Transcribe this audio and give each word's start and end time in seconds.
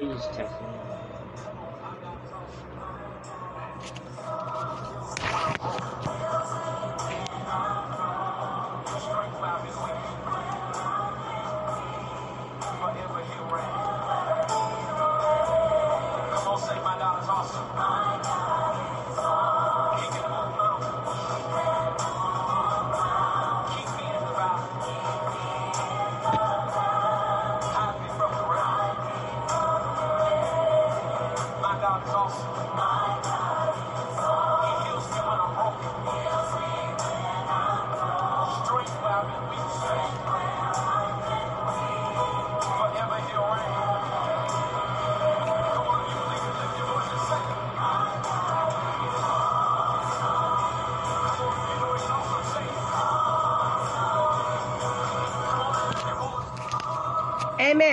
You 0.00 0.08
just 0.14 0.32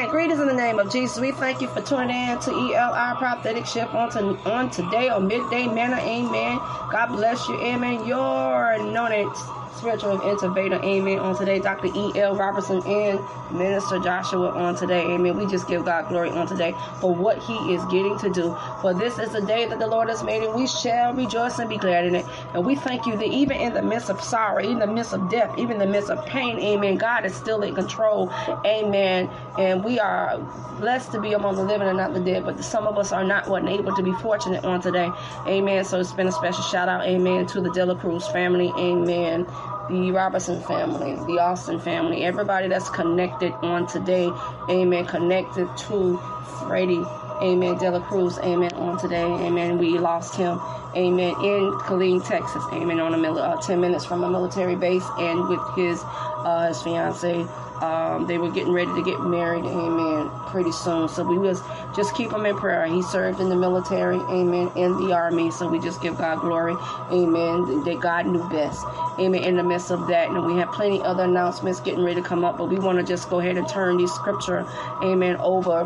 Greetings 0.10 0.40
in 0.40 0.48
the 0.48 0.54
name 0.54 0.80
of 0.80 0.90
Jesus. 0.90 1.20
We 1.20 1.32
thank 1.34 1.62
you 1.62 1.68
for 1.68 1.82
tuning 1.82 2.12
in 2.12 2.40
to 2.40 2.52
ELR 2.52 3.18
Prophetic 3.18 3.66
Shift 3.66 3.94
on, 3.94 4.10
to, 4.12 4.38
on 4.50 4.70
today 4.70 5.10
or 5.12 5.20
midday 5.20 5.68
manna. 5.68 5.98
Amen. 5.98 6.60
God 6.92 7.08
bless 7.08 7.50
you. 7.50 7.56
Amen. 7.56 8.06
Your 8.08 8.72
anointed 8.72 9.28
spiritual 9.76 10.22
innovator. 10.22 10.80
Amen. 10.82 11.20
On 11.20 11.36
today, 11.36 11.60
Dr. 11.60 11.88
E.L. 11.94 12.36
Robertson 12.36 12.82
and 12.84 13.20
Minister 13.52 14.00
Joshua 14.00 14.50
on 14.52 14.76
today. 14.76 15.02
Amen. 15.14 15.38
We 15.38 15.46
just 15.48 15.68
give 15.68 15.86
God 15.86 16.10
glory 16.10 16.30
on 16.32 16.48
today 16.48 16.74
for 17.00 17.14
what 17.14 17.38
he 17.44 17.74
is 17.74 17.84
getting 17.86 18.18
to 18.20 18.30
do. 18.30 18.56
For 18.82 18.94
this 18.94 19.20
is 19.20 19.32
the 19.32 19.42
day 19.42 19.66
that 19.68 19.80
the 19.80 19.88
Lord 19.88 20.10
has 20.10 20.24
made, 20.24 20.44
and 20.44 20.54
we 20.54 20.68
shall 20.68 21.14
rejoice 21.14 21.60
and 21.60 21.70
be 21.70 21.78
glad 21.78 22.06
in 22.06 22.16
it. 22.16 22.26
And 22.54 22.66
we 22.66 22.76
thank 22.76 23.06
you 23.06 23.16
that 23.18 23.28
even 23.28 23.58
in 23.58 23.74
the 23.74 23.82
midst 23.82 24.10
of 24.10 24.22
sorrow, 24.22 24.64
in 24.64 24.80
the 24.80 24.88
midst 24.88 25.14
of 25.14 25.30
death, 25.30 25.58
even 25.58 25.74
in 25.74 25.80
the 25.80 25.88
midst 25.88 26.10
of 26.10 26.26
pain, 26.26 26.60
amen, 26.60 26.98
God 26.98 27.26
is 27.26 27.36
still 27.36 27.62
in 27.64 27.76
control. 27.76 28.32
Amen. 28.66 29.30
And 29.58 29.84
we 29.84 30.00
are 30.00 30.38
blessed 30.80 31.12
to 31.14 31.22
be 31.22 31.34
among 31.34 31.56
the 31.56 31.64
living 31.64 31.88
and 31.88 31.98
not 31.98 32.14
the 32.14 32.20
dead, 32.20 32.46
but 32.46 32.64
some 32.64 32.88
of 32.88 32.98
us 32.98 33.12
are 33.12 33.24
not 33.24 33.48
what 33.50 33.68
able 33.68 33.96
to 33.96 34.04
be 34.04 34.14
fortunate 34.14 34.64
on 34.64 34.82
today. 34.82 35.12
Amen. 35.48 35.84
So 35.84 36.00
it's 36.00 36.14
been 36.14 36.28
a 36.28 36.32
special 36.32 36.64
shout 36.64 36.90
out, 36.90 37.06
amen, 37.06 37.48
to 37.48 37.62
the 37.62 37.70
Dela 37.72 37.96
Cruz 37.96 38.28
family. 38.28 38.72
Amen 38.78 39.48
the 39.90 40.12
Robertson 40.12 40.62
family, 40.62 41.16
the 41.28 41.40
Austin 41.40 41.80
family, 41.80 42.24
everybody 42.24 42.68
that's 42.68 42.90
connected 42.90 43.54
on 43.62 43.88
today, 43.88 44.32
amen, 44.70 45.06
connected 45.06 45.70
to 45.78 46.20
Freddie, 46.66 47.04
amen, 47.42 47.78
Dela 47.78 48.02
Cruz, 48.02 48.38
amen, 48.40 48.74
on 48.74 48.98
today, 48.98 49.26
amen. 49.26 49.78
We 49.78 49.98
lost 49.98 50.36
him, 50.36 50.60
amen, 50.96 51.36
in 51.44 51.72
Killeen, 51.86 52.26
Texas, 52.26 52.64
amen, 52.74 53.00
on 53.00 53.14
a 53.14 53.18
mil- 53.18 53.40
uh, 53.40 53.58
10 53.62 53.80
minutes 53.80 54.06
from 54.06 54.24
a 54.24 54.30
military 54.30 54.76
base 54.76 55.06
and 55.20 55.48
with 55.48 55.62
his, 55.76 56.04
uh, 56.04 56.68
his 56.68 56.82
fiance, 56.82 57.46
um, 57.82 58.28
they 58.28 58.38
were 58.38 58.52
getting 58.52 58.74
ready 58.74 58.94
to 58.96 59.02
get 59.04 59.22
married, 59.22 59.66
amen, 59.66 60.30
pretty 60.48 60.72
soon. 60.72 61.10
So 61.10 61.24
we 61.24 61.38
was 61.38 61.62
just 61.96 62.16
keep 62.16 62.32
him 62.32 62.46
in 62.46 62.56
prayer. 62.58 62.86
He 62.88 63.02
served 63.04 63.40
in 63.40 63.50
the 63.50 63.56
military, 63.56 64.18
amen, 64.18 64.72
in 64.76 64.98
the 64.98 65.14
army. 65.14 65.52
So 65.52 65.68
we 65.68 65.80
just 65.80 66.02
give 66.02 66.18
God 66.18 66.42
glory, 66.42 66.76
amen, 67.12 67.84
that 67.86 68.00
God 68.02 68.28
knew 68.28 68.48
best, 68.50 68.86
amen, 69.20 69.44
in 69.44 69.58
the 69.58 69.64
midst 69.64 69.92
of 69.92 70.08
that. 70.08 70.30
And 70.32 70.46
we 70.46 70.56
have 70.58 70.72
plenty 70.72 71.02
other 71.04 71.24
announcements 71.26 71.80
getting 71.82 72.04
ready 72.04 72.22
to 72.22 72.28
come 72.28 72.46
up, 72.46 72.58
but 72.58 72.70
we 72.70 72.80
want 72.80 73.00
to 73.00 73.06
just 73.06 73.30
go 73.30 73.40
ahead 73.40 73.58
and 73.58 73.68
turn 73.70 73.98
these 73.98 74.12
scripture, 74.14 74.68
amen, 75.04 75.38
over 75.38 75.86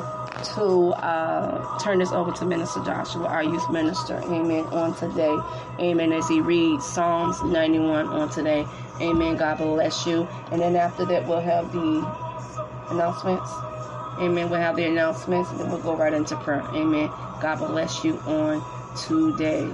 to 0.55 0.89
uh, 0.93 1.77
turn 1.79 1.99
this 1.99 2.11
over 2.11 2.31
to 2.31 2.45
Minister 2.45 2.83
Joshua, 2.83 3.25
our 3.25 3.43
youth 3.43 3.69
minister, 3.69 4.21
amen, 4.25 4.65
on 4.67 4.95
today, 4.95 5.37
amen, 5.79 6.11
as 6.13 6.27
he 6.27 6.41
reads 6.41 6.85
Psalms 6.85 7.41
91 7.43 8.07
on 8.07 8.29
today. 8.29 8.65
Amen. 9.01 9.35
God 9.35 9.57
bless 9.57 10.05
you. 10.05 10.27
And 10.51 10.61
then 10.61 10.75
after 10.75 11.05
that, 11.05 11.27
we'll 11.27 11.41
have 11.41 11.71
the 11.71 12.07
announcements. 12.91 13.49
Amen. 14.19 14.49
We'll 14.49 14.59
have 14.59 14.75
the 14.75 14.85
announcements, 14.85 15.49
and 15.49 15.59
then 15.59 15.71
we'll 15.71 15.81
go 15.81 15.95
right 15.95 16.13
into 16.13 16.35
prayer. 16.35 16.67
Amen. 16.73 17.09
God 17.41 17.55
bless 17.57 18.03
you 18.03 18.17
on 18.27 18.63
today. 18.95 19.73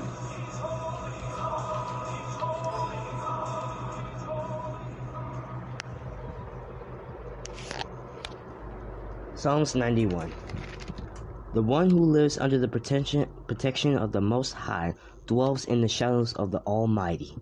Psalms 9.39 9.75
91 9.75 10.33
The 11.53 11.61
one 11.61 11.91
who 11.91 12.03
lives 12.03 12.39
under 12.39 12.57
the 12.57 12.67
protection, 12.67 13.95
of 13.95 14.11
the 14.11 14.19
Most 14.19 14.53
High 14.53 14.95
dwells 15.27 15.63
in 15.63 15.81
the 15.81 15.87
shadows 15.87 16.33
of 16.33 16.49
the 16.49 16.61
Almighty. 16.61 17.37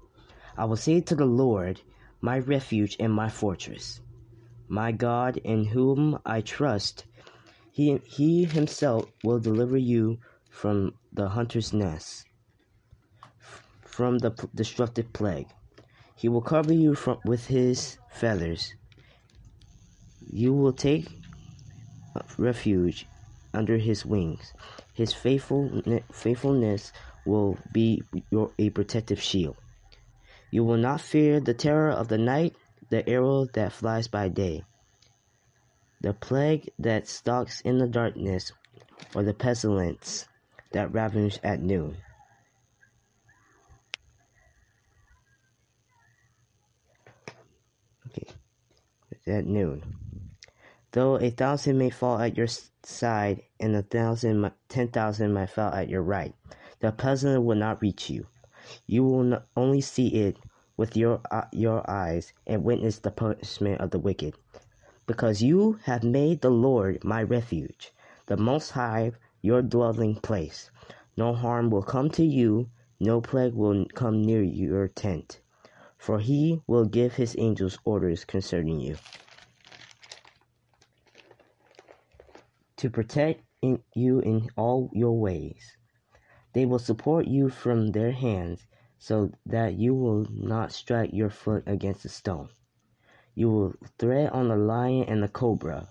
I 0.57 0.66
will 0.66 0.75
say 0.75 1.00
to 1.00 1.16
the 1.16 1.25
Lord, 1.25 1.79
my 2.19 2.38
refuge 2.38 2.97
and 3.00 3.13
my 3.13 3.29
fortress, 3.29 4.01
my 4.67 4.91
God 4.91 5.38
in 5.38 5.63
whom 5.63 6.19
I 6.25 6.41
trust. 6.41 7.06
He, 7.72 7.97
he 8.03 8.44
himself 8.44 9.06
will 9.23 9.39
deliver 9.39 9.77
you 9.77 10.19
from 10.50 10.95
the 11.13 11.29
hunter's 11.29 11.72
nest, 11.72 12.25
from 13.85 14.17
the 14.17 14.31
destructive 14.53 15.13
plague. 15.13 15.47
He 16.17 16.27
will 16.27 16.41
cover 16.41 16.73
you 16.73 16.94
from, 16.94 17.19
with 17.23 17.47
his 17.47 18.00
feathers. 18.09 18.73
You 20.19 20.51
will 20.51 20.73
take 20.73 21.07
refuge 22.37 23.07
under 23.53 23.77
his 23.77 24.05
wings. 24.05 24.53
His 24.93 25.13
faithful, 25.13 25.81
faithfulness 26.11 26.91
will 27.25 27.57
be 27.71 28.03
your, 28.29 28.51
a 28.59 28.69
protective 28.69 29.21
shield. 29.21 29.57
You 30.51 30.63
will 30.63 30.77
not 30.77 31.01
fear 31.01 31.39
the 31.39 31.53
terror 31.53 31.91
of 31.91 32.07
the 32.07 32.17
night, 32.17 32.55
the 32.89 33.07
arrow 33.09 33.45
that 33.53 33.73
flies 33.73 34.07
by 34.07 34.29
day, 34.29 34.63
the 36.01 36.13
plague 36.13 36.69
that 36.79 37.07
stalks 37.07 37.61
in 37.61 37.77
the 37.79 37.87
darkness, 37.87 38.51
or 39.13 39.23
the 39.23 39.33
pestilence 39.33 40.27
that 40.71 40.93
ravages 40.93 41.39
at 41.43 41.61
noon. 41.61 41.97
Okay, 48.07 48.27
at 49.27 49.45
noon. 49.45 50.04
Though 50.95 51.19
a 51.19 51.29
thousand 51.29 51.78
may 51.78 51.89
fall 51.89 52.19
at 52.19 52.38
your 52.38 52.47
side 52.47 53.44
and 53.59 53.75
a 53.75 53.81
thousand, 53.81 54.50
ten 54.69 54.88
thousand 54.88 55.33
might 55.33 55.50
fall 55.50 55.73
at 55.73 55.89
your 55.89 56.01
right, 56.01 56.33
the 56.79 56.94
pestilence 56.94 57.44
will 57.44 57.57
not 57.57 57.81
reach 57.81 58.09
you. 58.09 58.28
You 58.88 59.03
will 59.03 59.44
only 59.57 59.81
see 59.81 60.07
it 60.07 60.38
with 60.78 60.95
your 60.95 61.19
uh, 61.29 61.47
your 61.51 61.83
eyes 61.89 62.31
and 62.47 62.63
witness 62.63 63.00
the 63.00 63.11
punishment 63.11 63.81
of 63.81 63.91
the 63.91 64.00
wicked. 64.00 64.35
Because 65.06 65.41
you 65.41 65.79
have 65.83 66.06
made 66.06 66.39
the 66.39 66.50
Lord 66.50 67.03
my 67.03 67.22
refuge, 67.22 67.91
the 68.27 68.38
Most 68.38 68.72
High 68.72 69.12
your 69.41 69.62
dwelling 69.62 70.16
place. 70.16 70.72
No 71.17 71.33
harm 71.33 71.72
will 71.72 71.83
come 71.83 72.09
to 72.12 72.23
you, 72.23 72.69
no 73.01 73.19
plague 73.19 73.53
will 73.53 73.85
come 73.94 74.22
near 74.22 74.41
your 74.41 74.88
tent. 74.88 75.41
For 75.97 76.19
he 76.19 76.62
will 76.67 76.85
give 76.85 77.16
his 77.16 77.35
angels 77.38 77.79
orders 77.83 78.23
concerning 78.23 78.79
you. 78.79 78.95
To 82.78 82.90
protect 82.90 83.41
in 83.62 83.81
you 83.94 84.19
in 84.19 84.50
all 84.58 84.90
your 84.94 85.18
ways. 85.18 85.77
They 86.54 86.66
will 86.66 86.80
support 86.80 87.25
you 87.25 87.50
from 87.50 87.92
their 87.92 88.12
hands 88.12 88.68
so 89.00 89.31
that 89.45 89.75
you 89.75 89.95
will 89.95 90.25
not 90.30 90.72
strike 90.72 91.12
your 91.13 91.30
foot 91.30 91.63
against 91.66 92.06
a 92.06 92.10
stone. 92.10 92.50
You 93.33 93.50
will 93.50 93.74
tread 93.98 94.31
on 94.31 94.50
the 94.50 94.56
lion 94.56 95.06
and 95.07 95.24
the 95.24 95.27
cobra. 95.27 95.89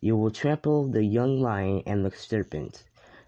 You 0.00 0.16
will 0.16 0.30
trample 0.30 0.88
the 0.88 1.04
young 1.04 1.40
lion 1.40 1.82
and 1.86 2.04
the 2.04 2.10
serpent. 2.10 2.84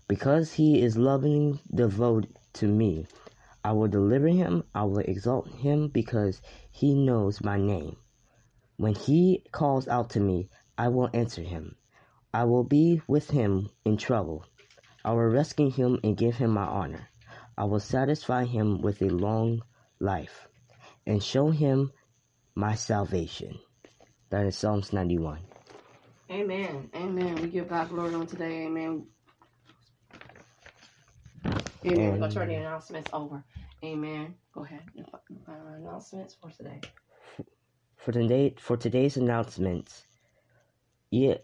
Because 0.08 0.52
he 0.52 0.82
is 0.82 0.96
loving 0.96 1.58
devoted 1.74 2.36
to 2.54 2.68
me, 2.68 3.06
I 3.64 3.72
will 3.72 3.88
deliver 3.88 4.28
him, 4.28 4.62
I 4.74 4.84
will 4.84 4.98
exalt 4.98 5.48
him 5.48 5.88
because 5.88 6.40
he 6.70 6.94
knows 6.94 7.42
my 7.42 7.56
name. 7.56 7.96
When 8.76 8.94
he 8.94 9.44
calls 9.50 9.88
out 9.88 10.10
to 10.10 10.20
me, 10.20 10.48
I 10.78 10.88
will 10.88 11.10
answer 11.12 11.42
him. 11.42 11.76
I 12.36 12.44
will 12.44 12.64
be 12.64 13.00
with 13.08 13.30
him 13.30 13.70
in 13.86 13.96
trouble. 13.96 14.44
I 15.02 15.12
will 15.12 15.30
rescue 15.40 15.70
him 15.70 15.98
and 16.04 16.18
give 16.18 16.36
him 16.36 16.50
my 16.50 16.66
honor. 16.66 17.08
I 17.56 17.64
will 17.64 17.80
satisfy 17.80 18.44
him 18.44 18.82
with 18.82 19.00
a 19.00 19.08
long 19.08 19.62
life 20.00 20.46
and 21.06 21.22
show 21.22 21.48
him 21.48 21.92
my 22.54 22.74
salvation. 22.74 23.58
That 24.28 24.44
is 24.44 24.54
Psalms 24.54 24.92
91. 24.92 25.38
Amen. 26.30 26.90
Amen. 26.94 27.36
We 27.36 27.48
give 27.48 27.70
God 27.70 27.88
glory 27.88 28.12
on 28.12 28.26
today. 28.26 28.66
Amen. 28.66 29.06
Amen. 31.86 32.10
We're 32.12 32.18
going 32.18 32.20
to 32.20 32.30
turn 32.34 32.48
the 32.48 32.56
announcements 32.56 33.08
over. 33.14 33.42
Amen. 33.82 34.34
Go 34.52 34.62
ahead. 34.62 34.82
Announcements 35.78 36.34
for 36.34 36.50
today. 36.50 36.82
For 37.96 38.12
today, 38.12 38.56
for 38.58 38.76
today's 38.76 39.16
announcements, 39.16 40.06
e, 41.10 41.36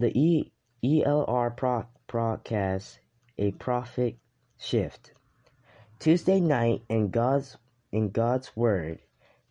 the 0.00 0.50
ELR 0.82 1.54
pro, 1.54 1.84
broadcast 2.06 3.00
a 3.36 3.50
prophet 3.52 4.16
shift. 4.58 5.12
Tuesday 5.98 6.40
night 6.40 6.82
in 6.88 7.10
God's 7.10 7.58
in 7.92 8.08
God's 8.08 8.56
Word, 8.56 9.00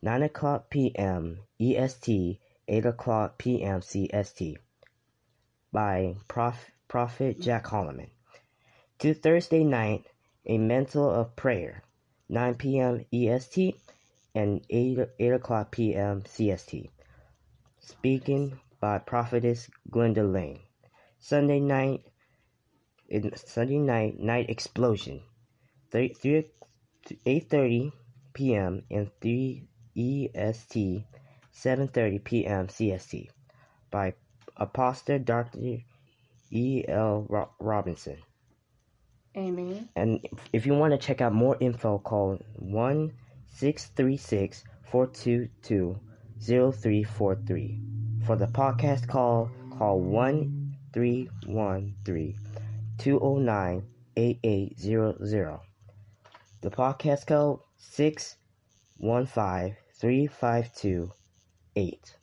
nine 0.02 0.24
o'clock 0.24 0.72
p.m. 0.72 1.40
EST, 1.62 2.40
eight 2.68 2.86
o'clock 2.86 3.38
p.m. 3.38 3.82
CST, 3.82 4.58
by 5.72 6.16
Prof, 6.28 6.72
Prophet 6.88 7.40
Jack 7.40 7.66
Holloman. 7.66 8.10
To 9.00 9.14
Thursday 9.14 9.64
night, 9.64 10.08
a 10.48 10.58
mantle 10.58 11.12
of 11.12 11.36
prayer, 11.36 11.84
9 12.28 12.56
p.m. 12.56 13.06
EST 13.14 13.76
and 14.34 14.66
8, 14.68 15.00
8 15.20 15.30
o'clock 15.34 15.72
p.m. 15.72 16.24
CST. 16.24 16.90
Speaking 17.80 18.60
by 18.80 18.98
Prophetess 18.98 19.70
Glenda 19.90 20.32
Lane. 20.32 20.60
Sunday 21.20 21.60
night, 21.60 22.04
in 23.10 23.36
Sunday 23.36 23.78
night, 23.78 24.20
night 24.20 24.50
explosion, 24.50 25.22
3, 25.92 26.14
3, 26.14 26.46
8.30 27.26 27.92
p.m. 28.34 28.84
and 28.90 29.10
3 29.22 29.68
EST, 29.98 31.06
7.30 31.54 32.24
p.m. 32.24 32.68
CST 32.68 33.28
by 33.92 34.14
Apostle 34.56 35.20
Dr. 35.20 35.80
E. 36.52 36.86
L. 36.88 37.26
Robinson. 37.60 38.18
Amen. 39.38 39.90
And 39.96 40.26
if 40.54 40.66
you 40.66 40.74
want 40.74 40.92
to 40.94 40.98
check 40.98 41.22
out 41.22 41.34
more 41.34 41.58
info, 41.60 42.00
call 42.00 42.40
1 42.56 43.12
636 43.48 44.64
422 44.84 46.00
0343. 46.42 47.99
For 48.30 48.36
the 48.36 48.46
podcast 48.46 49.08
call, 49.08 49.50
call 49.76 50.02
1 50.02 50.76
313 50.94 52.36
209 53.00 53.84
8800. 54.18 55.60
The 56.62 56.70
podcast 56.70 57.26
code 57.26 57.62
615 57.78 59.76
352 59.96 61.12
8. 61.76 62.19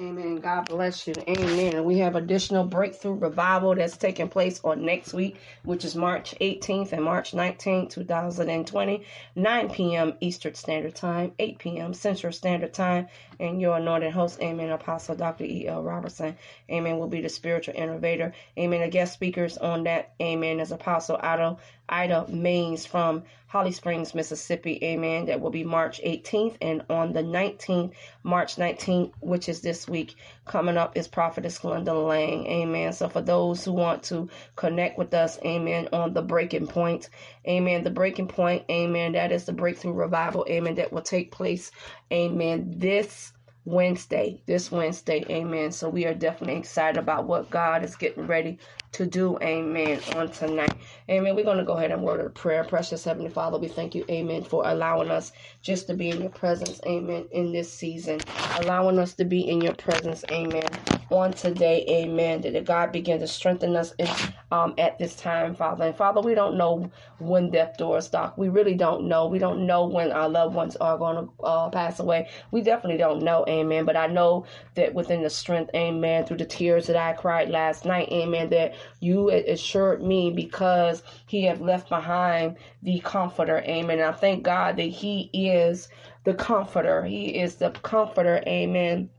Amen. 0.00 0.36
God 0.36 0.68
bless 0.68 1.06
you. 1.06 1.14
Amen. 1.28 1.84
We 1.84 1.98
have 1.98 2.16
additional 2.16 2.64
breakthrough 2.64 3.14
revival 3.14 3.76
that's 3.76 3.96
taking 3.96 4.28
place 4.28 4.60
on 4.64 4.84
next 4.84 5.14
week, 5.14 5.38
which 5.64 5.84
is 5.84 5.96
March 5.96 6.34
18th 6.40 6.92
and 6.92 7.04
March 7.04 7.32
19th, 7.32 7.90
2020, 7.90 9.04
9 9.36 9.70
p.m. 9.70 10.14
Eastern 10.20 10.54
Standard 10.54 10.96
Time, 10.96 11.32
8 11.38 11.58
p.m. 11.60 11.94
Central 11.94 12.32
Standard 12.32 12.74
Time. 12.74 13.06
And 13.40 13.60
your 13.60 13.76
anointed 13.76 14.12
host, 14.12 14.40
Amen, 14.42 14.70
Apostle 14.70 15.14
Dr. 15.14 15.44
E.L. 15.44 15.82
Robertson, 15.84 16.36
Amen, 16.70 16.98
will 16.98 17.08
be 17.08 17.20
the 17.20 17.28
spiritual 17.28 17.74
innovator. 17.76 18.32
Amen. 18.58 18.80
The 18.80 18.88
guest 18.88 19.14
speakers 19.14 19.58
on 19.58 19.84
that, 19.84 20.14
Amen, 20.20 20.60
is 20.60 20.72
Apostle 20.72 21.18
Ida, 21.22 21.56
Ida 21.88 22.26
Maines 22.30 22.86
from 22.86 23.24
Holly 23.48 23.72
Springs, 23.72 24.14
Mississippi. 24.14 24.78
Amen. 24.84 25.26
That 25.26 25.40
will 25.40 25.50
be 25.50 25.64
March 25.64 26.00
18th. 26.04 26.56
And 26.60 26.84
on 26.90 27.12
the 27.14 27.22
19th, 27.22 27.94
March 28.22 28.56
19th, 28.56 29.12
which 29.20 29.48
is 29.48 29.62
this 29.62 29.87
week, 29.88 30.16
coming 30.46 30.76
up 30.76 30.96
is 30.96 31.08
Prophetess 31.08 31.58
Glenda 31.58 31.94
Lang. 32.08 32.46
Amen. 32.46 32.92
So 32.92 33.08
for 33.08 33.22
those 33.22 33.64
who 33.64 33.72
want 33.72 34.02
to 34.04 34.28
connect 34.56 34.98
with 34.98 35.14
us, 35.14 35.38
amen, 35.44 35.88
on 35.92 36.14
the 36.14 36.22
breaking 36.22 36.68
point, 36.68 37.10
amen, 37.46 37.84
the 37.84 37.90
breaking 37.90 38.28
point, 38.28 38.64
amen, 38.70 39.12
that 39.12 39.32
is 39.32 39.46
the 39.46 39.52
breakthrough 39.52 39.92
revival, 39.92 40.46
amen, 40.48 40.76
that 40.76 40.92
will 40.92 41.02
take 41.02 41.32
place, 41.32 41.70
amen, 42.12 42.74
this 42.76 43.32
Wednesday, 43.64 44.42
this 44.46 44.72
Wednesday, 44.72 45.24
amen. 45.30 45.72
So 45.72 45.88
we 45.90 46.06
are 46.06 46.14
definitely 46.14 46.56
excited 46.58 46.98
about 46.98 47.26
what 47.26 47.50
God 47.50 47.84
is 47.84 47.96
getting 47.96 48.26
ready 48.26 48.58
to 48.92 49.06
do, 49.06 49.38
amen, 49.42 50.00
on 50.16 50.30
tonight. 50.30 50.74
Amen. 51.10 51.34
We're 51.36 51.44
going 51.44 51.58
to 51.58 51.64
go 51.64 51.74
ahead 51.74 51.90
and 51.90 52.02
word 52.02 52.20
of 52.20 52.34
prayer. 52.34 52.64
Precious 52.64 53.04
Heavenly 53.04 53.30
Father, 53.30 53.58
we 53.58 53.68
thank 53.68 53.94
you, 53.94 54.04
amen, 54.10 54.44
for 54.44 54.66
allowing 54.66 55.10
us 55.10 55.32
just 55.62 55.86
to 55.88 55.94
be 55.94 56.10
in 56.10 56.20
your 56.20 56.30
presence, 56.30 56.80
amen, 56.86 57.26
in 57.32 57.52
this 57.52 57.72
season. 57.72 58.20
Allowing 58.60 58.98
us 58.98 59.14
to 59.14 59.24
be 59.24 59.48
in 59.48 59.60
your 59.60 59.74
presence, 59.74 60.24
amen, 60.30 60.68
on 61.10 61.32
today, 61.32 61.84
amen. 61.88 62.42
That 62.42 62.64
God 62.64 62.92
begin 62.92 63.20
to 63.20 63.26
strengthen 63.26 63.76
us 63.76 63.92
in, 63.98 64.08
um, 64.50 64.74
at 64.78 64.98
this 64.98 65.16
time, 65.16 65.54
Father. 65.54 65.84
And 65.84 65.96
Father, 65.96 66.20
we 66.20 66.34
don't 66.34 66.56
know 66.56 66.90
when 67.18 67.50
death 67.50 67.76
doors 67.76 68.12
knock. 68.12 68.38
We 68.38 68.48
really 68.48 68.74
don't 68.74 69.08
know. 69.08 69.26
We 69.26 69.38
don't 69.38 69.66
know 69.66 69.86
when 69.86 70.12
our 70.12 70.28
loved 70.28 70.54
ones 70.54 70.76
are 70.76 70.98
going 70.98 71.16
to 71.16 71.44
uh, 71.44 71.70
pass 71.70 72.00
away. 72.00 72.28
We 72.50 72.62
definitely 72.62 72.98
don't 72.98 73.22
know, 73.22 73.44
amen. 73.48 73.84
But 73.84 73.96
I 73.96 74.06
know 74.06 74.46
that 74.74 74.94
within 74.94 75.22
the 75.22 75.30
strength, 75.30 75.70
amen, 75.74 76.26
through 76.26 76.38
the 76.38 76.46
tears 76.46 76.86
that 76.86 76.96
I 76.96 77.12
cried 77.12 77.50
last 77.50 77.84
night, 77.84 78.08
amen, 78.12 78.50
that 78.50 78.74
you 79.00 79.30
assured 79.30 80.02
me 80.02 80.30
because 80.30 81.02
he 81.26 81.44
have 81.44 81.60
left 81.60 81.88
behind 81.88 82.56
the 82.82 83.00
comforter. 83.00 83.58
Amen. 83.58 84.00
I 84.00 84.12
thank 84.12 84.42
God 84.42 84.76
that 84.76 84.82
he 84.82 85.30
is 85.32 85.88
the 86.24 86.34
comforter. 86.34 87.04
He 87.04 87.38
is 87.38 87.56
the 87.56 87.70
comforter. 87.70 88.42
Amen. 88.46 89.10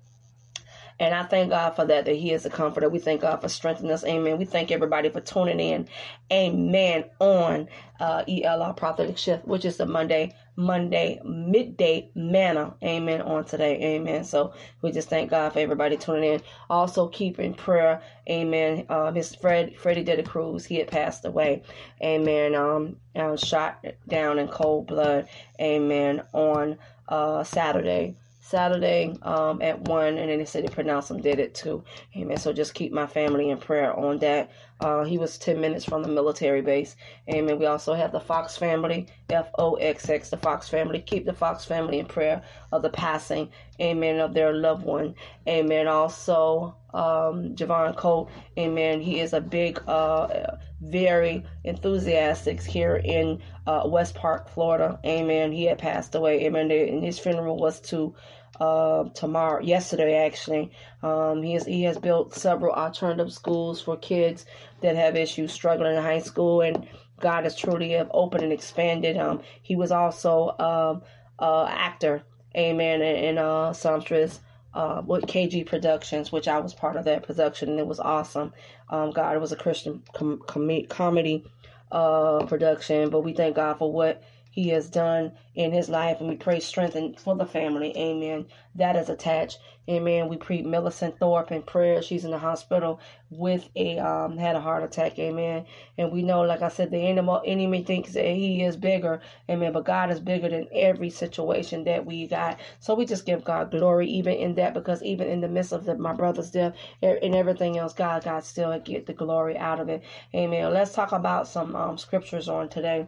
And 1.00 1.16
I 1.16 1.24
thank 1.24 1.50
God 1.50 1.72
for 1.76 1.86
that, 1.86 2.06
that 2.06 2.16
He 2.16 2.34
is 2.34 2.46
a 2.46 2.50
comforter. 2.50 2.90
We 2.90 3.00
thank 3.00 3.22
God 3.22 3.42
for 3.42 3.48
strengthening 3.48 3.92
us. 3.92 4.04
Amen. 4.04 4.38
We 4.38 4.46
thank 4.46 4.70
everybody 4.70 5.10
for 5.10 5.22
tuning 5.22 5.60
in. 5.60 5.88
Amen. 6.32 7.06
On 7.20 7.68
uh, 8.02 8.24
ELR 8.28 8.76
Prophetic 8.76 9.18
Shift, 9.18 9.48
which 9.48 9.64
is 9.64 9.78
the 9.78 9.86
Monday, 9.86 10.36
Monday 10.60 11.22
midday 11.24 12.12
manna. 12.16 12.76
Amen. 12.84 13.22
On 13.22 13.46
today. 13.46 13.96
Amen. 13.96 14.26
So 14.26 14.54
we 14.82 14.92
just 14.92 15.10
thank 15.10 15.30
God 15.32 15.54
for 15.54 15.60
everybody 15.60 15.96
tuning 15.96 16.34
in. 16.34 16.42
Also 16.70 17.08
keep 17.08 17.40
in 17.40 17.54
prayer. 17.54 18.02
Amen. 18.30 18.86
Uh, 18.90 19.14
his 19.14 19.34
Fred, 19.34 19.78
Freddie 19.78 20.04
Dela 20.04 20.24
Cruz. 20.24 20.66
He 20.66 20.76
had 20.76 20.90
passed 20.90 21.24
away. 21.24 21.64
Amen. 22.04 22.56
Um, 22.56 22.98
uh, 23.16 23.38
shot 23.38 23.86
down 24.10 24.38
in 24.38 24.50
cold 24.50 24.88
blood. 24.88 25.30
Amen. 25.62 26.24
On 26.34 26.78
uh, 27.08 27.46
Saturday. 27.46 28.16
Saturday 28.50 29.16
um, 29.22 29.62
at 29.62 29.80
1, 29.82 30.18
and 30.18 30.30
then 30.30 30.40
they 30.40 30.46
said 30.46 30.64
they 30.64 30.74
pronounced 30.74 31.12
him 31.12 31.22
dead 31.22 31.40
at 31.40 31.54
2. 31.54 31.84
Amen. 32.18 32.38
So 32.38 32.52
just 32.52 32.74
keep 32.74 32.92
my 32.92 33.06
family 33.06 33.52
in 33.52 33.58
prayer 33.60 33.98
on 33.98 34.18
that. 34.20 34.52
Uh, 34.80 35.04
he 35.04 35.18
was 35.18 35.38
10 35.38 35.60
minutes 35.60 35.86
from 35.86 36.02
the 36.02 36.08
military 36.08 36.62
base. 36.62 36.96
Amen. 37.30 37.60
We 37.60 37.66
also 37.66 37.94
have 37.94 38.12
the 38.12 38.20
Foxx 38.20 38.58
family, 38.58 39.08
F 39.30 39.50
O 39.58 39.76
X 39.76 40.10
X, 40.10 40.30
the 40.30 40.38
Foxx 40.38 40.70
family. 40.70 41.02
Keep 41.02 41.26
the 41.26 41.34
Foxx 41.34 41.66
family 41.66 42.00
in 42.00 42.06
prayer 42.06 42.42
of 42.72 42.82
the 42.82 42.90
passing, 42.90 43.50
amen, 43.82 44.20
of 44.20 44.34
their 44.34 44.54
loved 44.54 44.84
one. 44.84 45.16
Amen. 45.48 45.88
Also, 45.88 46.76
um, 46.94 47.56
Javon 47.56 47.96
Colt, 47.96 48.32
amen. 48.58 49.02
He 49.02 49.20
is 49.20 49.34
a 49.34 49.42
big, 49.42 49.82
uh, 49.88 50.56
very 50.82 51.44
enthusiastic 51.66 52.62
here 52.62 52.96
in 52.96 53.42
uh, 53.68 53.84
West 53.86 54.16
Park, 54.16 54.50
Florida. 54.50 55.00
Amen. 55.06 55.52
He 55.52 55.66
had 55.66 55.78
passed 55.78 56.16
away. 56.16 56.46
Amen. 56.46 56.72
And 56.72 57.04
his 57.04 57.20
funeral 57.20 57.58
was 57.58 57.80
to 57.82 58.16
uh, 58.60 59.06
tomorrow, 59.14 59.62
yesterday 59.62 60.26
actually. 60.26 60.72
Um, 61.02 61.42
he 61.44 61.54
has 61.54 61.66
he 61.66 61.84
has 61.84 61.98
built 61.98 62.36
several 62.36 62.74
alternative 62.74 63.32
schools 63.32 63.82
for 63.82 63.98
kids 63.98 64.46
that 64.82 64.96
have 64.96 65.16
issues 65.16 65.52
struggling 65.52 65.96
in 65.96 66.02
high 66.02 66.20
school, 66.20 66.62
and 66.62 66.88
God 67.20 67.44
has 67.44 67.56
truly 67.56 67.92
have 67.92 68.10
opened 68.14 68.44
and 68.44 68.54
expanded. 68.54 69.18
Um, 69.18 69.42
he 69.62 69.76
was 69.76 69.92
also 69.92 70.56
um, 70.60 71.02
actor, 71.40 72.24
amen, 72.56 73.02
in, 73.02 73.16
in 73.16 73.38
uh, 73.38 73.74
Songstress. 73.74 74.40
Uh, 74.72 75.02
with 75.04 75.24
KG 75.24 75.66
Productions, 75.66 76.32
which 76.32 76.48
I 76.48 76.60
was 76.60 76.76
part 76.76 76.96
of 76.96 77.06
that 77.06 77.24
production, 77.24 77.70
and 77.70 77.80
it 77.80 77.88
was 77.88 78.00
awesome. 78.00 78.54
Um, 78.88 79.10
God, 79.10 79.36
it 79.36 79.40
was 79.40 79.52
a 79.52 79.56
Christian 79.56 80.04
com- 80.14 80.44
com- 80.46 80.86
comedy 80.88 81.44
uh, 81.92 82.46
production, 82.46 83.10
but 83.10 83.22
we 83.22 83.34
thank 83.34 83.56
God 83.56 83.80
for 83.80 83.92
what 83.92 84.22
he 84.64 84.70
has 84.70 84.90
done 84.90 85.34
in 85.56 85.72
his 85.74 85.90
life, 85.90 86.20
and 86.20 86.30
we 86.30 86.36
pray 86.36 86.60
strength 86.60 86.96
and 86.96 87.20
for 87.20 87.36
the 87.36 87.46
family. 87.46 87.96
Amen. 87.98 88.46
That 88.76 88.96
is 88.98 89.10
attached. 89.10 89.60
Amen. 89.90 90.30
We 90.30 90.38
pray 90.38 90.62
Millicent 90.64 91.20
Thorpe 91.20 91.52
in 91.52 91.64
prayer. 91.64 92.02
She's 92.02 92.26
in 92.26 92.32
the 92.32 92.40
hospital 92.40 93.00
with 93.32 93.70
a 93.76 94.00
um 94.00 94.38
had 94.38 94.56
a 94.56 94.62
heart 94.62 94.84
attack. 94.84 95.20
Amen. 95.20 95.66
And 95.98 96.12
we 96.12 96.24
know, 96.24 96.42
like 96.42 96.62
I 96.64 96.70
said, 96.70 96.92
the 96.92 97.00
enemy 97.08 97.40
enemy 97.46 97.82
thinks 97.84 98.14
that 98.14 98.26
he 98.26 98.64
is 98.64 98.78
bigger. 98.78 99.22
Amen. 99.50 99.74
But 99.74 99.86
God 99.86 100.12
is 100.12 100.20
bigger 100.20 100.50
than 100.50 100.68
every 100.74 101.10
situation 101.10 101.86
that 101.86 102.06
we 102.06 102.28
got. 102.28 102.60
So 102.80 102.96
we 102.96 103.06
just 103.06 103.26
give 103.26 103.44
God 103.44 103.72
glory 103.72 104.08
even 104.10 104.36
in 104.36 104.56
that 104.56 104.74
because 104.74 105.04
even 105.04 105.28
in 105.30 105.42
the 105.42 105.50
midst 105.50 105.74
of 105.74 105.86
the, 105.86 105.96
my 105.98 106.14
brother's 106.14 106.52
death 106.52 106.74
and 107.02 107.36
everything 107.36 107.78
else, 107.78 107.94
God, 107.94 108.24
God 108.26 108.44
still 108.46 108.78
get 108.80 109.08
the 109.08 109.14
glory 109.14 109.58
out 109.58 109.80
of 109.80 109.90
it. 109.90 110.04
Amen. 110.36 110.74
Let's 110.74 110.94
talk 110.94 111.12
about 111.14 111.48
some 111.48 111.76
um, 111.76 111.98
scriptures 111.98 112.50
on 112.50 112.70
today. 112.70 113.08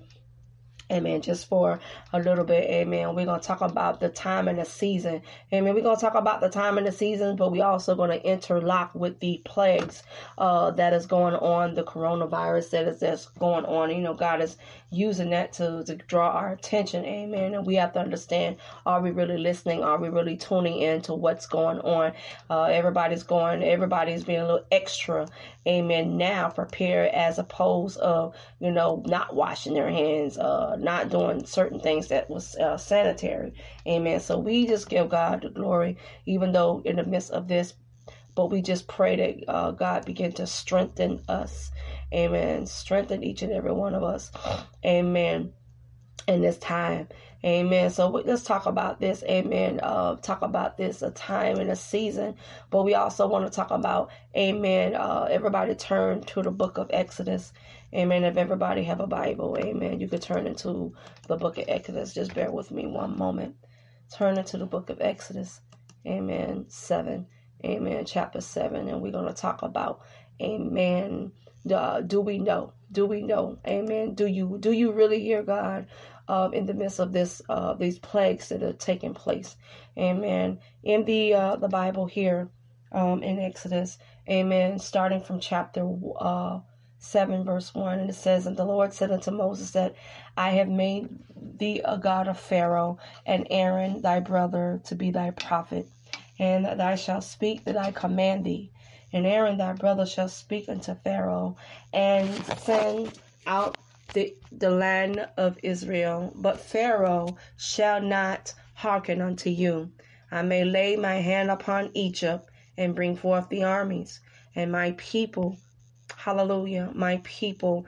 Amen. 0.92 1.22
Just 1.22 1.48
for 1.48 1.80
a 2.14 2.20
little 2.20 2.44
bit. 2.44 2.70
Amen. 2.70 3.16
We're 3.16 3.26
going 3.26 3.40
to 3.40 3.48
talk 3.48 3.62
about 3.62 4.00
the 4.00 4.10
time 4.10 4.48
and 4.48 4.60
the 4.60 4.66
season. 4.66 5.22
Amen. 5.54 5.74
We're 5.74 5.82
going 5.82 5.96
to 5.96 6.02
talk 6.02 6.16
about 6.16 6.42
the 6.42 6.50
time 6.50 6.78
and 6.78 6.86
the 6.86 6.92
season, 6.92 7.36
but 7.36 7.52
we're 7.52 7.66
also 7.66 7.96
going 7.96 8.12
to 8.12 8.30
interlock 8.30 8.94
with 8.94 9.20
the 9.20 9.42
plagues 9.46 10.04
uh, 10.38 10.72
that 10.72 10.94
is 10.94 11.06
going 11.06 11.36
on, 11.36 11.76
the 11.76 11.84
coronavirus 11.84 12.72
that 12.72 12.88
is 12.88 13.00
that's 13.00 13.28
going 13.40 13.66
on. 13.66 13.90
You 13.90 14.02
know, 14.02 14.14
God 14.14 14.42
is 14.42 14.58
using 14.92 15.30
that 15.30 15.54
to, 15.54 15.84
to 15.86 15.96
draw 15.96 16.30
our 16.32 16.52
attention. 16.52 17.06
Amen. 17.06 17.54
And 17.54 17.66
we 17.66 17.76
have 17.76 17.94
to 17.94 18.00
understand 18.00 18.58
are 18.86 19.02
we 19.02 19.12
really 19.12 19.38
listening? 19.38 19.84
Are 19.84 19.98
we 19.98 20.10
really 20.10 20.36
tuning 20.36 20.80
in 20.80 21.02
to 21.04 21.14
what's 21.14 21.46
going 21.46 21.80
on? 21.80 22.14
Uh, 22.50 22.64
everybody's 22.64 23.24
going, 23.24 23.64
everybody's 23.64 24.24
being 24.24 24.40
a 24.40 24.46
little 24.46 24.66
extra. 24.72 25.28
Amen. 25.68 26.18
Now 26.18 26.50
prepared 26.50 27.12
as 27.12 27.40
opposed 27.40 27.98
of, 28.00 28.36
you 28.60 28.72
know, 28.72 29.04
not 29.06 29.36
washing 29.36 29.74
their 29.74 29.90
hands, 29.90 30.38
uh, 30.38 30.76
not 30.82 31.10
doing 31.10 31.46
certain 31.46 31.80
things 31.80 32.08
that 32.10 32.30
was 32.30 32.56
uh, 32.56 32.78
sanitary. 32.78 33.54
Amen. 33.88 34.20
So 34.20 34.38
we 34.38 34.68
just 34.68 34.90
give 34.90 35.10
God 35.10 35.42
the 35.42 35.50
glory, 35.50 35.98
even 36.26 36.52
though 36.52 36.82
in 36.86 36.98
the 36.98 37.04
midst 37.04 37.32
of 37.32 37.48
this, 37.48 37.74
but 38.36 38.48
we 38.48 38.62
just 38.62 38.88
pray 38.88 39.16
that 39.16 39.52
uh, 39.52 39.72
God 39.72 40.06
begin 40.06 40.32
to 40.34 40.48
strengthen 40.48 41.22
us. 41.28 41.72
Amen. 42.14 42.66
Strengthen 42.66 43.24
each 43.24 43.42
and 43.42 43.52
every 43.52 43.72
one 43.74 43.94
of 43.94 44.04
us. 44.04 44.32
Amen. 44.86 45.54
In 46.28 46.42
this 46.42 46.58
time. 46.58 47.08
Amen. 47.46 47.90
So 47.90 48.10
let's 48.10 48.44
talk 48.44 48.68
about 48.68 49.00
this. 49.00 49.24
Amen. 49.24 49.80
Uh, 49.82 50.16
talk 50.18 50.44
about 50.44 50.78
this 50.78 51.02
a 51.02 51.12
time 51.12 51.58
and 51.58 51.72
a 51.72 51.76
season. 51.76 52.36
But 52.70 52.84
we 52.84 52.96
also 52.96 53.28
want 53.28 53.46
to 53.46 53.56
talk 53.56 53.72
about, 53.72 54.12
amen. 54.38 54.96
Uh, 54.96 55.28
everybody 55.32 55.74
turn 55.76 56.22
to 56.24 56.44
the 56.44 56.52
book 56.52 56.78
of 56.78 56.90
Exodus. 56.94 57.54
Amen. 57.96 58.26
If 58.26 58.38
everybody 58.38 58.84
have 58.84 59.00
a 59.00 59.08
Bible, 59.08 59.58
amen. 59.60 60.00
You 60.00 60.08
could 60.08 60.22
turn 60.22 60.48
into 60.48 60.94
the 61.28 61.38
book 61.38 61.58
of 61.58 61.66
Exodus. 61.68 62.14
Just 62.14 62.36
bear 62.36 62.52
with 62.52 62.72
me 62.72 62.86
one 62.88 63.18
moment. 63.18 63.56
Turn 64.16 64.38
into 64.38 64.58
the 64.58 64.68
book 64.68 64.90
of 64.92 65.02
Exodus. 65.02 65.62
Amen. 66.06 66.66
7. 66.70 67.28
Amen. 67.66 68.06
Chapter 68.06 68.42
7. 68.42 68.88
And 68.88 69.02
we're 69.02 69.12
going 69.12 69.28
to 69.28 69.34
talk 69.34 69.64
about, 69.64 70.02
amen. 70.42 71.32
Uh, 71.72 72.02
do 72.02 72.22
we 72.22 72.38
know? 72.40 72.74
Do 72.92 73.06
we 73.06 73.22
know? 73.24 73.60
Amen. 73.68 74.16
Do 74.16 74.26
you 74.28 74.58
do 74.60 74.72
you 74.72 74.92
really 74.92 75.22
hear 75.22 75.44
God? 75.44 75.88
Um, 76.32 76.54
in 76.54 76.66
the 76.66 76.74
midst 76.74 77.00
of 77.00 77.12
this 77.12 77.42
uh, 77.50 77.74
these 77.74 78.00
plagues 78.00 78.48
that 78.50 78.64
are 78.64 78.72
taking 78.72 79.14
place. 79.14 79.58
Amen. 79.98 80.60
In 80.82 81.04
the 81.04 81.34
uh, 81.34 81.56
the 81.58 81.68
Bible 81.68 82.06
here 82.06 82.50
um, 82.94 83.22
in 83.22 83.38
Exodus, 83.38 83.98
Amen. 84.30 84.80
Starting 84.80 85.20
from 85.20 85.42
chapter 85.42 85.86
uh, 86.18 86.62
seven, 87.00 87.44
verse 87.44 87.76
one, 87.76 88.00
and 88.00 88.10
it 88.10 88.16
says, 88.16 88.48
"And 88.48 88.56
the 88.56 88.64
Lord 88.64 88.94
said 88.94 89.12
unto 89.12 89.30
Moses 89.30 89.72
that 89.72 89.96
I 90.38 90.52
have 90.52 90.70
made 90.70 91.10
thee 91.36 91.82
a 91.84 91.98
god 91.98 92.30
of 92.30 92.40
Pharaoh 92.40 92.98
and 93.26 93.46
Aaron 93.50 94.02
thy 94.02 94.22
brother 94.22 94.80
to 94.86 94.96
be 94.96 95.12
thy 95.12 95.32
prophet, 95.32 95.90
and 96.40 96.64
that 96.64 96.78
thou 96.78 96.96
shalt 96.96 97.26
speak 97.26 97.66
that 97.66 97.76
I 97.76 97.92
command 97.92 98.46
thee." 98.46 98.72
And 99.12 99.28
Aaron 99.28 99.58
thy 99.58 99.74
brother 99.74 100.06
shall 100.06 100.30
speak 100.30 100.70
unto 100.70 100.96
Pharaoh 100.96 101.58
and 101.92 102.30
send 102.60 103.20
out 103.46 103.78
the, 104.14 104.36
the 104.52 104.70
land 104.70 105.28
of 105.38 105.58
Israel, 105.64 106.34
but 106.36 106.60
Pharaoh 106.60 107.38
shall 107.58 108.02
not 108.02 108.54
hearken 108.74 109.22
unto 109.22 109.50
you. 109.50 109.92
I 110.32 110.42
may 110.42 110.64
lay 110.64 110.96
my 110.96 111.16
hand 111.16 111.52
upon 111.52 111.92
Egypt 111.94 112.50
and 112.78 112.96
bring 112.96 113.16
forth 113.16 113.50
the 113.50 113.64
armies, 113.64 114.20
and 114.56 114.72
my 114.72 114.96
people, 114.98 115.58
hallelujah, 116.16 116.92
my 116.94 117.22
people, 117.24 117.86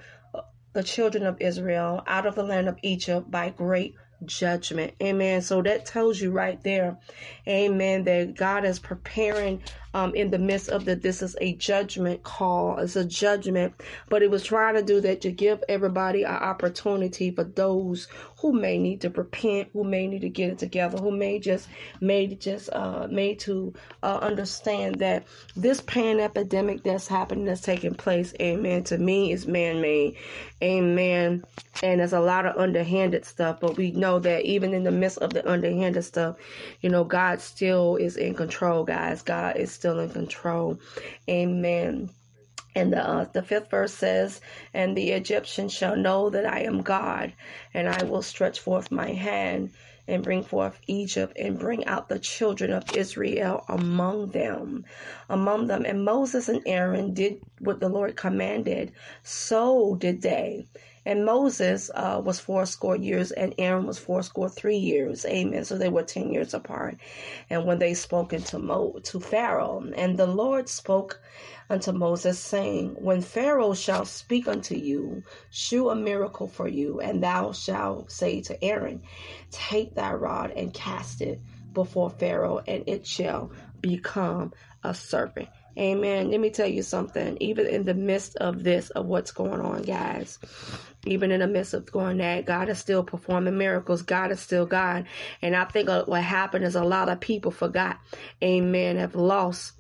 the 0.74 0.84
children 0.84 1.26
of 1.26 1.40
Israel, 1.40 2.04
out 2.08 2.26
of 2.26 2.36
the 2.36 2.44
land 2.44 2.68
of 2.68 2.78
Egypt 2.82 3.30
by 3.30 3.50
great 3.50 3.96
judgment. 4.26 4.94
Amen. 5.02 5.42
So 5.42 5.62
that 5.62 5.86
tells 5.86 6.20
you 6.20 6.32
right 6.32 6.62
there, 6.64 6.98
amen, 7.48 8.04
that 8.06 8.36
God 8.36 8.66
is 8.66 8.80
preparing 8.80 9.62
um, 9.94 10.14
in 10.16 10.32
the 10.32 10.40
midst 10.40 10.70
of 10.70 10.86
that 10.86 11.02
this 11.02 11.22
is 11.22 11.36
a 11.42 11.54
judgment 11.54 12.24
call 12.24 12.78
it's 12.80 12.96
a 12.96 13.06
judgment. 13.06 13.74
But 14.10 14.22
it 14.24 14.32
was 14.32 14.44
trying 14.44 14.76
to 14.76 14.84
do 14.84 15.02
that 15.02 15.22
to 15.22 15.32
give 15.32 15.64
everybody 15.70 16.24
an 16.24 16.36
opportunity 16.36 17.32
for 17.32 17.44
those 17.44 18.08
who 18.38 18.54
may 18.54 18.78
need 18.78 19.02
to 19.02 19.10
repent 19.10 19.70
who 19.74 19.84
may 19.84 20.08
need 20.08 20.22
to 20.22 20.30
get 20.30 20.50
it 20.50 20.58
together 20.58 20.98
who 20.98 21.12
may 21.12 21.40
just 21.40 21.68
made 22.02 22.40
just 22.42 22.70
uh 22.74 23.08
made 23.10 23.40
to 23.40 23.74
uh, 24.02 24.20
understand 24.22 24.96
that 24.96 25.26
this 25.56 25.80
pan 25.80 26.20
epidemic 26.20 26.84
that's 26.84 27.08
happening 27.08 27.46
that's 27.46 27.62
taking 27.62 27.94
place 27.94 28.34
amen 28.42 28.84
to 28.84 28.98
me 28.98 29.32
is 29.32 29.48
man-made. 29.48 30.16
Amen. 30.62 31.44
And 31.82 32.00
there's 32.00 32.14
a 32.14 32.20
lot 32.20 32.46
of 32.46 32.58
underhanded 32.58 33.26
stuff 33.26 33.60
but 33.62 33.78
we 33.78 33.92
know 33.92 34.20
that 34.20 34.44
even 34.44 34.74
in 34.74 34.84
the 34.84 34.92
midst 34.92 35.20
of 35.20 35.32
the 35.32 35.50
underhanded 35.50 36.04
stuff 36.04 36.36
you 36.82 36.90
know 36.90 37.04
god 37.04 37.40
still 37.40 37.96
is 37.96 38.18
in 38.18 38.34
control 38.34 38.84
guys. 38.84 39.22
God 39.22 39.58
is 39.58 39.72
still 39.84 40.00
in 40.00 40.10
control. 40.10 40.80
Amen. 41.30 42.10
And 42.74 42.94
the, 42.94 43.06
uh, 43.06 43.26
the 43.34 43.44
fifth 43.44 43.70
verse 43.70 43.94
says, 43.94 44.40
And 44.74 44.96
the 44.96 45.12
Egyptians 45.12 45.74
shall 45.74 45.98
know 45.98 46.30
that 46.30 46.46
I 46.46 46.62
am 46.62 46.84
God, 46.84 47.34
and 47.74 47.90
I 47.90 48.04
will 48.06 48.22
stretch 48.22 48.62
forth 48.62 48.92
my 48.92 49.10
hand 49.12 49.72
and 50.08 50.24
bring 50.24 50.42
forth 50.42 50.80
Egypt 50.88 51.38
and 51.38 51.60
bring 51.60 51.86
out 51.86 52.08
the 52.08 52.18
children 52.18 52.72
of 52.72 52.96
Israel 52.96 53.66
among 53.68 54.30
them. 54.30 54.86
Among 55.28 55.68
them. 55.68 55.84
And 55.86 56.06
Moses 56.06 56.48
and 56.48 56.62
Aaron 56.66 57.14
did 57.14 57.42
what 57.60 57.82
the 57.82 57.90
Lord 57.90 58.16
commanded. 58.16 58.94
So 59.22 59.98
did 60.00 60.22
they. 60.22 60.66
And 61.06 61.26
Moses 61.26 61.92
uh, 61.96 62.22
was 62.24 62.40
fourscore 62.40 62.98
years, 62.98 63.32
and 63.32 63.56
Aaron 63.60 63.88
was 63.88 64.00
fourscore 64.00 64.50
three 64.50 64.78
years. 64.78 65.26
Amen. 65.26 65.66
So 65.66 65.78
they 65.78 65.90
were 65.90 66.04
ten 66.04 66.32
years 66.34 66.54
apart. 66.54 66.98
And 67.50 67.66
when 67.66 67.80
they 67.80 67.94
spoke 67.96 68.34
into 68.34 68.60
Mo 68.60 69.00
to 69.06 69.20
Pharaoh, 69.20 69.84
and 69.98 70.18
the 70.18 70.28
Lord 70.28 70.70
spoke 70.70 71.22
unto 71.70 71.92
Moses, 71.94 72.40
saying, 72.40 72.96
When 73.00 73.22
Pharaoh 73.22 73.76
shall 73.76 74.06
speak 74.06 74.48
unto 74.48 74.76
you, 74.76 75.24
shew 75.52 75.90
a 75.90 75.96
miracle 75.96 76.48
for 76.48 76.68
you, 76.70 77.02
and 77.02 77.24
thou 77.24 77.54
shalt 77.54 78.12
say 78.12 78.42
to 78.44 78.64
Aaron, 78.64 79.04
Take 79.52 79.96
thy 79.96 80.14
rod 80.14 80.52
and 80.52 80.74
cast 80.74 81.22
it 81.22 81.44
before 81.74 82.12
Pharaoh, 82.12 82.62
and 82.68 82.86
it 82.88 83.08
shall 83.08 83.52
become 83.82 84.54
a 84.84 84.94
serpent. 84.94 85.50
Amen. 85.78 86.30
Let 86.30 86.40
me 86.40 86.52
tell 86.52 86.68
you 86.68 86.84
something. 86.84 87.38
Even 87.40 87.66
in 87.66 87.84
the 87.84 87.96
midst 87.96 88.36
of 88.38 88.64
this, 88.64 88.90
of 88.92 89.08
what's 89.08 89.32
going 89.32 89.60
on, 89.60 89.82
guys, 89.82 90.38
even 91.06 91.32
in 91.32 91.40
the 91.40 91.48
midst 91.48 91.74
of 91.74 91.92
going 91.92 92.18
that, 92.18 92.46
God 92.46 92.70
is 92.70 92.78
still 92.78 93.04
performing 93.04 93.58
miracles. 93.58 94.04
God 94.04 94.32
is 94.32 94.40
still 94.40 94.66
God. 94.68 95.06
And 95.42 95.56
I 95.56 95.66
think 95.66 95.90
what 95.90 96.22
happened 96.22 96.64
is 96.64 96.76
a 96.76 96.84
lot 96.84 97.10
of 97.10 97.20
people 97.20 97.52
forgot, 97.52 98.00
amen, 98.44 98.98
have 98.98 99.16
lost 99.16 99.74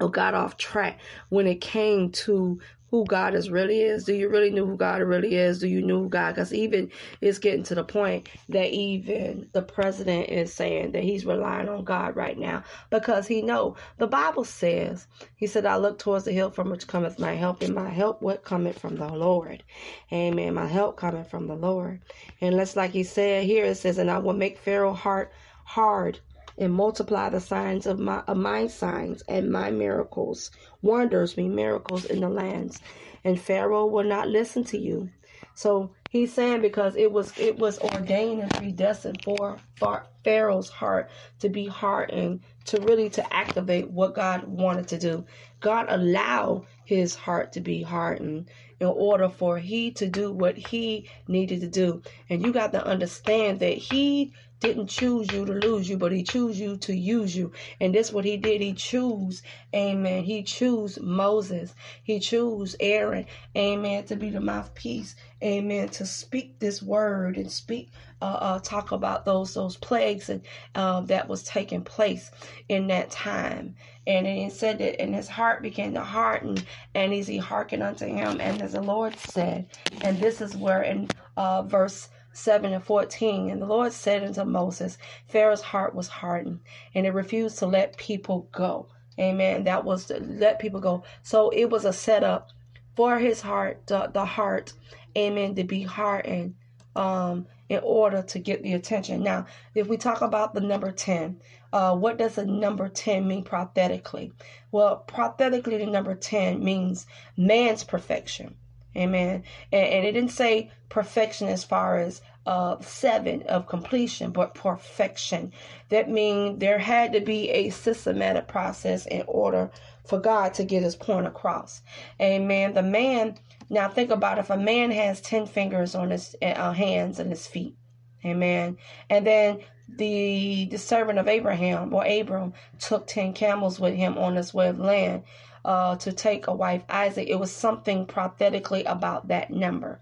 or 0.00 0.10
got 0.10 0.34
off 0.34 0.56
track 0.56 0.98
when 1.28 1.46
it 1.46 1.60
came 1.60 2.10
to 2.10 2.58
who 2.92 3.06
God 3.06 3.34
is 3.34 3.50
really 3.50 3.80
is? 3.80 4.04
Do 4.04 4.14
you 4.14 4.28
really 4.28 4.50
know 4.50 4.66
who 4.66 4.76
God 4.76 5.00
really 5.00 5.34
is? 5.34 5.60
Do 5.60 5.66
you 5.66 5.80
know 5.82 6.04
God? 6.04 6.34
Because 6.34 6.52
even 6.52 6.92
it's 7.22 7.38
getting 7.38 7.64
to 7.64 7.74
the 7.74 7.84
point 7.84 8.28
that 8.50 8.68
even 8.70 9.48
the 9.52 9.62
president 9.62 10.28
is 10.28 10.52
saying 10.52 10.92
that 10.92 11.02
he's 11.02 11.24
relying 11.24 11.70
on 11.70 11.84
God 11.84 12.14
right 12.16 12.38
now 12.38 12.62
because 12.90 13.26
he 13.26 13.40
know 13.40 13.76
the 13.96 14.06
Bible 14.06 14.44
says 14.44 15.06
he 15.36 15.46
said, 15.46 15.64
"I 15.64 15.78
look 15.78 15.98
towards 15.98 16.26
the 16.26 16.32
hill 16.32 16.50
from 16.50 16.68
which 16.68 16.86
cometh 16.86 17.18
my 17.18 17.34
help, 17.34 17.62
and 17.62 17.74
my 17.74 17.88
help 17.88 18.20
what 18.20 18.44
cometh 18.44 18.78
from 18.78 18.96
the 18.96 19.08
Lord." 19.08 19.64
Amen. 20.12 20.52
My 20.52 20.66
help 20.66 20.98
coming 20.98 21.24
from 21.24 21.46
the 21.46 21.56
Lord, 21.56 22.00
and 22.42 22.56
let's 22.56 22.76
like 22.76 22.90
he 22.90 23.04
said 23.04 23.44
here 23.44 23.64
it 23.64 23.76
says, 23.76 23.96
"And 23.96 24.10
I 24.10 24.18
will 24.18 24.34
make 24.34 24.58
Pharaoh 24.58 24.92
heart 24.92 25.32
hard." 25.64 26.20
And 26.58 26.72
multiply 26.72 27.28
the 27.28 27.40
signs 27.40 27.86
of 27.86 27.98
my 27.98 28.20
of 28.26 28.36
my 28.36 28.66
signs 28.66 29.22
and 29.28 29.50
my 29.50 29.70
miracles, 29.70 30.50
wonders 30.82 31.36
me 31.36 31.48
miracles 31.48 32.04
in 32.04 32.20
the 32.20 32.28
lands, 32.28 32.80
and 33.24 33.40
Pharaoh 33.40 33.86
will 33.86 34.04
not 34.04 34.28
listen 34.28 34.64
to 34.64 34.78
you. 34.78 35.10
So 35.54 35.94
he's 36.10 36.32
saying 36.32 36.62
because 36.62 36.96
it 36.96 37.10
was 37.10 37.36
it 37.38 37.58
was 37.58 37.78
ordained 37.78 38.42
and 38.42 38.50
predestined 38.52 39.22
for, 39.22 39.58
for 39.76 40.04
Pharaoh's 40.24 40.68
heart 40.68 41.10
to 41.40 41.48
be 41.48 41.66
hardened 41.66 42.40
to 42.66 42.80
really 42.80 43.10
to 43.10 43.34
activate 43.34 43.90
what 43.90 44.14
God 44.14 44.44
wanted 44.44 44.88
to 44.88 44.98
do. 44.98 45.24
God 45.60 45.86
allowed 45.88 46.66
his 46.84 47.14
heart 47.14 47.52
to 47.52 47.60
be 47.60 47.82
hardened 47.82 48.48
in 48.80 48.86
order 48.86 49.28
for 49.28 49.58
he 49.58 49.92
to 49.92 50.08
do 50.08 50.32
what 50.32 50.56
he 50.56 51.08
needed 51.28 51.60
to 51.60 51.68
do. 51.68 52.02
And 52.28 52.44
you 52.44 52.52
got 52.52 52.72
to 52.72 52.84
understand 52.84 53.60
that 53.60 53.78
he 53.78 54.32
didn't 54.62 54.88
choose 54.88 55.32
you 55.32 55.44
to 55.44 55.52
lose 55.52 55.88
you, 55.88 55.98
but 55.98 56.12
he 56.12 56.22
chose 56.22 56.58
you 56.58 56.76
to 56.78 56.94
use 56.94 57.36
you. 57.36 57.52
And 57.80 57.94
this 57.94 58.12
what 58.12 58.24
he 58.24 58.38
did. 58.38 58.62
He 58.62 58.74
chose, 58.74 59.42
amen. 59.74 60.24
He 60.24 60.42
chose 60.44 60.98
Moses. 61.00 61.74
He 62.04 62.20
chose 62.20 62.76
Aaron, 62.80 63.26
amen, 63.56 64.04
to 64.06 64.16
be 64.16 64.30
the 64.30 64.40
mouthpiece, 64.40 65.16
amen, 65.42 65.90
to 65.90 66.06
speak 66.06 66.60
this 66.60 66.82
word 66.82 67.36
and 67.36 67.50
speak, 67.52 67.92
uh, 68.22 68.38
uh 68.40 68.60
talk 68.60 68.92
about 68.92 69.24
those 69.24 69.54
those 69.54 69.76
plagues 69.76 70.30
and 70.30 70.42
uh, 70.74 71.02
that 71.02 71.28
was 71.28 71.42
taking 71.42 71.84
place 71.84 72.30
in 72.68 72.86
that 72.88 73.10
time. 73.10 73.76
And 74.06 74.26
it 74.26 74.52
said 74.52 74.78
that, 74.78 75.00
and 75.00 75.14
his 75.14 75.28
heart 75.28 75.62
began 75.62 75.94
to 75.94 76.02
harden, 76.02 76.66
and 76.94 77.12
as 77.12 77.26
he 77.28 77.38
hearkened 77.38 77.82
unto 77.82 78.06
him, 78.06 78.40
and 78.40 78.62
as 78.62 78.72
the 78.72 78.82
Lord 78.82 79.18
said, 79.18 79.68
and 80.02 80.20
this 80.20 80.40
is 80.40 80.56
where 80.56 80.82
in 80.82 81.12
uh, 81.36 81.62
verse 81.62 82.08
7 82.32 82.72
and 82.72 82.82
14. 82.82 83.50
And 83.50 83.62
the 83.62 83.66
Lord 83.66 83.92
said 83.92 84.24
unto 84.24 84.44
Moses, 84.44 84.98
Pharaoh's 85.28 85.60
heart 85.60 85.94
was 85.94 86.08
hardened, 86.08 86.60
and 86.94 87.06
it 87.06 87.12
refused 87.12 87.58
to 87.58 87.66
let 87.66 87.96
people 87.96 88.48
go. 88.52 88.88
Amen. 89.18 89.64
That 89.64 89.84
was 89.84 90.06
to 90.06 90.20
let 90.20 90.58
people 90.58 90.80
go. 90.80 91.04
So 91.22 91.50
it 91.50 91.66
was 91.66 91.84
a 91.84 91.92
setup 91.92 92.50
for 92.94 93.18
his 93.18 93.40
heart, 93.40 93.86
the, 93.86 94.10
the 94.12 94.24
heart, 94.24 94.72
amen, 95.16 95.54
to 95.56 95.64
be 95.64 95.82
hardened 95.82 96.54
um, 96.96 97.46
in 97.68 97.80
order 97.82 98.22
to 98.22 98.38
get 98.38 98.62
the 98.62 98.74
attention. 98.74 99.22
Now, 99.22 99.46
if 99.74 99.88
we 99.88 99.96
talk 99.96 100.20
about 100.20 100.54
the 100.54 100.60
number 100.60 100.92
10, 100.92 101.40
uh, 101.72 101.96
what 101.96 102.18
does 102.18 102.34
the 102.34 102.44
number 102.44 102.88
10 102.88 103.26
mean 103.26 103.44
prophetically? 103.44 104.32
Well, 104.70 104.96
prophetically, 104.96 105.78
the 105.78 105.86
number 105.86 106.14
10 106.14 106.62
means 106.62 107.06
man's 107.36 107.82
perfection. 107.82 108.56
Amen. 108.96 109.44
And, 109.70 109.86
and 109.86 110.06
it 110.06 110.12
didn't 110.12 110.30
say 110.30 110.70
perfection 110.88 111.48
as 111.48 111.64
far 111.64 111.98
as 111.98 112.20
uh, 112.44 112.80
seven 112.80 113.42
of 113.42 113.66
completion, 113.66 114.30
but 114.30 114.54
perfection. 114.54 115.52
That 115.88 116.10
means 116.10 116.58
there 116.58 116.78
had 116.78 117.12
to 117.12 117.20
be 117.20 117.50
a 117.50 117.70
systematic 117.70 118.48
process 118.48 119.06
in 119.06 119.24
order 119.26 119.70
for 120.04 120.18
God 120.18 120.54
to 120.54 120.64
get 120.64 120.82
his 120.82 120.96
point 120.96 121.26
across. 121.26 121.82
Amen. 122.20 122.74
The 122.74 122.82
man, 122.82 123.36
now 123.70 123.88
think 123.88 124.10
about 124.10 124.38
if 124.38 124.50
a 124.50 124.56
man 124.56 124.90
has 124.90 125.20
10 125.20 125.46
fingers 125.46 125.94
on 125.94 126.10
his 126.10 126.34
uh, 126.42 126.72
hands 126.72 127.18
and 127.18 127.30
his 127.30 127.46
feet. 127.46 127.76
Amen. 128.24 128.76
And 129.10 129.26
then 129.26 129.60
the 129.88 130.66
the 130.70 130.78
servant 130.78 131.18
of 131.18 131.28
Abraham 131.28 131.92
or 131.92 132.04
Abram 132.06 132.54
took 132.78 133.06
10 133.06 133.34
camels 133.34 133.80
with 133.80 133.94
him 133.94 134.16
on 134.16 134.36
his 134.36 134.54
way 134.54 134.68
of 134.68 134.78
land 134.78 135.24
uh, 135.64 135.96
to 135.96 136.12
take 136.12 136.46
a 136.46 136.54
wife, 136.54 136.82
Isaac. 136.88 137.28
It 137.28 137.38
was 137.38 137.52
something 137.52 138.06
prophetically 138.06 138.84
about 138.84 139.28
that 139.28 139.50
number. 139.50 140.00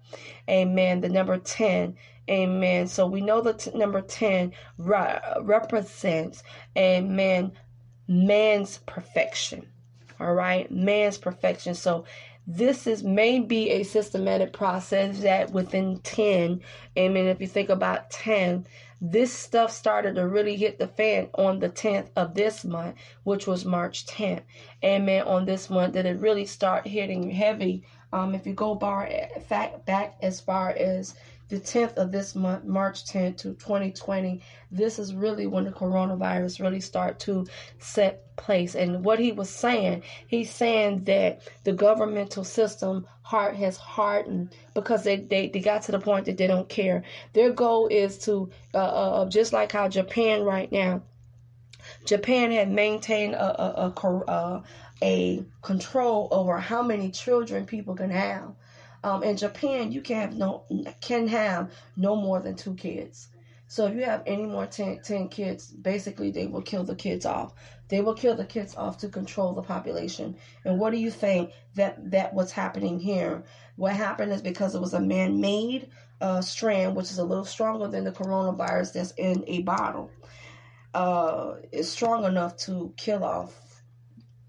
Amen. 0.49 1.01
The 1.01 1.09
number 1.09 1.39
10. 1.39 1.97
Amen. 2.29 2.87
So 2.87 3.07
we 3.07 3.21
know 3.21 3.41
that 3.41 3.61
t- 3.61 3.71
number 3.77 4.01
10 4.01 4.53
re- 4.79 5.21
represents, 5.43 6.43
amen, 6.79 7.53
man's 8.07 8.79
perfection. 8.87 9.67
All 10.21 10.35
right. 10.35 10.71
Man's 10.71 11.19
perfection. 11.19 11.75
So 11.75 12.05
this 12.47 12.87
is 12.87 13.03
maybe 13.03 13.71
a 13.71 13.83
systematic 13.85 14.53
process 14.53 15.21
that 15.21 15.51
within 15.53 15.99
10, 16.01 16.61
amen, 16.99 17.27
if 17.27 17.41
you 17.41 17.47
think 17.47 17.69
about 17.69 18.11
10, 18.11 18.67
this 19.01 19.33
stuff 19.33 19.71
started 19.73 20.17
to 20.17 20.29
really 20.29 20.57
hit 20.57 20.79
the 20.79 20.87
fan 20.87 21.29
on 21.35 21.59
the 21.59 21.71
10th 21.71 22.09
of 22.17 22.35
this 22.35 22.65
month, 22.65 22.97
which 23.25 23.47
was 23.47 23.65
March 23.65 24.07
10th. 24.07 24.43
Amen. 24.85 25.23
On 25.23 25.47
this 25.47 25.71
month, 25.71 25.95
did 25.95 26.07
it 26.07 26.21
really 26.21 26.45
start 26.45 26.87
hitting 26.87 27.31
heavy. 27.31 27.85
Um, 28.13 28.35
if 28.35 28.47
you 28.47 28.53
go 28.53 28.75
bar 28.75 29.09
fact 29.47 29.87
back 29.87 30.17
as 30.21 30.41
far 30.41 30.71
as 30.71 31.15
the 31.51 31.59
10th 31.59 31.95
of 31.95 32.13
this 32.13 32.35
month, 32.37 32.65
March 32.65 33.05
10th 33.05 33.39
to 33.39 33.55
2020, 33.55 34.41
this 34.71 35.01
is 35.01 35.15
really 35.15 35.47
when 35.47 35.65
the 35.65 35.73
coronavirus 35.73 36.61
really 36.61 36.81
start 36.81 37.19
to 37.19 37.45
set 37.81 38.35
place. 38.37 38.77
And 38.77 39.05
what 39.05 39.19
he 39.19 39.33
was 39.33 39.51
saying, 39.51 40.05
he's 40.29 40.51
saying 40.51 41.05
that 41.05 41.43
the 41.65 41.73
governmental 41.73 42.45
system 42.45 43.07
heart 43.23 43.57
has 43.57 43.77
hardened 43.77 44.55
because 44.75 45.03
they, 45.03 45.17
they, 45.17 45.49
they 45.49 45.61
got 45.61 45.83
to 45.83 45.93
the 45.93 45.99
point 45.99 46.27
that 46.27 46.39
they 46.39 46.47
don't 46.47 46.69
care. 46.69 47.03
Their 47.33 47.53
goal 47.53 47.89
is 47.89 48.19
to, 48.19 48.51
uh, 48.73 48.79
uh, 48.79 49.29
just 49.29 49.53
like 49.53 49.73
how 49.73 49.89
Japan 49.89 50.43
right 50.43 50.71
now, 50.71 51.03
Japan 52.07 52.53
had 52.53 52.71
maintained 52.71 53.35
a, 53.35 53.63
a, 53.63 53.89
a, 53.89 54.19
uh, 54.29 54.63
a 55.03 55.45
control 55.63 56.29
over 56.31 56.59
how 56.59 56.83
many 56.83 57.11
children 57.11 57.67
people 57.67 57.97
can 57.97 58.11
have. 58.11 58.53
Um, 59.03 59.23
in 59.23 59.37
Japan, 59.37 59.93
you 59.93 60.03
can 60.03 60.17
have 60.17 60.37
no 60.37 60.65
can 61.01 61.27
have 61.29 61.73
no 61.97 62.17
more 62.17 62.41
than 62.41 62.55
two 62.55 62.75
kids. 62.75 63.29
So 63.67 63.87
if 63.87 63.95
you 63.95 64.03
have 64.03 64.25
any 64.27 64.47
more 64.47 64.67
10, 64.67 64.99
10 65.05 65.29
kids, 65.29 65.69
basically 65.69 66.33
they 66.33 66.49
will 66.49 66.61
kill 66.61 66.83
the 66.83 66.97
kids 66.97 67.25
off. 67.25 67.55
They 67.89 68.01
will 68.01 68.15
kill 68.15 68.35
the 68.35 68.45
kids 68.45 68.75
off 68.75 68.99
to 68.99 69.09
control 69.09 69.53
the 69.53 69.63
population. 69.63 70.35
And 70.65 70.81
what 70.81 70.91
do 70.91 70.99
you 70.99 71.11
think 71.11 71.53
that 71.77 72.11
that 72.11 72.35
what's 72.35 72.51
happening 72.51 72.99
here? 72.99 73.45
What 73.77 73.95
happened 73.95 74.33
is 74.33 74.43
because 74.43 74.75
it 74.75 74.81
was 74.81 74.93
a 74.93 75.01
man-made 75.01 75.89
uh, 76.21 76.41
strand, 76.41 76.97
which 76.97 77.13
is 77.13 77.19
a 77.19 77.25
little 77.25 77.45
stronger 77.45 77.87
than 77.87 78.03
the 78.03 78.13
coronavirus 78.13 78.93
that's 78.93 79.13
in 79.13 79.45
a 79.47 79.63
bottle. 79.63 80.11
Uh, 80.93 81.55
it's 81.71 81.89
strong 81.89 82.25
enough 82.25 82.57
to 82.57 82.93
kill 82.97 83.25
off 83.25 83.70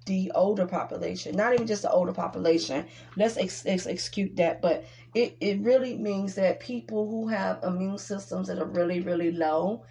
the 0.06 0.32
older 0.34 0.66
population, 0.66 1.36
not 1.36 1.54
even 1.54 1.68
just 1.68 1.84
the 1.84 1.92
older 1.92 2.14
population. 2.14 2.86
Let's 3.16 3.38
ex- 3.38 3.66
ex- 3.66 3.86
excuse 3.86 4.32
that, 4.36 4.62
but 4.62 4.86
it, 5.14 5.38
it 5.40 5.60
really 5.60 5.98
means 5.98 6.36
that 6.36 6.60
people 6.60 7.10
who 7.10 7.28
have 7.28 7.64
immune 7.64 7.98
systems 7.98 8.48
that 8.48 8.60
are 8.60 8.66
really, 8.66 9.02
really 9.02 9.32
low, 9.32 9.84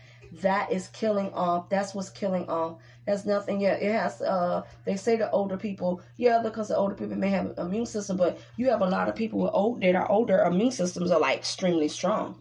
that 0.42 0.70
is 0.72 0.88
killing 0.88 1.32
off. 1.32 1.68
That's 1.68 1.94
what's 1.94 2.10
killing 2.10 2.48
off. 2.48 2.78
That's 3.06 3.24
nothing 3.24 3.60
yet. 3.60 3.82
It 3.82 3.92
has, 3.92 4.20
uh, 4.20 4.62
they 4.84 4.96
say 4.96 5.16
the 5.16 5.30
older 5.30 5.56
people, 5.56 6.02
yeah, 6.16 6.40
because 6.42 6.68
the 6.68 6.76
older 6.76 6.94
people 6.94 7.16
may 7.16 7.30
have 7.30 7.46
an 7.46 7.54
immune 7.58 7.86
system, 7.86 8.16
but 8.16 8.38
you 8.56 8.68
have 8.70 8.82
a 8.82 8.86
lot 8.86 9.08
of 9.08 9.14
people 9.14 9.40
with 9.40 9.50
old, 9.52 9.80
that 9.82 9.94
are 9.94 10.10
older, 10.10 10.40
immune 10.42 10.70
systems 10.70 11.10
are 11.10 11.20
like 11.20 11.38
extremely 11.38 11.88
strong 11.88 12.36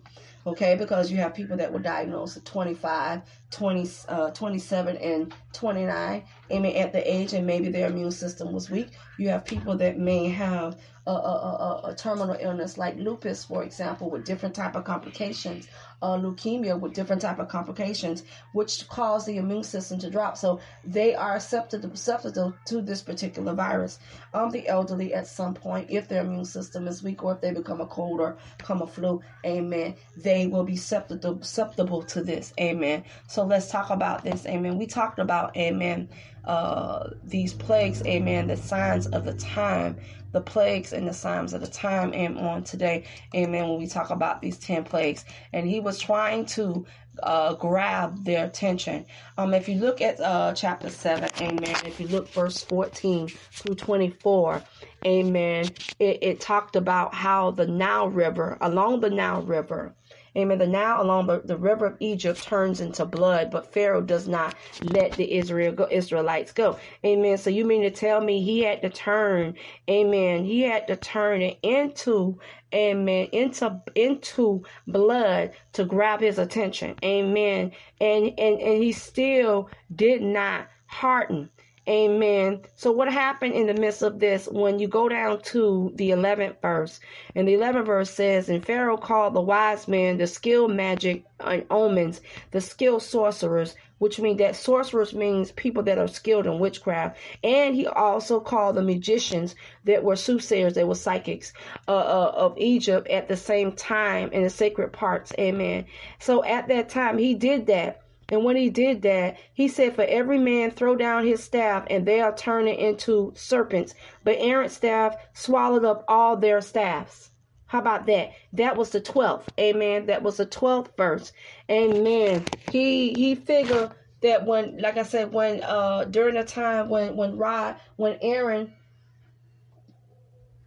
okay 0.47 0.75
because 0.75 1.11
you 1.11 1.17
have 1.17 1.33
people 1.33 1.57
that 1.57 1.71
were 1.71 1.79
diagnosed 1.79 2.37
at 2.37 2.45
25 2.45 3.21
20 3.51 3.89
uh, 4.07 4.29
27 4.31 4.97
and 4.97 5.33
29 5.53 6.23
aiming 6.51 6.75
at 6.75 6.93
the 6.93 7.11
age 7.11 7.33
and 7.33 7.47
maybe 7.47 7.69
their 7.69 7.87
immune 7.87 8.11
system 8.11 8.51
was 8.51 8.69
weak 8.69 8.89
you 9.17 9.27
have 9.27 9.45
people 9.45 9.75
that 9.75 9.97
may 9.97 10.27
have 10.27 10.79
a, 11.07 11.11
a, 11.11 11.13
a, 11.13 11.81
a 11.89 11.95
terminal 11.95 12.37
illness 12.39 12.77
like 12.77 12.95
lupus 12.97 13.43
for 13.43 13.63
example 13.63 14.09
with 14.09 14.23
different 14.23 14.53
type 14.53 14.75
of 14.75 14.83
complications 14.83 15.67
uh, 16.01 16.17
leukemia 16.17 16.79
with 16.79 16.93
different 16.93 17.21
type 17.21 17.39
of 17.39 17.47
complications, 17.47 18.23
which 18.53 18.87
cause 18.87 19.25
the 19.25 19.37
immune 19.37 19.63
system 19.63 19.99
to 19.99 20.09
drop. 20.09 20.37
So 20.37 20.59
they 20.83 21.15
are 21.15 21.39
susceptible, 21.39 21.89
susceptible 21.95 22.53
to 22.65 22.81
this 22.81 23.01
particular 23.01 23.53
virus. 23.53 23.99
Um, 24.33 24.49
the 24.49 24.67
elderly 24.67 25.13
at 25.13 25.27
some 25.27 25.53
point, 25.53 25.89
if 25.89 26.07
their 26.07 26.21
immune 26.21 26.45
system 26.45 26.87
is 26.87 27.03
weak 27.03 27.23
or 27.23 27.33
if 27.33 27.41
they 27.41 27.51
become 27.51 27.81
a 27.81 27.87
cold 27.87 28.19
or 28.19 28.37
come 28.59 28.81
a 28.81 28.87
flu, 28.87 29.21
amen, 29.45 29.95
they 30.17 30.47
will 30.47 30.63
be 30.63 30.75
susceptible, 30.75 31.39
susceptible 31.41 32.03
to 32.03 32.23
this, 32.23 32.53
amen. 32.59 33.03
So 33.27 33.38
let's 33.43 33.69
talk 33.69 33.89
about 33.89 34.23
this, 34.23 34.45
amen. 34.45 34.77
We 34.77 34.87
talked 34.87 35.19
about, 35.19 35.55
amen, 35.57 36.09
uh, 36.45 37.09
these 37.23 37.53
plagues, 37.53 38.01
amen, 38.05 38.47
the 38.47 38.57
signs 38.57 39.07
of 39.07 39.25
the 39.25 39.33
time 39.33 39.97
the 40.31 40.41
plagues 40.41 40.93
and 40.93 41.07
the 41.07 41.13
signs 41.13 41.53
of 41.53 41.61
the 41.61 41.67
time 41.67 42.13
and 42.13 42.37
on 42.37 42.63
today. 42.63 43.05
Amen. 43.35 43.67
When 43.67 43.79
we 43.79 43.87
talk 43.87 44.09
about 44.09 44.41
these 44.41 44.57
10 44.59 44.83
plagues. 44.83 45.25
And 45.53 45.67
he 45.67 45.79
was 45.79 45.99
trying 45.99 46.45
to 46.47 46.85
uh, 47.23 47.53
grab 47.55 48.23
their 48.23 48.45
attention. 48.45 49.05
Um, 49.37 49.53
if 49.53 49.67
you 49.67 49.75
look 49.75 50.01
at 50.01 50.19
uh, 50.19 50.53
chapter 50.53 50.89
7, 50.89 51.29
amen, 51.41 51.75
if 51.85 51.99
you 51.99 52.07
look 52.07 52.29
verse 52.29 52.63
14 52.63 53.27
through 53.27 53.75
24, 53.75 54.63
amen, 55.05 55.65
it, 55.99 56.19
it 56.21 56.39
talked 56.39 56.75
about 56.75 57.13
how 57.13 57.51
the 57.51 57.67
Nile 57.67 58.09
River, 58.09 58.57
along 58.61 59.01
the 59.01 59.09
Nile 59.09 59.41
River, 59.41 59.93
Amen. 60.37 60.57
The 60.57 60.67
Nile 60.67 61.01
along 61.01 61.27
the, 61.27 61.41
the 61.43 61.57
river 61.57 61.85
of 61.85 61.97
Egypt 61.99 62.43
turns 62.43 62.81
into 62.81 63.05
blood, 63.05 63.51
but 63.51 63.71
Pharaoh 63.73 64.01
does 64.01 64.27
not 64.27 64.55
let 64.83 65.13
the 65.13 65.33
Israel 65.33 65.73
go, 65.73 65.87
Israelites 65.89 66.51
go. 66.51 66.77
Amen. 67.05 67.37
So 67.37 67.49
you 67.49 67.65
mean 67.65 67.81
to 67.83 67.91
tell 67.91 68.21
me 68.21 68.41
he 68.41 68.61
had 68.61 68.81
to 68.83 68.89
turn, 68.89 69.55
amen. 69.89 70.45
He 70.45 70.61
had 70.61 70.87
to 70.87 70.95
turn 70.95 71.41
it 71.41 71.57
into 71.63 72.39
amen 72.73 73.27
into 73.31 73.81
into 73.95 74.63
blood 74.87 75.51
to 75.73 75.83
grab 75.85 76.21
his 76.21 76.37
attention 76.37 76.95
amen 77.03 77.71
and 77.99 78.27
and 78.37 78.59
and 78.59 78.83
he 78.83 78.91
still 78.91 79.69
did 79.95 80.21
not 80.21 80.67
harden 80.85 81.49
Amen. 81.89 82.61
So, 82.75 82.91
what 82.91 83.11
happened 83.11 83.55
in 83.55 83.65
the 83.65 83.73
midst 83.73 84.03
of 84.03 84.19
this 84.19 84.47
when 84.47 84.77
you 84.77 84.87
go 84.87 85.09
down 85.09 85.41
to 85.41 85.91
the 85.95 86.11
11th 86.11 86.61
verse? 86.61 86.99
And 87.33 87.47
the 87.47 87.55
11th 87.55 87.87
verse 87.87 88.11
says, 88.11 88.47
And 88.47 88.63
Pharaoh 88.63 88.95
called 88.95 89.33
the 89.33 89.41
wise 89.41 89.87
men, 89.87 90.19
the 90.19 90.27
skilled 90.27 90.71
magic 90.71 91.23
and 91.39 91.65
omens, 91.71 92.21
the 92.51 92.61
skilled 92.61 93.01
sorcerers, 93.01 93.75
which 93.97 94.19
means 94.19 94.37
that 94.37 94.55
sorcerers 94.55 95.15
means 95.15 95.51
people 95.53 95.81
that 95.81 95.97
are 95.97 96.07
skilled 96.07 96.45
in 96.45 96.59
witchcraft. 96.59 97.17
And 97.43 97.73
he 97.73 97.87
also 97.87 98.39
called 98.39 98.75
the 98.75 98.83
magicians 98.83 99.55
that 99.85 100.03
were 100.03 100.15
soothsayers, 100.15 100.75
that 100.75 100.87
were 100.87 100.93
psychics 100.93 101.53
uh, 101.87 101.95
uh, 101.95 102.33
of 102.35 102.55
Egypt 102.59 103.07
at 103.07 103.27
the 103.27 103.35
same 103.35 103.71
time 103.71 104.31
in 104.31 104.43
the 104.43 104.51
sacred 104.51 104.93
parts. 104.93 105.33
Amen. 105.39 105.85
So, 106.19 106.43
at 106.43 106.67
that 106.67 106.89
time, 106.89 107.17
he 107.17 107.33
did 107.33 107.65
that 107.65 108.03
and 108.31 108.43
when 108.43 108.55
he 108.55 108.69
did 108.69 109.01
that, 109.03 109.37
he 109.53 109.67
said, 109.67 109.95
For 109.95 110.03
every 110.03 110.37
man 110.37 110.71
throw 110.71 110.95
down 110.95 111.25
his 111.25 111.43
staff, 111.43 111.85
and 111.89 112.05
they 112.05 112.21
are 112.21 112.35
turning 112.35 112.77
into 112.77 113.33
serpents. 113.35 113.95
But 114.23 114.37
Aaron's 114.39 114.73
staff 114.73 115.15
swallowed 115.33 115.85
up 115.85 116.05
all 116.07 116.37
their 116.37 116.61
staffs. 116.61 117.31
How 117.65 117.79
about 117.79 118.07
that? 118.07 118.31
That 118.53 118.77
was 118.77 118.89
the 118.89 119.01
12th. 119.01 119.43
Amen. 119.59 120.07
That 120.07 120.23
was 120.23 120.37
the 120.37 120.45
12th 120.45 120.95
verse. 120.97 121.31
Amen. 121.69 122.45
He 122.71 123.13
he 123.13 123.35
figured 123.35 123.91
that 124.21 124.45
when 124.45 124.79
like 124.79 124.97
I 124.97 125.03
said, 125.03 125.31
when 125.31 125.61
uh 125.63 126.05
during 126.05 126.33
the 126.33 126.43
time 126.43 126.89
when 126.89 127.15
when 127.15 127.37
Rod 127.37 127.75
when 127.95 128.17
Aaron 128.23 128.73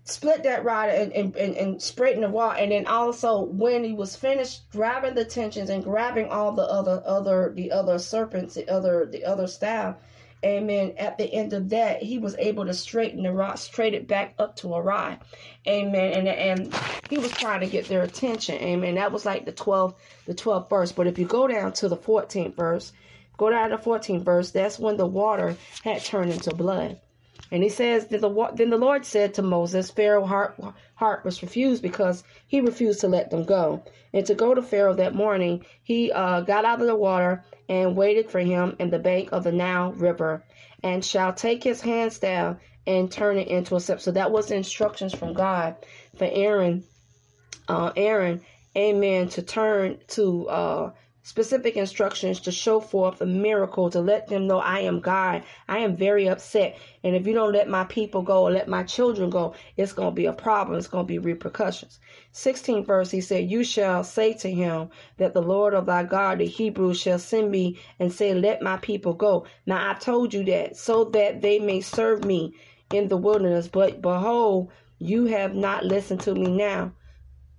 split 0.04 0.42
that 0.42 0.64
rod 0.64 0.88
and, 0.88 1.12
and, 1.12 1.36
and, 1.36 1.56
and 1.56 1.80
the 1.80 2.28
rod 2.28 2.58
and 2.58 2.72
then 2.72 2.86
also 2.86 3.42
when 3.44 3.84
he 3.84 3.92
was 3.92 4.16
finished 4.16 4.68
grabbing 4.72 5.14
the 5.14 5.24
tensions 5.24 5.70
and 5.70 5.84
grabbing 5.84 6.28
all 6.28 6.52
the 6.52 6.62
other 6.62 7.02
other 7.06 7.52
the 7.54 7.70
other 7.70 7.98
serpents 7.98 8.54
the 8.54 8.68
other 8.68 9.06
the 9.06 9.24
other 9.24 9.46
staff 9.46 9.96
amen 10.44 10.92
at 10.98 11.16
the 11.18 11.32
end 11.32 11.52
of 11.52 11.68
that 11.68 12.02
he 12.02 12.18
was 12.18 12.34
able 12.38 12.66
to 12.66 12.74
straighten 12.74 13.22
the 13.22 13.32
rod 13.32 13.54
straight 13.54 13.94
it 13.94 14.08
back 14.08 14.34
up 14.40 14.56
to 14.56 14.74
a 14.74 14.82
rod 14.82 15.20
amen. 15.68 16.26
And 16.26 16.28
and 16.28 16.74
he 17.08 17.18
was 17.18 17.30
trying 17.30 17.60
to 17.60 17.66
get 17.66 17.86
their 17.88 18.02
attention. 18.02 18.56
Amen. 18.56 18.96
That 18.96 19.12
was 19.12 19.24
like 19.24 19.44
the 19.44 19.52
12th 19.52 19.94
the 20.26 20.34
12th 20.34 20.68
verse. 20.68 20.90
But 20.90 21.06
if 21.06 21.18
you 21.18 21.26
go 21.26 21.46
down 21.46 21.74
to 21.74 21.88
the 21.88 21.96
14th 21.96 22.56
verse 22.56 22.92
go 23.36 23.50
down 23.50 23.70
to 23.70 23.76
the 23.76 23.82
14th 23.82 24.24
verse 24.24 24.50
that's 24.50 24.78
when 24.78 24.96
the 24.96 25.06
water 25.06 25.56
had 25.84 26.04
turned 26.04 26.30
into 26.30 26.54
blood 26.54 27.00
and 27.52 27.62
he 27.62 27.68
says 27.68 28.06
that 28.06 28.22
the 28.22 28.50
then 28.54 28.70
the 28.70 28.78
Lord 28.78 29.04
said 29.04 29.34
to 29.34 29.42
Moses, 29.42 29.90
Pharaoh's 29.90 30.26
heart, 30.26 30.58
heart 30.94 31.22
was 31.22 31.42
refused 31.42 31.82
because 31.82 32.24
he 32.46 32.62
refused 32.62 33.02
to 33.02 33.08
let 33.08 33.30
them 33.30 33.44
go. 33.44 33.84
And 34.14 34.24
to 34.24 34.34
go 34.34 34.54
to 34.54 34.62
Pharaoh 34.62 34.94
that 34.94 35.14
morning, 35.14 35.66
he 35.82 36.10
uh, 36.10 36.40
got 36.40 36.64
out 36.64 36.80
of 36.80 36.86
the 36.86 36.96
water 36.96 37.44
and 37.68 37.94
waited 37.94 38.30
for 38.30 38.40
him 38.40 38.76
in 38.78 38.88
the 38.88 38.98
bank 38.98 39.28
of 39.32 39.44
the 39.44 39.52
Nile 39.52 39.92
River, 39.92 40.42
and 40.82 41.04
shall 41.04 41.34
take 41.34 41.62
his 41.62 41.82
hand 41.82 42.14
staff 42.14 42.56
and 42.86 43.12
turn 43.12 43.36
it 43.36 43.48
into 43.48 43.76
a 43.76 43.80
scepter. 43.80 44.02
So 44.02 44.12
that 44.12 44.32
was 44.32 44.50
instructions 44.50 45.14
from 45.14 45.34
God 45.34 45.76
for 46.16 46.28
Aaron, 46.32 46.84
uh, 47.68 47.92
Aaron, 47.94 48.40
Amen, 48.74 49.28
to 49.28 49.42
turn 49.42 49.98
to 50.08 50.48
uh, 50.48 50.92
specific 51.24 51.76
instructions 51.76 52.40
to 52.40 52.50
show 52.50 52.80
forth 52.80 53.20
a 53.20 53.26
miracle 53.26 53.88
to 53.90 54.00
let 54.00 54.26
them 54.26 54.46
know 54.46 54.58
I 54.58 54.80
am 54.80 55.00
God. 55.00 55.44
I 55.68 55.78
am 55.78 55.96
very 55.96 56.28
upset. 56.28 56.76
And 57.04 57.14
if 57.14 57.26
you 57.26 57.32
don't 57.32 57.52
let 57.52 57.68
my 57.68 57.84
people 57.84 58.22
go 58.22 58.42
or 58.42 58.50
let 58.50 58.68
my 58.68 58.82
children 58.82 59.30
go, 59.30 59.54
it's 59.76 59.92
going 59.92 60.10
to 60.10 60.14
be 60.14 60.26
a 60.26 60.32
problem. 60.32 60.78
It's 60.78 60.88
going 60.88 61.06
to 61.06 61.08
be 61.08 61.18
repercussions. 61.18 62.00
16th 62.34 62.86
verse, 62.86 63.10
he 63.10 63.20
said, 63.20 63.50
You 63.50 63.62
shall 63.62 64.02
say 64.02 64.32
to 64.34 64.50
him 64.50 64.90
that 65.18 65.32
the 65.32 65.42
Lord 65.42 65.74
of 65.74 65.86
thy 65.86 66.02
God, 66.02 66.38
the 66.38 66.46
Hebrews, 66.46 67.00
shall 67.00 67.18
send 67.18 67.50
me 67.50 67.78
and 67.98 68.12
say, 68.12 68.34
Let 68.34 68.62
my 68.62 68.78
people 68.78 69.14
go. 69.14 69.46
Now 69.64 69.90
I 69.90 69.94
told 69.94 70.34
you 70.34 70.44
that 70.44 70.76
so 70.76 71.04
that 71.04 71.40
they 71.40 71.58
may 71.60 71.80
serve 71.80 72.24
me 72.24 72.54
in 72.92 73.08
the 73.08 73.16
wilderness. 73.16 73.68
But 73.68 74.02
behold, 74.02 74.72
you 74.98 75.26
have 75.26 75.54
not 75.54 75.84
listened 75.84 76.20
to 76.22 76.34
me 76.34 76.48
now. 76.48 76.92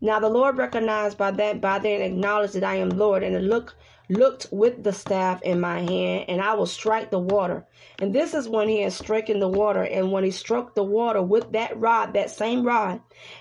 Now 0.03 0.19
the 0.19 0.27
Lord 0.27 0.57
recognized 0.57 1.17
by 1.17 1.31
that 1.31 1.61
by 1.61 1.79
then 1.79 2.01
acknowledged 2.01 2.55
that 2.55 2.63
I 2.65 2.75
am 2.75 2.89
Lord, 2.89 3.23
and 3.23 3.47
look 3.47 3.73
looked 4.09 4.47
with 4.51 4.83
the 4.83 4.91
staff 4.91 5.41
in 5.43 5.61
my 5.61 5.79
hand, 5.79 6.25
and 6.27 6.41
I 6.41 6.55
will 6.55 6.65
strike 6.65 7.09
the 7.09 7.19
water. 7.19 7.65
And 7.99 8.13
this 8.13 8.33
is 8.33 8.49
when 8.49 8.67
he 8.67 8.81
had 8.81 8.91
stricken 8.91 9.39
the 9.39 9.47
water, 9.47 9.83
and 9.83 10.11
when 10.11 10.25
he 10.25 10.31
struck 10.31 10.75
the 10.75 10.83
water 10.83 11.21
with 11.21 11.53
that 11.53 11.79
rod, 11.79 12.15
that 12.15 12.29
same 12.29 12.63
rod, 12.65 12.99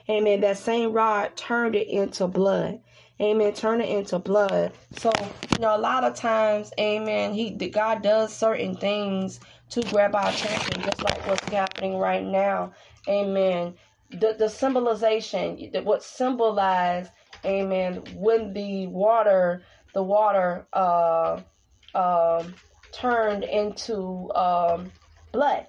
amen, 0.08 0.42
that 0.42 0.56
same 0.56 0.92
rod 0.92 1.36
turned 1.36 1.74
it 1.74 1.88
into 1.88 2.28
blood. 2.28 2.78
Amen. 3.20 3.52
Turn 3.54 3.80
it 3.80 3.88
into 3.88 4.20
blood. 4.20 4.72
So, 4.98 5.10
you 5.50 5.58
know, 5.58 5.76
a 5.76 5.78
lot 5.78 6.04
of 6.04 6.14
times, 6.14 6.72
amen, 6.78 7.34
he 7.34 7.50
God 7.50 8.02
does 8.02 8.32
certain 8.32 8.76
things 8.76 9.40
to 9.70 9.82
grab 9.82 10.14
our 10.14 10.28
attention, 10.28 10.80
just 10.82 11.02
like 11.02 11.26
what's 11.26 11.48
happening 11.48 11.98
right 11.98 12.24
now. 12.24 12.72
Amen 13.08 13.74
the, 14.12 14.36
the 14.38 14.48
symbolization, 14.48 15.70
what 15.84 16.02
symbolized, 16.02 17.10
amen, 17.44 18.02
when 18.16 18.52
the 18.52 18.86
water, 18.86 19.62
the 19.94 20.02
water 20.02 20.66
uh, 20.72 21.40
uh, 21.94 22.44
turned 22.92 23.44
into 23.44 24.30
um, 24.34 24.92
blood. 25.32 25.66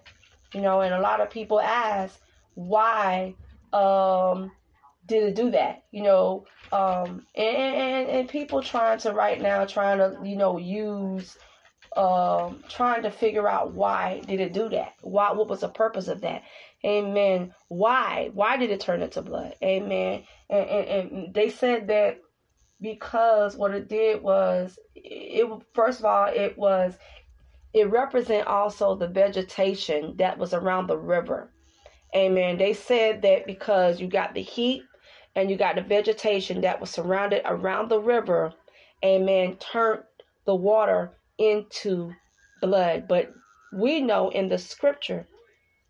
You 0.54 0.62
know, 0.62 0.82
and 0.82 0.94
a 0.94 1.02
lot 1.02 1.22
of 1.22 1.32
people 1.32 1.60
ask, 1.60 2.20
why 2.54 3.36
um, 3.72 4.52
did 5.08 5.24
it 5.24 5.36
do 5.36 5.52
that? 5.52 5.84
You 5.92 6.04
know, 6.04 6.46
um, 6.72 7.26
and, 7.36 7.58
and, 7.58 8.10
and 8.10 8.30
people 8.30 8.62
trying 8.62 9.00
to 9.00 9.14
right 9.14 9.42
now, 9.42 9.66
trying 9.66 9.98
to, 9.98 10.18
you 10.24 10.36
know, 10.36 10.58
use 10.58 11.38
um, 11.96 12.64
trying 12.70 13.04
to 13.04 13.12
figure 13.12 13.48
out 13.48 13.74
why 13.74 14.22
did 14.26 14.40
it 14.40 14.54
do 14.54 14.70
that? 14.70 14.94
Why? 15.02 15.32
What 15.32 15.48
was 15.48 15.62
the 15.62 15.70
purpose 15.70 16.08
of 16.08 16.22
that? 16.22 16.44
Amen. 16.86 17.54
Why? 17.70 18.30
Why 18.34 18.58
did 18.58 18.72
it 18.72 18.82
turn 18.82 19.02
into 19.02 19.22
blood? 19.22 19.56
Amen. 19.64 20.24
And, 20.50 20.70
and, 20.70 20.88
and 21.14 21.34
they 21.34 21.50
said 21.50 21.88
that 21.88 22.20
because 22.82 23.56
what 23.56 23.74
it 23.74 23.88
did 23.88 24.22
was 24.22 24.78
it 24.96 25.48
first 25.74 26.00
of 26.00 26.06
all 26.06 26.26
it 26.26 26.58
was 26.58 26.98
it 27.74 27.90
represent 27.90 28.48
also 28.48 28.96
the 28.96 29.08
vegetation 29.08 30.16
that 30.18 30.38
was 30.38 30.54
around 30.54 30.88
the 30.88 30.98
river. 30.98 31.50
Amen. 32.16 32.58
They 32.58 32.74
said 32.74 33.24
that 33.24 33.48
because 33.48 34.00
you 34.00 34.08
got 34.08 34.34
the 34.36 34.42
heat 34.44 34.84
and 35.36 35.50
you 35.50 35.58
got 35.58 35.76
the 35.76 35.82
vegetation 35.82 36.62
that 36.62 36.80
was 36.80 36.92
surrounded 36.92 37.42
around 37.46 37.90
the 37.90 38.00
river, 38.00 38.54
amen, 39.04 39.58
turned 39.58 40.04
the 40.46 40.54
water 40.54 41.12
into 41.40 42.12
blood. 42.62 43.08
But 43.08 43.34
we 43.72 44.02
know 44.02 44.30
in 44.30 44.50
the 44.50 44.60
scripture 44.60 45.26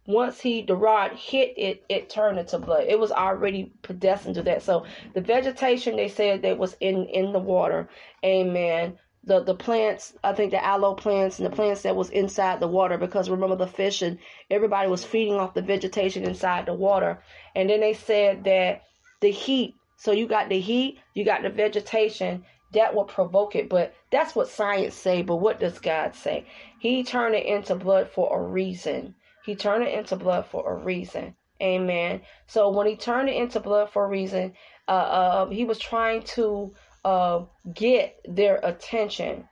once 0.06 0.42
he 0.42 0.62
the 0.64 0.76
rod 0.76 1.14
hit 1.14 1.54
it, 1.58 1.84
it 1.88 2.10
turned 2.10 2.38
into 2.38 2.60
blood. 2.60 2.86
It 2.88 3.00
was 3.00 3.12
already 3.12 3.72
predestined 3.82 4.36
to 4.36 4.44
that. 4.44 4.62
So 4.62 4.86
the 5.14 5.22
vegetation 5.22 5.96
they 5.96 6.10
said 6.10 6.42
that 6.42 6.58
was 6.58 6.76
in 6.80 7.06
in 7.06 7.32
the 7.32 7.40
water, 7.40 7.88
amen. 8.24 8.98
The 9.26 9.42
the 9.42 9.56
plants, 9.56 10.14
I 10.22 10.34
think 10.34 10.52
the 10.52 10.64
aloe 10.64 10.96
plants 10.96 11.40
and 11.40 11.46
the 11.46 11.56
plants 11.56 11.84
that 11.84 11.96
was 11.96 12.10
inside 12.10 12.60
the 12.60 12.68
water, 12.68 12.98
because 12.98 13.30
remember 13.30 13.56
the 13.56 13.68
fish 13.68 14.02
and 14.02 14.20
everybody 14.50 14.90
was 14.90 15.06
feeding 15.06 15.36
off 15.36 15.54
the 15.54 15.62
vegetation 15.62 16.26
inside 16.26 16.66
the 16.66 16.74
water. 16.74 17.24
And 17.56 17.70
then 17.70 17.80
they 17.80 17.94
said 17.94 18.44
that 18.44 18.82
the 19.22 19.32
heat. 19.32 19.76
So 19.96 20.12
you 20.12 20.28
got 20.28 20.50
the 20.50 20.60
heat, 20.60 21.00
you 21.14 21.24
got 21.24 21.44
the 21.44 21.50
vegetation, 21.50 22.44
that 22.74 22.94
will 22.94 23.06
provoke 23.06 23.56
it. 23.56 23.70
But 23.70 23.94
that's 24.12 24.36
what 24.36 24.50
science 24.50 24.96
say. 24.96 25.22
But 25.22 25.38
what 25.38 25.62
does 25.62 25.80
God 25.80 26.14
say? 26.14 26.46
He 26.80 27.06
turned 27.06 27.36
it 27.36 27.46
into 27.46 27.76
blood 27.76 28.10
for 28.10 28.38
a 28.38 28.44
reason. 28.44 29.16
He 29.46 29.56
turned 29.56 29.84
it 29.84 29.94
into 29.94 30.16
blood 30.16 30.46
for 30.46 30.72
a 30.72 30.76
reason. 30.76 31.36
Amen. 31.62 32.22
So 32.48 32.70
when 32.70 32.88
he 32.88 32.96
turned 32.96 33.30
it 33.30 33.36
into 33.36 33.60
blood 33.60 33.90
for 33.90 34.06
a 34.06 34.10
reason, 34.10 34.54
uh, 34.88 34.92
uh, 34.92 35.50
he 35.50 35.66
was 35.66 35.80
trying 35.80 36.24
to 36.24 36.74
uh, 37.06 37.44
get 37.74 38.20
their 38.26 38.60
attention. 38.64 39.48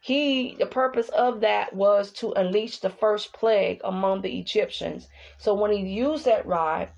He, 0.00 0.56
the 0.58 0.66
purpose 0.66 1.08
of 1.10 1.40
that 1.40 1.72
was 1.72 2.10
to 2.14 2.32
unleash 2.32 2.78
the 2.78 2.90
first 2.90 3.32
plague 3.32 3.80
among 3.84 4.22
the 4.22 4.38
Egyptians. 4.38 5.08
So 5.38 5.54
when 5.54 5.72
he 5.72 5.80
used 5.80 6.24
that 6.24 6.46
rod, 6.46 6.88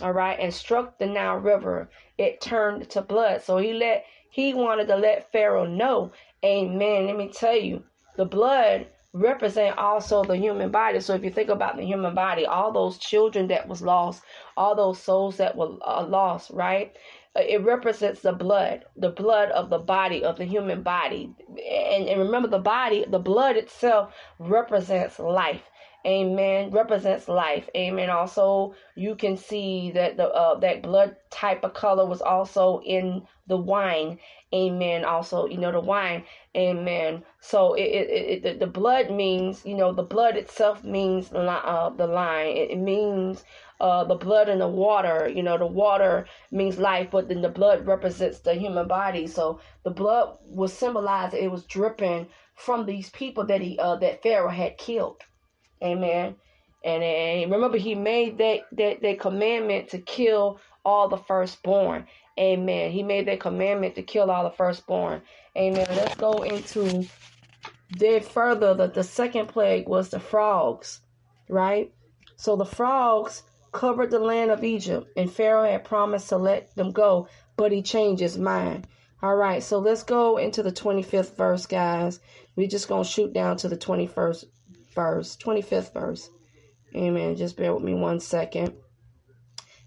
all 0.00 0.12
right, 0.12 0.38
and 0.38 0.52
struck 0.52 0.98
the 0.98 1.06
Nile 1.06 1.38
River, 1.38 1.90
it 2.18 2.40
turned 2.40 2.88
to 2.90 3.02
blood. 3.02 3.42
So 3.42 3.56
he 3.58 3.72
let 3.72 4.04
he 4.30 4.52
wanted 4.54 4.86
to 4.88 4.96
let 4.96 5.32
Pharaoh 5.32 5.64
know, 5.64 6.12
Amen. 6.44 7.06
Let 7.06 7.16
me 7.16 7.28
tell 7.28 7.56
you, 7.56 7.84
the 8.16 8.26
blood 8.26 8.86
represent 9.16 9.78
also 9.78 10.22
the 10.22 10.36
human 10.36 10.70
body. 10.70 11.00
So 11.00 11.14
if 11.14 11.24
you 11.24 11.30
think 11.30 11.48
about 11.48 11.76
the 11.76 11.84
human 11.84 12.14
body, 12.14 12.44
all 12.44 12.72
those 12.72 12.98
children 12.98 13.48
that 13.48 13.66
was 13.66 13.80
lost, 13.80 14.22
all 14.56 14.74
those 14.74 15.00
souls 15.02 15.38
that 15.38 15.56
were 15.56 15.76
uh, 15.84 16.04
lost, 16.06 16.50
right? 16.50 16.94
Uh, 17.34 17.40
it 17.40 17.62
represents 17.64 18.20
the 18.20 18.32
blood, 18.32 18.84
the 18.96 19.10
blood 19.10 19.50
of 19.50 19.70
the 19.70 19.78
body 19.78 20.22
of 20.22 20.36
the 20.36 20.44
human 20.44 20.82
body. 20.82 21.34
And, 21.48 22.08
and 22.08 22.20
remember 22.20 22.48
the 22.48 22.58
body, 22.58 23.04
the 23.08 23.18
blood 23.18 23.56
itself 23.56 24.14
represents 24.38 25.18
life. 25.18 25.62
Amen. 26.06 26.70
Represents 26.70 27.26
life. 27.26 27.68
Amen. 27.76 28.10
Also, 28.10 28.76
you 28.94 29.16
can 29.16 29.36
see 29.36 29.90
that 29.90 30.16
the 30.16 30.28
uh, 30.28 30.54
that 30.60 30.82
blood 30.82 31.16
type 31.30 31.64
of 31.64 31.74
color 31.74 32.06
was 32.06 32.22
also 32.22 32.80
in 32.82 33.26
the 33.48 33.56
wine. 33.56 34.20
Amen. 34.54 35.04
Also, 35.04 35.46
you 35.46 35.58
know 35.58 35.72
the 35.72 35.80
wine. 35.80 36.22
Amen. 36.56 37.24
So 37.40 37.74
it, 37.74 37.82
it, 37.82 38.44
it 38.44 38.60
the 38.60 38.68
blood 38.68 39.10
means 39.10 39.66
you 39.66 39.74
know 39.74 39.92
the 39.92 40.04
blood 40.04 40.36
itself 40.36 40.84
means 40.84 41.32
uh, 41.32 41.90
the 41.96 42.06
line. 42.06 42.56
It, 42.56 42.78
means 42.78 43.42
uh, 43.80 44.04
the 44.04 44.14
blood 44.14 44.48
and 44.48 44.60
the 44.60 44.68
water. 44.68 45.28
You 45.28 45.42
know 45.42 45.58
the 45.58 45.66
water 45.66 46.26
means 46.52 46.78
life, 46.78 47.08
but 47.10 47.28
then 47.28 47.42
the 47.42 47.48
blood 47.48 47.84
represents 47.84 48.38
the 48.38 48.54
human 48.54 48.86
body. 48.86 49.26
So 49.26 49.58
the 49.82 49.90
blood 49.90 50.38
was 50.44 50.72
symbolized. 50.72 51.34
It 51.34 51.50
was 51.50 51.64
dripping 51.64 52.28
from 52.54 52.86
these 52.86 53.10
people 53.10 53.44
that 53.46 53.60
he 53.60 53.76
uh, 53.80 53.96
that 53.96 54.22
Pharaoh 54.22 54.50
had 54.50 54.78
killed. 54.78 55.24
Amen. 55.82 56.36
And, 56.84 57.02
and 57.02 57.50
remember, 57.50 57.78
he 57.78 57.94
made 57.94 58.38
that, 58.38 58.60
that, 58.72 59.02
that 59.02 59.20
commandment 59.20 59.88
to 59.90 59.98
kill 59.98 60.60
all 60.84 61.08
the 61.08 61.16
firstborn. 61.16 62.06
Amen. 62.38 62.92
He 62.92 63.02
made 63.02 63.26
that 63.28 63.40
commandment 63.40 63.94
to 63.96 64.02
kill 64.02 64.30
all 64.30 64.44
the 64.44 64.56
firstborn. 64.56 65.22
Amen. 65.56 65.86
Let's 65.90 66.14
go 66.16 66.42
into 66.42 67.06
then 67.90 68.20
further. 68.20 68.74
that 68.74 68.94
the 68.94 69.02
second 69.02 69.48
plague 69.48 69.88
was 69.88 70.10
the 70.10 70.20
frogs, 70.20 71.00
right? 71.48 71.92
So 72.36 72.56
the 72.56 72.64
frogs 72.64 73.42
covered 73.72 74.10
the 74.10 74.18
land 74.18 74.50
of 74.50 74.64
Egypt, 74.64 75.08
and 75.16 75.32
Pharaoh 75.32 75.70
had 75.70 75.84
promised 75.84 76.28
to 76.28 76.36
let 76.36 76.74
them 76.76 76.92
go, 76.92 77.28
but 77.56 77.72
he 77.72 77.82
changed 77.82 78.20
his 78.20 78.38
mind. 78.38 78.86
All 79.22 79.34
right, 79.34 79.62
so 79.62 79.78
let's 79.78 80.02
go 80.02 80.36
into 80.36 80.62
the 80.62 80.72
25th 80.72 81.36
verse, 81.36 81.66
guys. 81.66 82.20
We're 82.54 82.68
just 82.68 82.88
going 82.88 83.04
to 83.04 83.10
shoot 83.10 83.32
down 83.32 83.56
to 83.58 83.68
the 83.68 83.76
21st 83.76 84.44
verse, 84.96 85.36
25th 85.38 85.94
verse. 85.94 86.30
Amen. 86.96 87.36
Just 87.36 87.56
bear 87.56 87.74
with 87.74 87.84
me 87.84 87.94
one 87.94 88.20
second. 88.20 88.74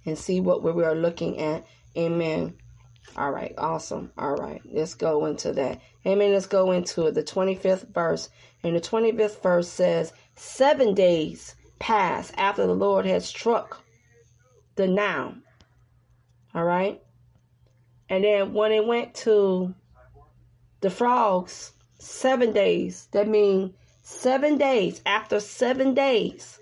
and 0.05 0.17
see 0.17 0.39
what 0.41 0.63
we 0.63 0.83
are 0.85 0.95
looking 0.95 1.39
at. 1.39 1.65
Amen. 1.97 2.55
All 3.17 3.31
right, 3.31 3.53
awesome. 3.57 4.11
All 4.17 4.35
right, 4.35 4.61
let's 4.65 4.95
go 4.95 5.25
into 5.25 5.53
that. 5.53 5.81
Amen. 6.07 6.33
Let's 6.33 6.47
go 6.47 6.71
into 6.71 7.07
it. 7.07 7.15
The 7.15 7.23
25th 7.23 7.93
verse. 7.93 8.29
And 8.63 8.75
the 8.75 8.81
25th 8.81 9.41
verse 9.43 9.67
says, 9.69 10.13
Seven 10.35 10.93
days 10.93 11.55
passed 11.79 12.33
after 12.37 12.67
the 12.67 12.75
Lord 12.75 13.05
had 13.05 13.23
struck 13.23 13.83
the 14.75 14.87
Nile. 14.87 15.35
All 16.55 16.65
right. 16.65 17.01
And 18.09 18.23
then 18.23 18.53
when 18.53 18.71
it 18.71 18.85
went 18.87 19.13
to 19.15 19.73
the 20.81 20.89
frogs, 20.89 21.73
seven 21.99 22.53
days, 22.53 23.07
that 23.11 23.27
means 23.27 23.73
seven 24.09 24.57
days. 24.57 25.01
After 25.05 25.39
seven 25.39 25.93
days 25.93 26.59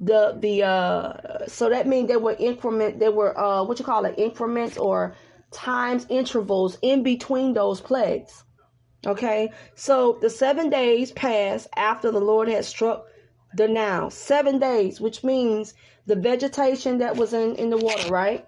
the 0.00 0.36
the 0.40 0.62
uh 0.62 1.46
so 1.46 1.68
that 1.68 1.86
means 1.86 2.08
there 2.08 2.20
were 2.20 2.36
increment 2.38 3.00
there 3.00 3.10
were 3.10 3.38
uh 3.38 3.64
what 3.64 3.78
you 3.78 3.84
call 3.84 4.04
it 4.04 4.14
increments 4.16 4.78
or 4.78 5.14
times 5.50 6.06
intervals 6.08 6.78
in 6.82 7.02
between 7.02 7.52
those 7.52 7.80
plagues. 7.80 8.44
Okay? 9.06 9.50
So 9.74 10.18
the 10.20 10.30
seven 10.30 10.70
days 10.70 11.12
passed 11.12 11.68
after 11.76 12.10
the 12.10 12.20
lord 12.20 12.48
had 12.48 12.64
struck 12.64 13.06
the 13.54 13.66
Nile 13.66 14.10
seven 14.10 14.58
days 14.58 15.00
which 15.00 15.24
means 15.24 15.74
the 16.06 16.16
vegetation 16.16 16.98
that 16.98 17.16
was 17.16 17.32
in 17.32 17.56
in 17.56 17.70
the 17.70 17.78
water 17.78 18.08
right? 18.08 18.46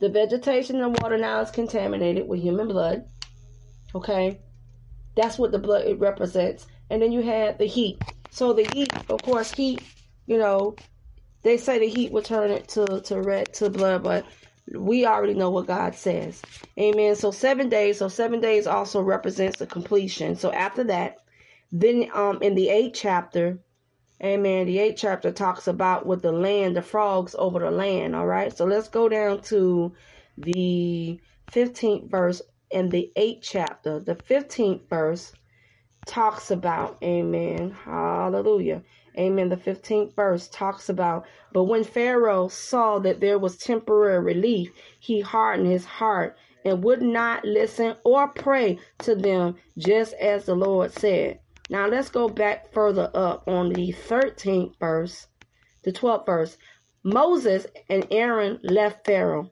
The 0.00 0.08
vegetation 0.08 0.76
in 0.76 0.92
the 0.92 1.00
water 1.00 1.16
now 1.16 1.40
is 1.40 1.50
contaminated 1.50 2.28
with 2.28 2.40
human 2.40 2.68
blood. 2.68 3.04
Okay? 3.94 4.40
That's 5.14 5.38
what 5.38 5.52
the 5.52 5.58
blood 5.58 5.86
it 5.86 5.98
represents 5.98 6.66
and 6.90 7.02
then 7.02 7.12
you 7.12 7.22
had 7.22 7.58
the 7.58 7.66
heat 7.66 8.02
so 8.30 8.52
the 8.54 8.64
heat 8.64 8.98
of 9.08 9.22
course 9.22 9.52
heat 9.52 9.88
you 10.26 10.38
know, 10.38 10.78
they 11.44 11.58
say 11.58 11.80
the 11.80 11.88
heat 11.88 12.12
will 12.12 12.22
turn 12.22 12.52
it 12.52 12.68
to, 12.70 13.02
to 13.06 13.22
red 13.22 13.54
to 13.54 13.70
blood, 13.70 14.04
but 14.04 14.26
we 14.78 15.06
already 15.06 15.34
know 15.34 15.50
what 15.50 15.68
God 15.68 15.96
says. 15.96 16.44
Amen. 16.80 17.16
So 17.16 17.32
seven 17.32 17.70
days, 17.70 17.98
so 18.00 18.08
seven 18.08 18.40
days 18.40 18.68
also 18.68 19.02
represents 19.02 19.58
the 19.58 19.68
completion. 19.68 20.36
So 20.36 20.52
after 20.52 20.84
that, 20.86 21.18
then 21.72 22.10
um 22.14 22.40
in 22.42 22.56
the 22.56 22.70
eighth 22.70 22.98
chapter, 23.00 23.60
Amen. 24.24 24.66
The 24.66 24.80
eighth 24.80 24.98
chapter 24.98 25.32
talks 25.32 25.68
about 25.68 26.06
with 26.06 26.22
the 26.22 26.32
land, 26.32 26.76
the 26.76 26.82
frogs 26.82 27.36
over 27.38 27.60
the 27.60 27.70
land. 27.70 28.16
All 28.16 28.26
right. 28.26 28.56
So 28.56 28.66
let's 28.66 28.88
go 28.88 29.08
down 29.10 29.42
to 29.44 29.94
the 30.38 31.20
15th 31.52 32.10
verse 32.10 32.42
in 32.72 32.90
the 32.90 33.12
eighth 33.16 33.44
chapter. 33.48 34.00
The 34.00 34.16
15th 34.16 34.88
verse 34.90 35.34
talks 36.06 36.50
about, 36.50 36.96
Amen. 37.02 37.70
Hallelujah. 37.84 38.82
Amen. 39.18 39.48
The 39.48 39.56
15th 39.56 40.14
verse 40.14 40.48
talks 40.48 40.88
about, 40.88 41.26
but 41.52 41.64
when 41.64 41.84
Pharaoh 41.84 42.48
saw 42.48 42.98
that 43.00 43.20
there 43.20 43.38
was 43.38 43.56
temporary 43.56 44.20
relief, 44.20 44.70
he 45.00 45.20
hardened 45.20 45.70
his 45.70 45.84
heart 45.84 46.36
and 46.64 46.84
would 46.84 47.02
not 47.02 47.44
listen 47.44 47.96
or 48.04 48.28
pray 48.28 48.78
to 48.98 49.14
them, 49.14 49.56
just 49.78 50.14
as 50.14 50.44
the 50.44 50.54
Lord 50.54 50.92
said. 50.92 51.40
Now 51.70 51.86
let's 51.86 52.10
go 52.10 52.28
back 52.28 52.72
further 52.72 53.10
up 53.14 53.48
on 53.48 53.72
the 53.72 53.92
13th 53.92 54.78
verse, 54.78 55.26
the 55.82 55.92
12th 55.92 56.26
verse. 56.26 56.58
Moses 57.02 57.66
and 57.88 58.06
Aaron 58.10 58.58
left 58.62 59.06
Pharaoh. 59.06 59.50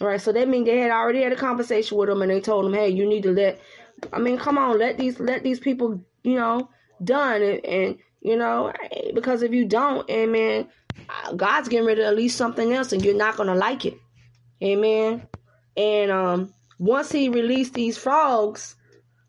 All 0.00 0.08
right, 0.08 0.20
so 0.20 0.32
that 0.32 0.48
means 0.48 0.66
they 0.66 0.78
had 0.78 0.90
already 0.90 1.22
had 1.22 1.32
a 1.32 1.36
conversation 1.36 1.96
with 1.96 2.08
him, 2.08 2.22
and 2.22 2.30
they 2.30 2.40
told 2.40 2.66
him, 2.66 2.72
"Hey, 2.72 2.88
you 2.88 3.06
need 3.06 3.22
to 3.22 3.32
let. 3.32 3.60
I 4.12 4.18
mean, 4.18 4.38
come 4.38 4.58
on, 4.58 4.78
let 4.78 4.98
these 4.98 5.20
let 5.20 5.42
these 5.42 5.60
people, 5.60 6.04
you 6.22 6.36
know, 6.36 6.68
done, 7.02 7.42
and, 7.42 7.64
and 7.64 7.98
you 8.20 8.36
know, 8.36 8.72
because 9.14 9.42
if 9.42 9.52
you 9.52 9.64
don't, 9.64 10.08
amen, 10.08 10.68
God's 11.36 11.68
getting 11.68 11.86
ready 11.86 12.02
to 12.02 12.12
least 12.12 12.36
something 12.36 12.72
else 12.72 12.92
and 12.92 13.04
you're 13.04 13.14
not 13.14 13.36
to 13.48 13.54
like 13.54 13.84
it. 13.84 13.94
Amen. 14.62 15.26
And 15.76 16.10
um, 16.10 16.54
once 16.78 17.10
he 17.10 17.28
released 17.28 17.74
these 17.74 17.98
frogs, 17.98 18.76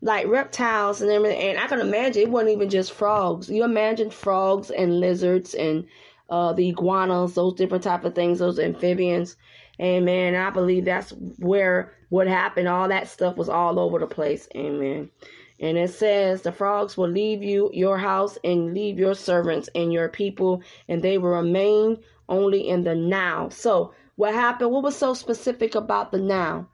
like 0.00 0.26
reptiles 0.26 1.00
and 1.00 1.10
everything, 1.10 1.40
and 1.40 1.58
I 1.58 1.66
can 1.66 1.80
imagine 1.80 2.22
it 2.22 2.30
wasn't 2.30 2.52
even 2.52 2.70
just 2.70 2.92
frogs. 2.92 3.48
You 3.48 3.64
imagine 3.64 4.10
frogs 4.10 4.70
and 4.70 5.00
lizards 5.00 5.54
and 5.54 5.86
uh, 6.30 6.52
the 6.52 6.68
iguanas, 6.68 7.34
those 7.34 7.54
different 7.54 7.84
type 7.84 8.04
of 8.04 8.14
things, 8.14 8.38
those 8.38 8.58
amphibians. 8.58 9.36
Amen. 9.80 10.36
I 10.36 10.50
believe 10.50 10.84
that's 10.84 11.10
where 11.38 11.94
what 12.14 12.28
happened. 12.28 12.68
All 12.68 12.86
that 12.88 13.08
stuff 13.08 13.36
was 13.36 13.48
all 13.48 13.80
over 13.80 13.98
the 13.98 14.06
place. 14.06 14.48
Amen. 14.54 15.10
And 15.58 15.76
it 15.76 15.90
says, 15.90 16.42
The 16.42 16.52
frogs 16.52 16.96
will 16.96 17.08
leave 17.08 17.42
you 17.42 17.70
your 17.72 17.98
house 17.98 18.38
and 18.44 18.72
leave 18.72 19.00
your 19.00 19.16
servants 19.16 19.68
and 19.74 19.92
your 19.92 20.08
people, 20.08 20.62
and 20.88 21.02
they 21.02 21.18
will 21.18 21.30
remain 21.30 21.98
only 22.28 22.68
in 22.68 22.84
the 22.84 22.94
Nile. 22.94 23.50
So, 23.50 23.94
what 24.14 24.32
happened? 24.32 24.70
What 24.70 24.84
was 24.84 24.94
so 24.94 25.14
specific 25.14 25.74
about 25.74 26.12
the 26.12 26.18
Nile? 26.18 26.70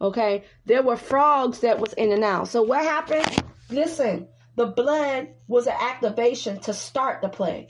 Okay, 0.00 0.42
there 0.66 0.82
were 0.82 0.96
frogs 0.96 1.60
that 1.60 1.78
was 1.78 1.92
in 1.92 2.10
the 2.10 2.16
Nile. 2.16 2.44
So, 2.44 2.62
what 2.62 2.82
happened? 2.82 3.44
Listen, 3.70 4.26
the 4.56 4.66
blood 4.66 5.28
was 5.46 5.68
an 5.68 5.76
activation 5.80 6.58
to 6.62 6.74
start 6.74 7.22
the 7.22 7.28
plague. 7.28 7.68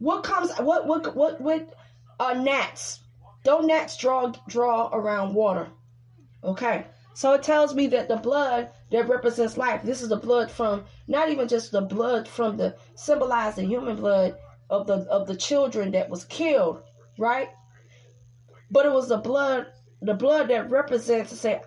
What 0.00 0.24
comes? 0.24 0.52
What 0.58 0.88
what 0.88 1.14
what 1.14 1.40
what? 1.40 1.72
Uh, 2.18 2.34
gnats. 2.34 2.98
Don't 3.44 3.68
gnats 3.68 3.96
draw 3.96 4.32
draw 4.48 4.88
around 4.92 5.34
water? 5.34 5.68
Okay, 6.46 6.86
so 7.12 7.34
it 7.34 7.42
tells 7.42 7.74
me 7.74 7.88
that 7.88 8.06
the 8.06 8.16
blood 8.16 8.70
that 8.92 9.08
represents 9.08 9.56
life. 9.56 9.82
This 9.82 10.00
is 10.00 10.10
the 10.10 10.16
blood 10.16 10.48
from 10.48 10.84
not 11.08 11.28
even 11.28 11.48
just 11.48 11.72
the 11.72 11.80
blood 11.80 12.28
from 12.28 12.56
the 12.56 12.76
symbolized 12.94 13.56
the 13.56 13.64
human 13.64 13.96
blood 13.96 14.36
of 14.70 14.86
the 14.86 14.98
of 15.10 15.26
the 15.26 15.36
children 15.36 15.90
that 15.90 16.08
was 16.08 16.24
killed, 16.26 16.82
right? 17.18 17.48
But 18.70 18.86
it 18.86 18.92
was 18.92 19.08
the 19.08 19.18
blood, 19.18 19.66
the 20.02 20.14
blood 20.14 20.48
that 20.48 20.70
represents 20.70 21.36
say 21.36 21.62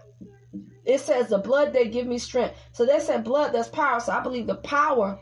it 0.85 0.99
says 0.99 1.27
the 1.27 1.37
blood 1.37 1.73
that 1.73 1.91
give 1.91 2.07
me 2.07 2.17
strength. 2.17 2.55
So 2.71 2.85
they 2.85 2.99
said 2.99 3.25
blood 3.25 3.51
that's 3.51 3.67
power. 3.67 3.99
So 3.99 4.13
I 4.13 4.21
believe 4.21 4.47
the 4.47 4.55
power 4.55 5.19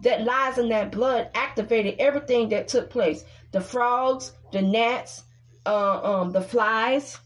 that 0.00 0.24
lies 0.24 0.58
in 0.58 0.68
that 0.70 0.92
blood 0.92 1.28
activated 1.34 1.96
everything 1.98 2.48
that 2.48 2.68
took 2.68 2.90
place. 2.90 3.24
The 3.52 3.60
frogs, 3.60 4.32
the 4.50 4.62
gnats, 4.62 5.24
uh, 5.66 6.00
um, 6.02 6.32
the 6.32 6.40
flies, 6.40 7.18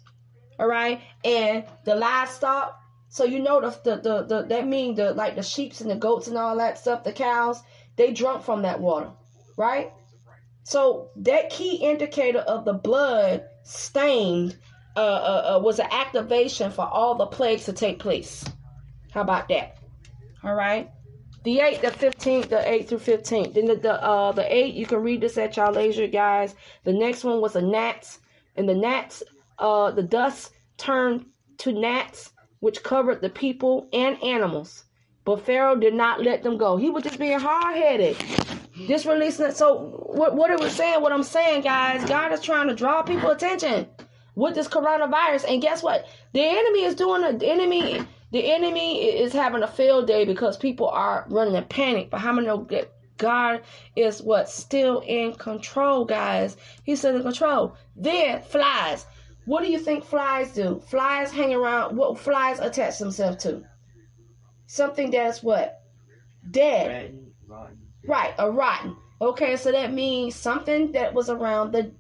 all 0.59 0.69
right, 0.69 1.01
and 1.25 1.65
the 1.85 1.95
livestock 1.95 2.79
so 3.09 3.25
you 3.25 3.41
know 3.41 3.61
the 3.61 3.71
the 3.85 3.97
the, 3.97 4.23
the 4.25 4.43
that 4.49 4.67
mean 4.67 4.95
the 4.95 5.13
like 5.13 5.35
the 5.35 5.43
sheeps 5.43 5.81
and 5.81 5.91
the 5.91 5.97
goats 5.97 6.29
and 6.29 6.37
all 6.37 6.57
that 6.57 6.79
stuff, 6.79 7.05
the 7.05 7.13
cows, 7.13 7.63
they 7.97 8.13
drunk 8.13 8.45
from 8.45 8.63
that 8.63 8.81
water, 8.81 9.11
right? 9.57 9.93
So 10.65 11.11
that 11.17 11.49
key 11.49 11.77
indicator 11.77 12.41
of 12.41 12.67
the 12.67 12.75
blood 12.75 13.45
stained 13.63 14.59
uh, 14.97 15.01
uh, 15.01 15.57
uh, 15.57 15.61
was 15.63 15.79
an 15.79 15.89
activation 15.91 16.71
for 16.71 16.87
all 16.87 17.15
the 17.15 17.27
plagues 17.27 17.65
to 17.65 17.73
take 17.73 17.99
place. 17.99 18.45
How 19.13 19.23
about 19.23 19.49
that? 19.49 19.79
All 20.45 20.55
right. 20.55 20.91
The 21.45 21.59
8th, 21.59 21.81
the 21.81 21.91
15th, 21.91 22.49
the 22.51 22.57
8th 22.57 22.89
through 22.89 22.99
15th. 22.99 23.55
Then 23.55 23.67
the, 23.67 23.77
the 23.77 24.03
uh 24.03 24.33
the 24.33 24.55
8, 24.55 24.75
you 24.75 24.85
can 24.85 24.99
read 24.99 25.23
this 25.23 25.39
at 25.39 25.57
y'all 25.57 25.73
leisure, 25.73 26.09
guys. 26.09 26.55
The 26.85 26.93
next 26.93 27.25
one 27.25 27.41
was 27.41 27.57
a 27.57 27.63
gnats. 27.63 28.19
And 28.57 28.69
the 28.69 28.75
gnats, 28.75 29.23
uh 29.59 29.91
the 29.91 30.03
dust 30.03 30.53
turned 30.77 31.27
to 31.59 31.73
gnats 31.73 32.33
which 32.61 32.83
covered 32.83 33.21
the 33.21 33.31
people 33.31 33.89
and 33.93 34.23
animals. 34.23 34.85
But 35.25 35.45
Pharaoh 35.45 35.77
did 35.77 35.95
not 35.95 36.23
let 36.23 36.43
them 36.43 36.57
go. 36.57 36.77
He 36.77 36.91
was 36.91 37.05
just 37.05 37.19
being 37.19 37.39
hard 37.39 37.77
headed. 37.77 38.17
Just 38.87 39.07
releasing 39.07 39.47
it. 39.47 39.57
So 39.57 40.03
what 40.07 40.35
what 40.35 40.51
it 40.51 40.61
was 40.61 40.73
saying, 40.73 41.03
what 41.03 41.13
I'm 41.13 41.23
saying, 41.23 41.63
guys, 41.63 42.05
God 42.09 42.33
is 42.33 42.41
trying 42.41 42.69
to 42.69 42.75
draw 42.75 43.03
people 43.03 43.31
attention 43.31 43.87
with 44.35 44.55
this 44.55 44.69
coronavirus. 44.69 45.45
And 45.49 45.61
guess 45.61 45.83
what? 45.83 46.07
The 46.33 46.43
enemy 46.43 46.85
is 46.85 46.95
doing 46.95 47.25
a, 47.25 47.37
the 47.37 47.51
enemy 47.51 48.01
the 48.31 48.53
enemy 48.53 49.05
is 49.05 49.33
having 49.33 49.63
a 49.63 49.69
field 49.69 50.07
day 50.07 50.25
because 50.25 50.57
people 50.57 50.89
are 50.89 51.27
running 51.29 51.55
in 51.55 51.65
panic. 51.65 52.11
But 52.11 52.21
how 52.21 52.33
many 52.33 52.47
know 52.47 52.67
that 52.71 52.93
God 53.17 53.63
is 53.97 54.23
what 54.23 54.49
still 54.49 55.01
in 55.01 55.35
control, 55.35 56.05
guys? 56.05 56.57
He's 56.85 57.01
still 57.01 57.17
in 57.17 57.23
control. 57.23 57.75
Then 57.97 58.43
flies. 58.43 59.07
What 59.49 59.65
do 59.65 59.71
you 59.71 59.79
think 59.79 60.05
flies 60.05 60.53
do? 60.53 60.79
Flies 60.89 61.33
hang 61.33 61.55
around. 61.55 61.97
What 61.97 62.19
flies 62.19 62.59
attach 62.59 62.99
themselves 62.99 63.43
to? 63.45 63.65
Something 64.67 65.11
that's 65.11 65.43
what? 65.43 65.81
Dead. 66.51 67.15
Rotten. 67.47 67.79
Right, 68.07 68.35
a 68.39 68.51
rotten. 68.51 68.95
Okay, 69.23 69.57
so 69.57 69.73
that 69.73 69.91
means 69.91 70.35
something 70.35 70.93
that 70.93 71.15
was 71.15 71.31
around 71.31 71.73
the 71.73 71.93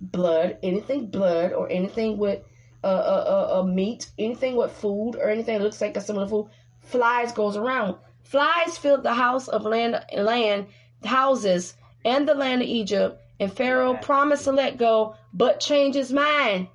blood, 0.00 0.56
anything 0.62 1.08
blood 1.08 1.52
or 1.52 1.68
anything 1.70 2.16
with 2.16 2.42
a 2.82 2.86
uh, 2.86 2.90
uh, 2.90 3.24
uh, 3.28 3.60
uh, 3.60 3.62
meat, 3.64 4.10
anything 4.18 4.56
with 4.56 4.72
food 4.72 5.16
or 5.16 5.28
anything 5.28 5.58
that 5.58 5.64
looks 5.64 5.82
like 5.82 5.98
a 5.98 6.00
similar 6.00 6.26
food, 6.26 6.48
flies 6.80 7.30
goes 7.30 7.58
around. 7.58 7.96
Flies 8.22 8.78
filled 8.78 9.02
the 9.02 9.12
house 9.12 9.48
of 9.48 9.64
land, 9.64 10.02
land 10.16 10.68
houses 11.04 11.74
and 12.06 12.26
the 12.26 12.34
land 12.34 12.62
of 12.62 12.68
Egypt, 12.68 13.20
and 13.38 13.52
Pharaoh 13.52 13.98
promised 14.00 14.44
to 14.44 14.52
let 14.52 14.78
go, 14.78 15.14
but 15.34 15.60
changed 15.60 15.98
his 15.98 16.10
mind. 16.10 16.68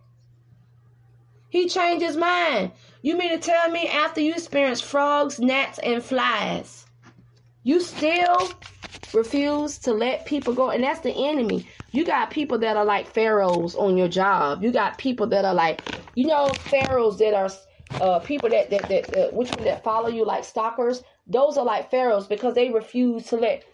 He 1.51 1.69
changed 1.69 2.05
his 2.05 2.17
mind. 2.17 2.73
You 3.03 3.17
mean 3.17 3.31
to 3.31 3.39
tell 3.39 3.71
me 3.71 3.89
after 3.89 4.21
you 4.21 4.33
experienced 4.33 4.85
frogs, 4.85 5.39
gnats, 5.39 5.79
and 5.79 6.03
flies, 6.03 6.87
you 7.63 7.81
still 7.81 8.55
refuse 9.13 9.79
to 9.79 9.93
let 9.93 10.25
people 10.25 10.53
go? 10.53 10.71
And 10.71 10.83
that's 10.83 11.01
the 11.01 11.13
enemy. 11.29 11.67
You 11.91 12.05
got 12.05 12.31
people 12.31 12.59
that 12.59 12.77
are 12.77 12.85
like 12.85 13.07
pharaohs 13.07 13.75
on 13.75 13.97
your 13.97 14.09
job. 14.09 14.63
You 14.63 14.71
got 14.71 14.99
people 14.99 15.27
that 15.29 15.45
are 15.45 15.55
like, 15.55 15.81
you 16.15 16.27
know, 16.27 16.55
pharaohs 16.55 17.19
that 17.19 17.35
are 17.35 17.49
uh, 18.01 18.19
people 18.21 18.49
that 18.51 18.71
that, 18.71 18.89
that 18.89 19.13
uh, 19.15 19.31
which 19.33 19.51
one 19.51 19.65
that 19.65 19.83
follow 19.83 20.09
you 20.09 20.25
like 20.25 20.45
stalkers. 20.45 21.03
Those 21.27 21.57
are 21.57 21.65
like 21.65 21.91
pharaohs 21.91 22.27
because 22.27 22.55
they 22.55 22.71
refuse 22.71 23.27
to 23.27 23.37
let 23.37 23.65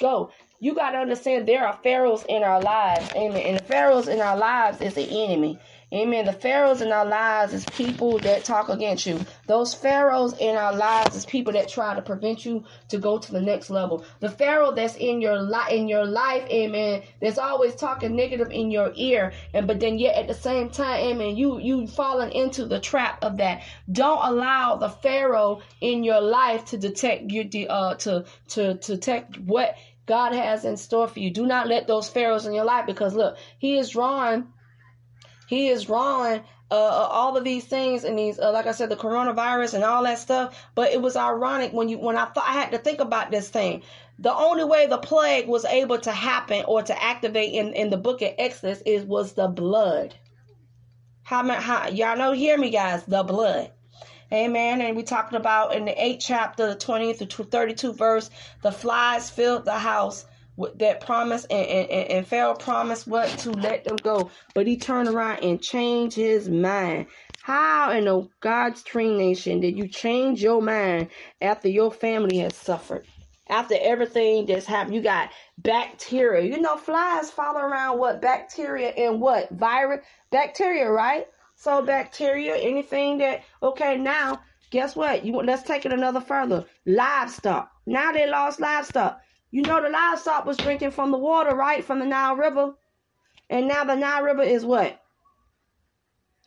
go. 0.00 0.32
You 0.60 0.74
got 0.74 0.92
to 0.92 0.98
understand 0.98 1.48
there 1.48 1.66
are 1.66 1.78
pharaohs 1.82 2.24
in 2.28 2.42
our 2.44 2.62
lives, 2.62 3.10
amen. 3.16 3.42
And 3.46 3.58
the 3.60 3.64
pharaohs 3.64 4.08
in 4.08 4.20
our 4.20 4.38
lives 4.38 4.80
is 4.82 4.94
the 4.94 5.24
enemy. 5.24 5.60
Amen. 5.92 6.24
The 6.24 6.32
pharaohs 6.32 6.82
in 6.82 6.92
our 6.92 7.04
lives 7.04 7.52
is 7.52 7.66
people 7.66 8.20
that 8.20 8.44
talk 8.44 8.68
against 8.68 9.06
you. 9.06 9.26
Those 9.46 9.74
pharaohs 9.74 10.38
in 10.38 10.54
our 10.54 10.72
lives 10.72 11.16
is 11.16 11.26
people 11.26 11.52
that 11.54 11.68
try 11.68 11.96
to 11.96 12.02
prevent 12.02 12.44
you 12.44 12.64
to 12.90 12.98
go 12.98 13.18
to 13.18 13.32
the 13.32 13.40
next 13.40 13.70
level. 13.70 14.04
The 14.20 14.30
pharaoh 14.30 14.70
that's 14.70 14.94
in 14.94 15.20
your 15.20 15.42
life, 15.42 15.72
in 15.72 15.88
your 15.88 16.04
life, 16.04 16.48
amen. 16.48 17.02
That's 17.20 17.38
always 17.38 17.74
talking 17.74 18.14
negative 18.14 18.52
in 18.52 18.70
your 18.70 18.92
ear, 18.94 19.32
and 19.52 19.66
but 19.66 19.80
then 19.80 19.98
yet 19.98 20.14
at 20.14 20.28
the 20.28 20.34
same 20.34 20.70
time, 20.70 21.00
amen. 21.00 21.36
You 21.36 21.58
you 21.58 21.88
falling 21.88 22.30
into 22.30 22.66
the 22.66 22.78
trap 22.78 23.24
of 23.24 23.38
that. 23.38 23.64
Don't 23.90 24.24
allow 24.24 24.76
the 24.76 24.90
pharaoh 24.90 25.60
in 25.80 26.04
your 26.04 26.20
life 26.20 26.66
to 26.66 26.78
detect 26.78 27.32
you, 27.32 27.66
uh, 27.66 27.96
to 27.96 28.26
to 28.50 28.76
to 28.76 28.94
detect 28.94 29.38
what 29.40 29.74
God 30.06 30.34
has 30.34 30.64
in 30.64 30.76
store 30.76 31.08
for 31.08 31.18
you. 31.18 31.32
Do 31.32 31.46
not 31.46 31.66
let 31.66 31.88
those 31.88 32.08
pharaohs 32.08 32.46
in 32.46 32.54
your 32.54 32.64
life 32.64 32.86
because 32.86 33.16
look, 33.16 33.36
He 33.58 33.76
is 33.76 33.90
drawing 33.90 34.52
he 35.50 35.68
is 35.68 35.86
drawing 35.86 36.42
uh, 36.70 36.74
uh, 36.74 37.08
all 37.10 37.36
of 37.36 37.42
these 37.42 37.64
things 37.64 38.04
and 38.04 38.16
these, 38.16 38.38
uh, 38.38 38.52
like 38.52 38.68
I 38.68 38.70
said, 38.70 38.88
the 38.88 38.94
coronavirus 38.94 39.74
and 39.74 39.82
all 39.82 40.04
that 40.04 40.20
stuff. 40.20 40.56
But 40.76 40.92
it 40.92 41.02
was 41.02 41.16
ironic 41.16 41.72
when 41.72 41.88
you, 41.88 41.98
when 41.98 42.16
I 42.16 42.26
thought 42.26 42.46
I 42.46 42.52
had 42.52 42.70
to 42.70 42.78
think 42.78 43.00
about 43.00 43.32
this 43.32 43.48
thing. 43.48 43.82
The 44.20 44.32
only 44.32 44.62
way 44.62 44.86
the 44.86 44.98
plague 44.98 45.48
was 45.48 45.64
able 45.64 45.98
to 45.98 46.12
happen 46.12 46.64
or 46.68 46.84
to 46.84 47.02
activate 47.02 47.52
in, 47.52 47.72
in 47.72 47.90
the 47.90 47.96
book 47.96 48.22
of 48.22 48.32
Exodus 48.38 48.80
is 48.86 49.02
was 49.02 49.32
the 49.32 49.48
blood. 49.48 50.14
How, 51.24 51.44
how 51.48 51.88
y'all 51.88 52.16
know? 52.16 52.30
Hear 52.30 52.56
me, 52.56 52.70
guys. 52.70 53.02
The 53.02 53.24
blood. 53.24 53.72
Amen. 54.32 54.80
And 54.80 54.96
we 54.96 55.02
talked 55.02 55.34
about 55.34 55.74
in 55.74 55.84
the 55.84 55.90
8th 55.90 56.18
chapter, 56.20 56.68
the 56.68 56.76
20th 56.76 57.28
to 57.28 57.42
32 57.42 57.92
verse, 57.92 58.30
the 58.62 58.70
flies 58.70 59.30
filled 59.30 59.64
the 59.64 59.80
house 59.80 60.26
that 60.76 61.00
promise 61.00 61.44
and, 61.46 61.66
and, 61.66 62.10
and 62.10 62.26
Pharaoh 62.26 62.54
promised 62.54 63.06
what 63.06 63.28
to 63.40 63.50
let 63.50 63.84
them 63.84 63.96
go. 63.96 64.30
But 64.54 64.66
he 64.66 64.76
turned 64.76 65.08
around 65.08 65.42
and 65.42 65.60
changed 65.60 66.16
his 66.16 66.48
mind. 66.48 67.06
How 67.42 67.90
in 67.92 68.04
the 68.04 68.28
God's 68.40 68.82
tree 68.82 69.16
nation 69.16 69.60
did 69.60 69.76
you 69.76 69.88
change 69.88 70.42
your 70.42 70.60
mind 70.60 71.08
after 71.40 71.68
your 71.68 71.90
family 71.90 72.38
has 72.38 72.54
suffered? 72.54 73.06
After 73.48 73.74
everything 73.80 74.46
that's 74.46 74.66
happened, 74.66 74.94
you 74.94 75.02
got 75.02 75.30
bacteria. 75.58 76.48
You 76.48 76.60
know, 76.60 76.76
flies 76.76 77.30
follow 77.30 77.60
around 77.60 77.98
what 77.98 78.22
bacteria 78.22 78.90
and 78.90 79.20
what 79.20 79.50
virus, 79.50 80.04
bacteria, 80.30 80.88
right? 80.90 81.26
So 81.56 81.82
bacteria, 81.82 82.56
anything 82.56 83.18
that 83.18 83.42
okay 83.62 83.96
now, 83.96 84.40
guess 84.70 84.94
what? 84.94 85.24
You 85.24 85.36
let's 85.42 85.62
take 85.64 85.84
it 85.84 85.92
another 85.92 86.20
further. 86.20 86.64
Livestock. 86.86 87.70
Now 87.86 88.12
they 88.12 88.30
lost 88.30 88.60
livestock. 88.60 89.20
You 89.50 89.62
know 89.62 89.82
the 89.82 89.88
livestock 89.88 90.46
was 90.46 90.56
drinking 90.56 90.92
from 90.92 91.10
the 91.10 91.18
water, 91.18 91.54
right? 91.56 91.84
From 91.84 91.98
the 91.98 92.06
Nile 92.06 92.36
River. 92.36 92.74
And 93.48 93.66
now 93.66 93.84
the 93.84 93.96
Nile 93.96 94.22
River 94.22 94.42
is 94.42 94.64
what? 94.64 95.00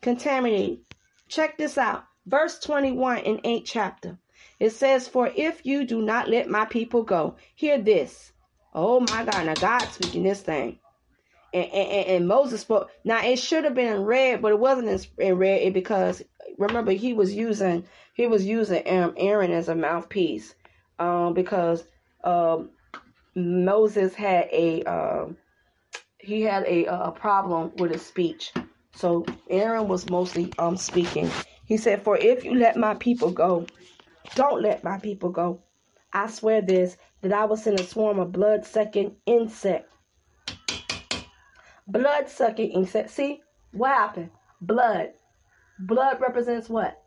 Contaminated. 0.02 0.80
Check 1.28 1.58
this 1.58 1.78
out. 1.78 2.06
Verse 2.26 2.60
21 2.60 3.20
in 3.20 3.38
8th 3.40 3.64
chapter. 3.66 4.18
It 4.60 4.70
says, 4.70 5.08
For 5.08 5.30
if 5.36 5.66
you 5.66 5.86
do 5.86 6.02
not 6.02 6.30
let 6.30 6.50
my 6.50 6.64
people 6.64 7.04
go, 7.04 7.36
hear 7.56 7.78
this. 7.78 8.32
Oh 8.74 9.02
my 9.02 9.26
God. 9.26 9.46
Now 9.46 9.54
God 9.56 9.82
speaking 9.90 10.24
this 10.24 10.42
thing. 10.42 10.80
And, 11.54 11.66
and, 11.66 12.08
and 12.08 12.28
Moses 12.28 12.62
spoke. 12.62 12.90
Now 13.04 13.24
it 13.24 13.38
should 13.38 13.66
have 13.66 13.76
been 13.76 13.94
in 13.94 14.04
red, 14.04 14.42
but 14.42 14.54
it 14.54 14.60
wasn't 14.60 15.08
in 15.18 15.38
red 15.38 15.74
because 15.74 16.24
remember 16.58 16.92
he 16.94 17.14
was 17.14 17.34
using 17.34 17.86
he 18.14 18.28
was 18.28 18.46
using 18.46 18.86
Aaron 18.86 19.52
as 19.52 19.68
a 19.68 19.76
mouthpiece. 19.76 20.56
Um, 21.00 21.34
because 21.34 21.84
um, 22.24 22.70
Moses 23.36 24.14
had 24.14 24.48
a 24.52 24.84
uh, 24.84 25.26
he 26.20 26.42
had 26.42 26.64
a, 26.64 26.86
a 26.86 27.12
problem 27.12 27.72
with 27.76 27.92
his 27.92 28.06
speech. 28.06 28.54
So 28.96 29.26
Aaron 29.50 29.88
was 29.88 30.10
mostly 30.10 30.54
um 30.60 30.78
speaking. 30.78 31.30
He 31.66 31.78
said, 31.78 32.04
"For 32.04 32.18
if 32.18 32.44
you 32.44 32.56
let 32.56 32.78
my 32.78 32.96
people 32.96 33.32
go, 33.32 33.66
don't 34.36 34.62
let 34.62 34.84
my 34.84 35.00
people 35.00 35.30
go. 35.30 35.64
I 36.12 36.28
swear 36.30 36.62
this 36.62 36.98
that 37.22 37.34
I 37.34 37.46
will 37.46 37.58
send 37.58 37.80
a 37.80 37.84
swarm 37.84 38.20
of 38.20 38.32
blood-sucking 38.32 39.16
insect. 39.26 39.92
Blood-sucking 41.88 42.72
insect. 42.72 43.10
See 43.10 43.42
what 43.72 43.90
happened? 43.90 44.30
Blood. 44.62 45.14
Blood 45.80 46.22
represents 46.22 46.70
what? 46.70 47.02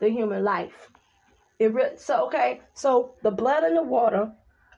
The 0.00 0.10
human 0.10 0.44
life. 0.44 0.90
It 1.58 1.72
re- 1.72 1.96
so 1.96 2.26
okay. 2.26 2.60
So 2.74 3.14
the 3.22 3.30
blood 3.30 3.64
and 3.64 3.76
the 3.76 3.82
water 3.82 4.32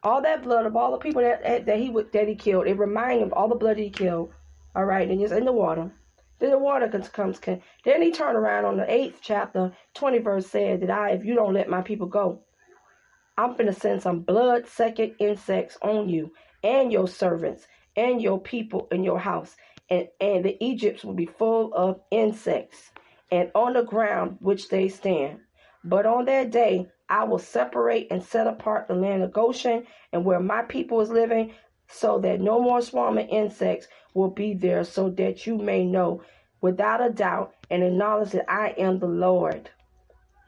all 0.05 0.23
that 0.23 0.45
blood 0.45 0.67
of 0.67 0.77
all 0.77 0.93
the 0.93 0.99
people 0.99 1.23
that 1.23 1.67
that 1.67 1.79
he 1.79 1.93
that 2.13 2.29
he 2.29 2.37
killed. 2.37 2.69
It 2.69 2.79
reminded 2.79 3.23
him 3.23 3.29
of 3.29 3.35
all 3.35 3.49
the 3.49 3.57
blood 3.57 3.79
he 3.79 3.91
killed. 3.91 4.33
All 4.77 4.87
right, 4.87 5.09
and 5.09 5.23
it's 5.23 5.33
in 5.33 5.47
the 5.47 5.53
water. 5.53 5.93
Then 6.41 6.51
the 6.51 6.59
water 6.59 6.89
comes. 7.13 7.39
Can, 7.41 7.63
then 7.85 8.03
he 8.03 8.13
turned 8.13 8.37
around 8.39 8.67
on 8.67 8.79
the 8.79 8.93
eighth 8.93 9.21
chapter, 9.23 9.73
twenty 9.95 10.19
verse 10.19 10.49
said 10.49 10.83
that 10.83 10.91
I, 10.91 11.13
if 11.13 11.25
you 11.25 11.35
don't 11.35 11.55
let 11.55 11.71
my 11.71 11.83
people 11.83 12.09
go, 12.09 12.43
I'm 13.37 13.57
gonna 13.57 13.73
send 13.73 14.03
some 14.03 14.21
blood 14.21 14.67
sucking 14.69 15.17
insects 15.21 15.77
on 15.83 16.09
you 16.09 16.33
and 16.63 16.93
your 16.93 17.09
servants 17.09 17.67
and 17.97 18.23
your 18.23 18.41
people 18.41 18.89
in 18.93 19.05
your 19.05 19.19
house, 19.19 19.57
and 19.91 20.09
and 20.21 20.45
the 20.45 20.57
Egypts 20.65 21.05
will 21.05 21.15
be 21.15 21.27
full 21.27 21.75
of 21.75 22.01
insects, 22.13 22.93
and 23.33 23.51
on 23.55 23.75
the 23.75 23.83
ground 23.85 24.39
which 24.41 24.69
they 24.69 24.89
stand. 24.89 25.41
But 25.85 26.07
on 26.07 26.27
that 26.27 26.51
day 26.53 26.87
I 27.09 27.25
will 27.25 27.39
separate 27.39 28.09
and 28.11 28.23
set 28.23 28.47
apart 28.47 28.89
the 28.89 28.95
land 28.95 29.23
of 29.23 29.33
Goshen 29.33 29.87
and 30.13 30.25
where 30.25 30.41
my 30.41 30.63
people 30.63 31.01
is 31.01 31.11
living, 31.11 31.53
so 31.89 32.19
that 32.21 32.41
no 32.41 32.61
more 32.61 32.81
swarming 32.81 33.29
insects 33.29 33.89
will 34.15 34.31
be 34.31 34.55
there, 34.55 34.85
so 34.85 35.11
that 35.11 35.47
you 35.47 35.57
may 35.57 35.85
know 35.85 36.23
without 36.61 37.05
a 37.05 37.11
doubt 37.11 37.55
and 37.71 37.83
acknowledge 37.83 38.31
that 38.31 38.51
I 38.51 38.71
am 38.79 38.99
the 38.99 39.07
Lord. 39.07 39.71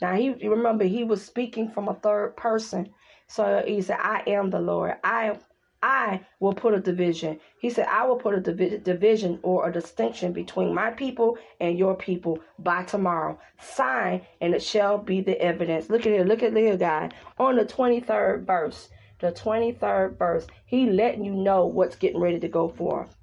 Now 0.00 0.14
he 0.14 0.30
remember 0.30 0.84
he 0.84 1.04
was 1.04 1.24
speaking 1.24 1.70
from 1.70 1.88
a 1.88 1.94
third 1.94 2.36
person. 2.36 2.90
So 3.28 3.62
he 3.66 3.82
said, 3.82 3.98
I 4.00 4.22
am 4.26 4.50
the 4.50 4.60
Lord. 4.60 4.94
I 5.02 5.38
I 5.82 6.26
will 6.40 6.54
put 6.54 6.74
a 6.74 6.80
division. 6.80 7.38
He 7.58 7.70
said, 7.70 7.86
I 7.88 8.06
will 8.06 8.16
put 8.16 8.34
a 8.34 8.40
divi- 8.40 8.78
division 8.78 9.38
or 9.42 9.68
a 9.68 9.72
distinction 9.72 10.32
between 10.32 10.74
my 10.74 10.90
people 10.90 11.38
and 11.60 11.78
your 11.78 11.94
people 11.94 12.38
by 12.58 12.84
tomorrow. 12.84 13.38
Sign, 13.60 14.22
and 14.40 14.54
it 14.54 14.62
shall 14.62 14.98
be 14.98 15.20
the 15.20 15.40
evidence. 15.40 15.90
Look 15.90 16.06
at 16.06 16.12
it. 16.12 16.26
Look 16.26 16.42
at 16.42 16.56
here, 16.56 16.76
guy. 16.76 17.10
On 17.38 17.56
the 17.56 17.64
23rd 17.64 18.44
verse, 18.44 18.88
the 19.20 19.32
23rd 19.32 20.18
verse, 20.18 20.46
he 20.64 20.90
letting 20.90 21.24
you 21.24 21.34
know 21.34 21.66
what's 21.66 21.96
getting 21.96 22.20
ready 22.20 22.40
to 22.40 22.48
go 22.48 22.68
forth. 22.68 23.16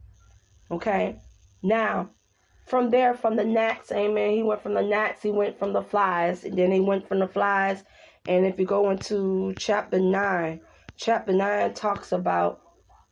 Okay? 0.72 1.20
Now, 1.62 2.10
from 2.66 2.90
there, 2.92 3.14
from 3.14 3.36
the 3.36 3.44
gnats, 3.44 3.92
amen. 3.92 4.32
He 4.32 4.44
went 4.44 4.62
from 4.62 4.74
the 4.74 4.82
gnats, 4.82 5.22
he 5.22 5.32
went 5.32 5.60
from 5.60 5.74
the 5.74 5.82
flies, 5.82 6.44
and 6.44 6.58
then 6.58 6.72
he 6.72 6.80
went 6.80 7.08
from 7.08 7.20
the 7.20 7.28
flies. 7.28 7.84
And 8.28 8.46
if 8.46 8.58
you 8.58 8.66
go 8.66 8.90
into 8.90 9.54
chapter 9.58 10.00
9, 10.00 10.62
chapter 10.98 11.34
9 11.34 11.74
talks 11.74 12.12
about 12.12 12.62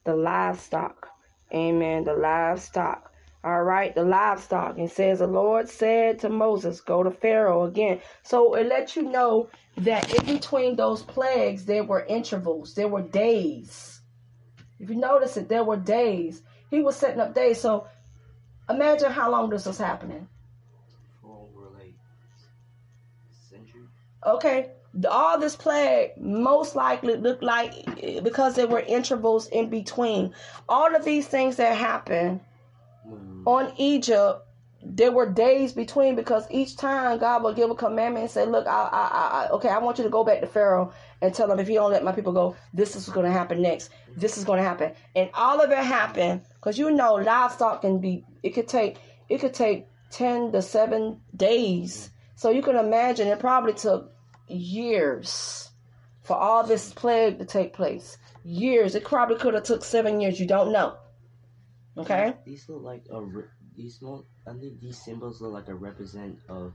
the 0.03 0.15
livestock. 0.15 1.07
Amen. 1.53 2.03
The 2.03 2.13
livestock. 2.13 3.11
All 3.43 3.63
right, 3.63 3.93
the 3.95 4.03
livestock. 4.03 4.77
It 4.77 4.91
says 4.91 5.19
the 5.19 5.27
Lord 5.27 5.67
said 5.67 6.19
to 6.19 6.29
Moses, 6.29 6.79
Go 6.79 7.01
to 7.01 7.09
Pharaoh 7.09 7.63
again. 7.63 7.99
So 8.21 8.53
it 8.53 8.67
lets 8.67 8.95
you 8.95 9.03
know 9.03 9.49
that 9.77 10.13
in 10.13 10.35
between 10.35 10.75
those 10.75 11.01
plagues, 11.01 11.65
there 11.65 11.83
were 11.83 12.05
intervals, 12.05 12.75
there 12.75 12.87
were 12.87 13.01
days. 13.01 14.01
If 14.79 14.89
you 14.89 14.95
notice 14.95 15.37
it, 15.37 15.49
there 15.49 15.63
were 15.63 15.77
days. 15.77 16.43
He 16.69 16.81
was 16.81 16.95
setting 16.95 17.19
up 17.19 17.33
days. 17.33 17.59
So 17.59 17.87
imagine 18.69 19.11
how 19.11 19.31
long 19.31 19.49
this 19.49 19.65
was 19.65 19.77
happening. 19.77 20.27
Okay, 24.23 24.69
all 25.09 25.39
this 25.39 25.55
plague 25.55 26.11
most 26.17 26.75
likely 26.75 27.15
looked 27.15 27.43
like 27.43 27.73
because 28.23 28.55
there 28.55 28.67
were 28.67 28.81
intervals 28.81 29.47
in 29.47 29.69
between. 29.69 30.33
All 30.67 30.93
of 30.95 31.05
these 31.05 31.27
things 31.27 31.55
that 31.57 31.77
happened 31.77 32.41
mm. 33.07 33.43
on 33.45 33.73
Egypt, 33.77 34.45
there 34.83 35.11
were 35.11 35.29
days 35.29 35.71
between 35.73 36.15
because 36.15 36.45
each 36.49 36.75
time 36.75 37.19
God 37.19 37.43
would 37.43 37.55
give 37.55 37.69
a 37.69 37.75
commandment 37.75 38.23
and 38.23 38.31
say, 38.31 38.45
"Look, 38.45 38.67
I, 38.67 38.89
I, 38.91 39.45
I, 39.45 39.49
okay, 39.51 39.69
I 39.69 39.77
want 39.77 39.97
you 39.97 40.03
to 40.03 40.09
go 40.09 40.23
back 40.23 40.41
to 40.41 40.47
Pharaoh 40.47 40.91
and 41.21 41.33
tell 41.33 41.49
him 41.49 41.59
if 41.59 41.69
you 41.69 41.75
don't 41.75 41.91
let 41.91 42.03
my 42.03 42.11
people 42.11 42.33
go, 42.33 42.55
this 42.73 42.95
is 42.95 43.07
going 43.07 43.25
to 43.25 43.31
happen 43.31 43.61
next. 43.61 43.91
This 44.17 44.37
is 44.37 44.43
going 44.43 44.57
to 44.57 44.67
happen." 44.67 44.91
And 45.15 45.29
all 45.33 45.61
of 45.61 45.71
it 45.71 45.77
happened 45.77 46.41
because 46.55 46.77
you 46.77 46.91
know 46.91 47.13
livestock 47.13 47.81
can 47.81 47.99
be. 47.99 48.25
It 48.43 48.49
could 48.51 48.67
take. 48.67 48.97
It 49.29 49.39
could 49.39 49.53
take 49.53 49.87
ten 50.09 50.51
to 50.51 50.61
seven 50.61 51.21
days. 51.37 52.09
So 52.35 52.49
you 52.49 52.61
can 52.61 52.75
imagine 52.75 53.27
it 53.27 53.39
probably 53.39 53.73
took 53.73 54.11
years 54.51 55.69
for 56.23 56.35
all 56.35 56.63
this 56.63 56.93
plague 56.93 57.39
to 57.39 57.45
take 57.45 57.73
place. 57.73 58.17
Years. 58.43 58.95
It 58.95 59.03
probably 59.03 59.37
could 59.37 59.53
have 59.53 59.63
took 59.63 59.83
seven 59.83 60.19
years. 60.21 60.39
You 60.39 60.47
don't 60.47 60.71
know. 60.71 60.97
Okay. 61.97 62.33
These 62.45 62.69
look 62.69 62.83
like 62.83 63.03
a 63.11 63.21
re- 63.21 63.43
these 63.75 63.95
small. 63.95 64.25
I 64.47 64.53
think 64.53 64.79
these 64.79 64.97
symbols 64.97 65.41
look 65.41 65.53
like 65.53 65.67
a 65.67 65.75
represent 65.75 66.39
of. 66.49 66.73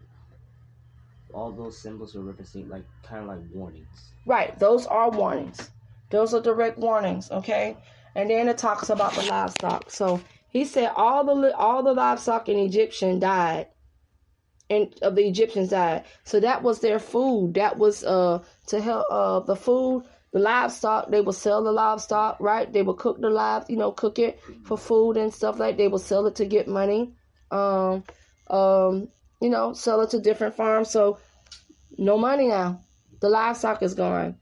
All 1.33 1.51
those 1.51 1.77
symbols 1.77 2.15
will 2.15 2.23
represent 2.23 2.69
like 2.69 2.85
kind 3.03 3.23
of 3.23 3.29
like 3.29 3.41
warnings. 3.53 4.13
Right. 4.27 4.57
Those 4.59 4.87
are 4.87 5.11
warnings. 5.11 5.71
Those 6.11 6.33
are 6.35 6.41
direct 6.41 6.79
warnings. 6.79 7.31
Okay. 7.31 7.77
And 8.15 8.31
then 8.31 8.49
it 8.49 8.59
talks 8.59 8.91
about 8.91 9.13
the 9.15 9.23
livestock. 9.23 9.91
So 9.91 10.21
he 10.49 10.65
said 10.65 10.93
all 10.97 11.25
the 11.25 11.55
all 11.57 11.83
the 11.83 11.93
livestock 11.93 12.49
in 12.49 12.59
Egyptian 12.59 13.19
died, 13.19 13.67
and 14.71 14.93
of 15.03 15.15
the 15.15 15.27
Egyptians 15.27 15.71
died. 15.71 16.05
So 16.25 16.41
that 16.41 16.63
was 16.63 16.81
their 16.81 16.99
food. 16.99 17.55
That 17.55 17.79
was 17.79 18.05
uh 18.05 18.43
to 18.67 18.81
help 18.81 19.07
uh 19.11 19.41
the 19.41 19.57
food. 19.57 20.05
The 20.33 20.41
livestock, 20.41 21.11
they 21.11 21.21
would 21.23 21.35
sell 21.35 21.63
the 21.63 21.73
livestock, 21.73 22.39
right? 22.41 22.71
They 22.71 22.83
would 22.83 22.99
cook 22.99 23.21
the 23.21 23.31
live, 23.31 23.71
you 23.71 23.77
know, 23.77 23.93
cook 23.93 24.19
it 24.19 24.39
for 24.65 24.77
food 24.77 25.17
and 25.17 25.33
stuff 25.33 25.59
like. 25.59 25.79
They 25.79 25.89
would 25.89 26.03
sell 26.03 26.27
it 26.27 26.35
to 26.37 26.45
get 26.45 26.69
money. 26.69 27.15
Um, 27.51 28.05
um, 28.49 29.09
you 29.41 29.49
know, 29.49 29.73
sell 29.73 30.03
it 30.03 30.11
to 30.11 30.21
different 30.21 30.55
farms. 30.55 30.91
So 30.91 31.19
no 31.97 32.19
money 32.19 32.49
now. 32.49 32.81
The 33.21 33.31
livestock 33.31 33.83
is 33.83 33.95
gone. 33.95 34.37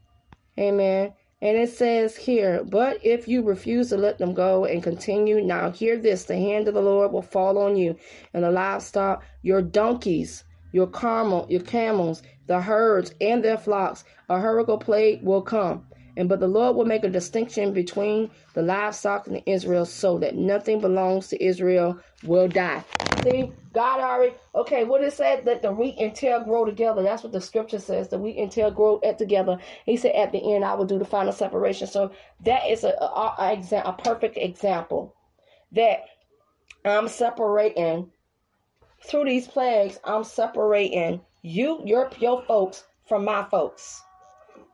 Amen. 0.59 1.13
And 1.41 1.57
it 1.57 1.69
says 1.69 2.15
here, 2.15 2.63
but 2.63 2.99
if 3.03 3.27
you 3.27 3.43
refuse 3.43 3.89
to 3.89 3.97
let 3.97 4.17
them 4.17 4.33
go 4.33 4.65
and 4.65 4.81
continue, 4.81 5.41
now 5.41 5.69
hear 5.69 5.97
this 5.97 6.23
the 6.23 6.35
hand 6.35 6.67
of 6.67 6.73
the 6.73 6.81
Lord 6.81 7.11
will 7.11 7.21
fall 7.21 7.57
on 7.57 7.75
you, 7.75 7.97
and 8.33 8.43
the 8.43 8.51
livestock, 8.51 9.23
your 9.41 9.61
donkeys, 9.61 10.45
your 10.71 10.87
camel, 10.87 11.45
your 11.49 11.61
camels, 11.61 12.23
the 12.47 12.61
herds, 12.61 13.13
and 13.19 13.43
their 13.43 13.57
flocks. 13.57 14.05
A 14.29 14.39
horrible 14.39 14.77
plague 14.77 15.23
will 15.23 15.41
come. 15.41 15.85
And 16.17 16.29
but 16.29 16.39
the 16.39 16.47
Lord 16.47 16.75
will 16.75 16.85
make 16.85 17.03
a 17.03 17.09
distinction 17.09 17.73
between 17.73 18.29
the 18.53 18.61
livestock 18.61 19.27
and 19.27 19.41
Israel 19.45 19.85
so 19.85 20.17
that 20.19 20.35
nothing 20.35 20.79
belongs 20.79 21.27
to 21.29 21.43
Israel 21.43 21.99
will 22.23 22.47
die. 22.47 22.83
See, 23.23 23.51
God 23.73 23.99
already 23.99 24.35
okay, 24.53 24.83
what 24.83 25.03
it 25.03 25.13
said 25.13 25.45
that 25.45 25.61
the 25.61 25.71
wheat 25.71 25.95
and 25.99 26.15
tare 26.15 26.39
grow 26.43 26.65
together. 26.65 27.03
That's 27.03 27.23
what 27.23 27.33
the 27.33 27.41
scripture 27.41 27.79
says. 27.79 28.07
The 28.07 28.17
wheat 28.17 28.37
and 28.37 28.51
tare 28.51 28.71
grow 28.71 28.99
at 29.03 29.17
together. 29.17 29.57
He 29.85 29.97
said 29.97 30.15
at 30.15 30.31
the 30.31 30.55
end 30.55 30.63
I 30.63 30.75
will 30.75 30.85
do 30.85 30.99
the 30.99 31.05
final 31.05 31.33
separation. 31.33 31.87
So 31.87 32.11
that 32.45 32.65
is 32.69 32.83
a 32.83 32.89
a, 32.89 33.57
a, 33.71 33.81
a 33.85 33.93
perfect 33.93 34.37
example 34.37 35.15
that 35.71 36.05
I'm 36.85 37.07
separating 37.07 38.11
through 39.03 39.25
these 39.25 39.47
plagues, 39.47 39.99
I'm 40.03 40.23
separating 40.23 41.21
you, 41.41 41.81
your 41.85 42.09
your 42.19 42.43
folks 42.43 42.83
from 43.07 43.25
my 43.25 43.43
folks. 43.49 44.01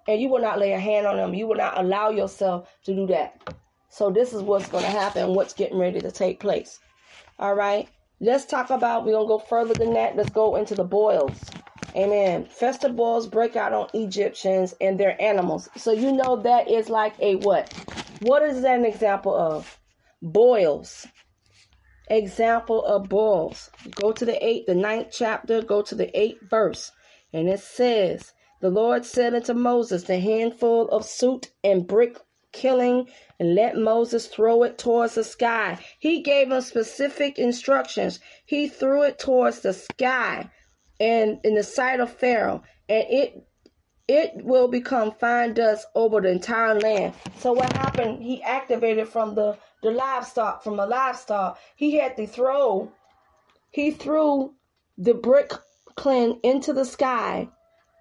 And 0.07 0.21
you 0.21 0.29
will 0.29 0.41
not 0.41 0.59
lay 0.59 0.73
a 0.73 0.79
hand 0.79 1.05
on 1.05 1.17
them. 1.17 1.33
You 1.33 1.47
will 1.47 1.55
not 1.55 1.77
allow 1.77 2.09
yourself 2.09 2.69
to 2.85 2.95
do 2.95 3.07
that. 3.07 3.53
So 3.89 4.09
this 4.09 4.33
is 4.33 4.41
what's 4.41 4.67
going 4.67 4.83
to 4.83 4.89
happen, 4.89 5.35
what's 5.35 5.53
getting 5.53 5.77
ready 5.77 5.99
to 5.99 6.11
take 6.11 6.39
place. 6.39 6.79
All 7.37 7.55
right. 7.55 7.89
Let's 8.19 8.45
talk 8.45 8.69
about, 8.69 9.03
we're 9.03 9.13
going 9.13 9.25
to 9.25 9.29
go 9.29 9.39
further 9.39 9.73
than 9.73 9.93
that. 9.93 10.15
Let's 10.15 10.29
go 10.29 10.55
into 10.55 10.75
the 10.75 10.83
boils. 10.83 11.39
Amen. 11.95 12.45
Festivals 12.45 13.27
break 13.27 13.55
out 13.55 13.73
on 13.73 13.89
Egyptians 13.93 14.73
and 14.79 14.99
their 14.99 15.21
animals. 15.21 15.67
So 15.75 15.91
you 15.91 16.13
know 16.13 16.37
that 16.37 16.69
is 16.69 16.89
like 16.89 17.15
a 17.19 17.35
what? 17.35 17.73
What 18.21 18.43
is 18.43 18.61
that 18.61 18.79
an 18.79 18.85
example 18.85 19.35
of? 19.35 19.79
Boils. 20.21 21.07
Example 22.09 22.85
of 22.85 23.09
boils. 23.09 23.69
Go 23.95 24.11
to 24.11 24.23
the 24.23 24.45
eighth, 24.45 24.67
the 24.67 24.75
ninth 24.75 25.07
chapter, 25.11 25.61
go 25.61 25.81
to 25.81 25.95
the 25.95 26.17
eighth 26.17 26.41
verse. 26.49 26.91
And 27.33 27.49
it 27.49 27.59
says, 27.59 28.33
The 28.61 28.69
Lord 28.69 29.05
said 29.05 29.33
unto 29.33 29.53
Moses, 29.53 30.03
The 30.03 30.19
handful 30.19 30.87
of 30.89 31.03
soot 31.05 31.51
and 31.63 31.87
brick 31.87 32.17
killing, 32.51 33.09
and 33.39 33.55
let 33.55 33.75
Moses 33.75 34.27
throw 34.27 34.63
it 34.63 34.77
towards 34.77 35.15
the 35.15 35.23
sky. 35.23 35.79
He 35.99 36.21
gave 36.21 36.51
him 36.51 36.61
specific 36.61 37.39
instructions. 37.39 38.19
He 38.45 38.67
threw 38.67 39.03
it 39.03 39.19
towards 39.19 39.61
the 39.61 39.73
sky 39.73 40.49
and 40.99 41.39
in 41.43 41.55
the 41.55 41.63
sight 41.63 41.99
of 41.99 42.13
Pharaoh, 42.13 42.61
and 42.87 43.05
it 43.09 43.47
it 44.07 44.43
will 44.43 44.67
become 44.67 45.11
fine 45.11 45.53
dust 45.53 45.87
over 45.95 46.21
the 46.21 46.29
entire 46.29 46.77
land. 46.77 47.13
So 47.39 47.53
what 47.53 47.73
happened? 47.73 48.21
He 48.21 48.43
activated 48.43 49.07
from 49.07 49.33
the 49.33 49.57
the 49.81 49.89
livestock, 49.89 50.63
from 50.63 50.77
the 50.77 50.85
livestock. 50.85 51.57
He 51.75 51.95
had 51.95 52.15
to 52.17 52.27
throw. 52.27 52.91
He 53.71 53.89
threw 53.89 54.53
the 54.97 55.15
brick 55.15 55.51
clan 55.95 56.39
into 56.43 56.73
the 56.73 56.85
sky, 56.85 57.49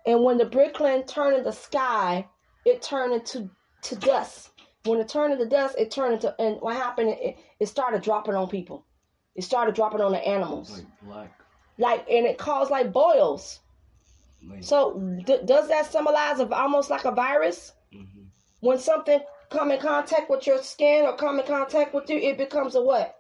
and 0.07 0.23
when 0.25 0.39
the 0.39 0.45
brick 0.45 0.75
clan 0.75 1.05
turned 1.05 1.37
in 1.37 1.45
the 1.45 1.53
sky, 1.53 2.27
it 2.65 2.83
turned 2.83 3.13
into 3.13 3.51
to 3.83 3.97
dust. 3.97 4.51
When 4.85 4.99
it 5.01 5.09
turned 5.09 5.33
into 5.33 5.47
dust, 5.47 5.77
it 5.79 5.91
turned 5.91 6.15
into 6.15 6.35
and 6.41 6.61
what 6.61 6.77
happened? 6.77 7.11
It, 7.21 7.37
it 7.59 7.67
started 7.67 8.03
dropping 8.03 8.35
on 8.35 8.49
people. 8.49 8.87
It 9.35 9.45
started 9.45 9.75
dropping 9.75 10.01
on 10.01 10.13
the 10.13 10.19
animals, 10.27 10.71
Like 10.71 10.87
black. 11.03 11.41
like 11.79 12.11
and 12.11 12.27
it 12.27 12.39
caused 12.39 12.71
like 12.71 12.93
boils. 12.93 13.61
Like, 14.43 14.65
So 14.65 14.99
d- 15.25 15.41
does 15.45 15.69
that 15.69 15.91
symbolize 15.93 16.41
of 16.41 16.53
almost 16.53 16.91
like 16.91 17.05
a 17.05 17.13
virus? 17.13 17.73
mhm. 17.95 18.07
When 18.61 18.79
something 18.79 19.21
come 19.51 19.71
in 19.71 19.81
contact 19.81 20.31
with 20.31 20.47
your 20.47 20.63
skin 20.63 21.05
or 21.07 21.17
come 21.17 21.41
in 21.41 21.47
contact 21.47 21.93
with 21.95 22.09
you, 22.11 22.17
it 22.19 22.39
becomes 22.39 22.75
a 22.75 22.83
what? 22.83 23.17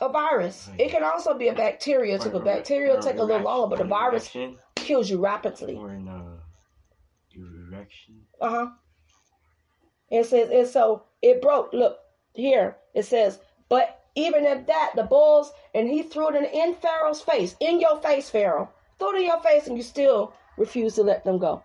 A 0.00 0.08
virus. 0.08 0.68
It 0.78 0.90
can 0.90 1.04
also 1.04 1.34
be 1.34 1.48
a 1.48 1.54
bacteria 1.54 2.18
too. 2.18 2.30
a 2.36 2.40
bacteria 2.42 3.00
take 3.00 3.18
a 3.18 3.22
little 3.22 3.42
longer, 3.42 3.76
but 3.76 3.84
a 3.84 3.88
virus 3.88 4.28
kills 4.80 5.10
you 5.10 5.18
rapidly. 5.18 5.76
Or 5.76 5.92
in 5.92 6.08
uh, 6.08 6.36
erection. 7.34 8.22
Uh 8.40 8.50
huh. 8.50 8.66
It 10.10 10.26
says, 10.26 10.50
and 10.50 10.66
so 10.66 11.04
it 11.22 11.40
broke. 11.40 11.72
Look 11.72 11.98
here. 12.34 12.76
It 12.94 13.04
says, 13.04 13.38
but 13.68 14.00
even 14.14 14.44
at 14.46 14.66
that, 14.66 14.92
the 14.96 15.04
bulls, 15.04 15.52
and 15.74 15.88
he 15.88 16.02
threw 16.02 16.30
it 16.30 16.36
in, 16.36 16.44
in 16.44 16.74
Pharaoh's 16.74 17.20
face, 17.20 17.54
in 17.60 17.80
your 17.80 18.00
face, 18.00 18.28
Pharaoh. 18.28 18.70
Threw 18.98 19.14
it 19.14 19.20
in 19.20 19.26
your 19.26 19.40
face, 19.40 19.66
and 19.66 19.76
you 19.76 19.82
still 19.82 20.34
refuse 20.56 20.94
to 20.96 21.02
let 21.02 21.24
them 21.24 21.38
go. 21.38 21.62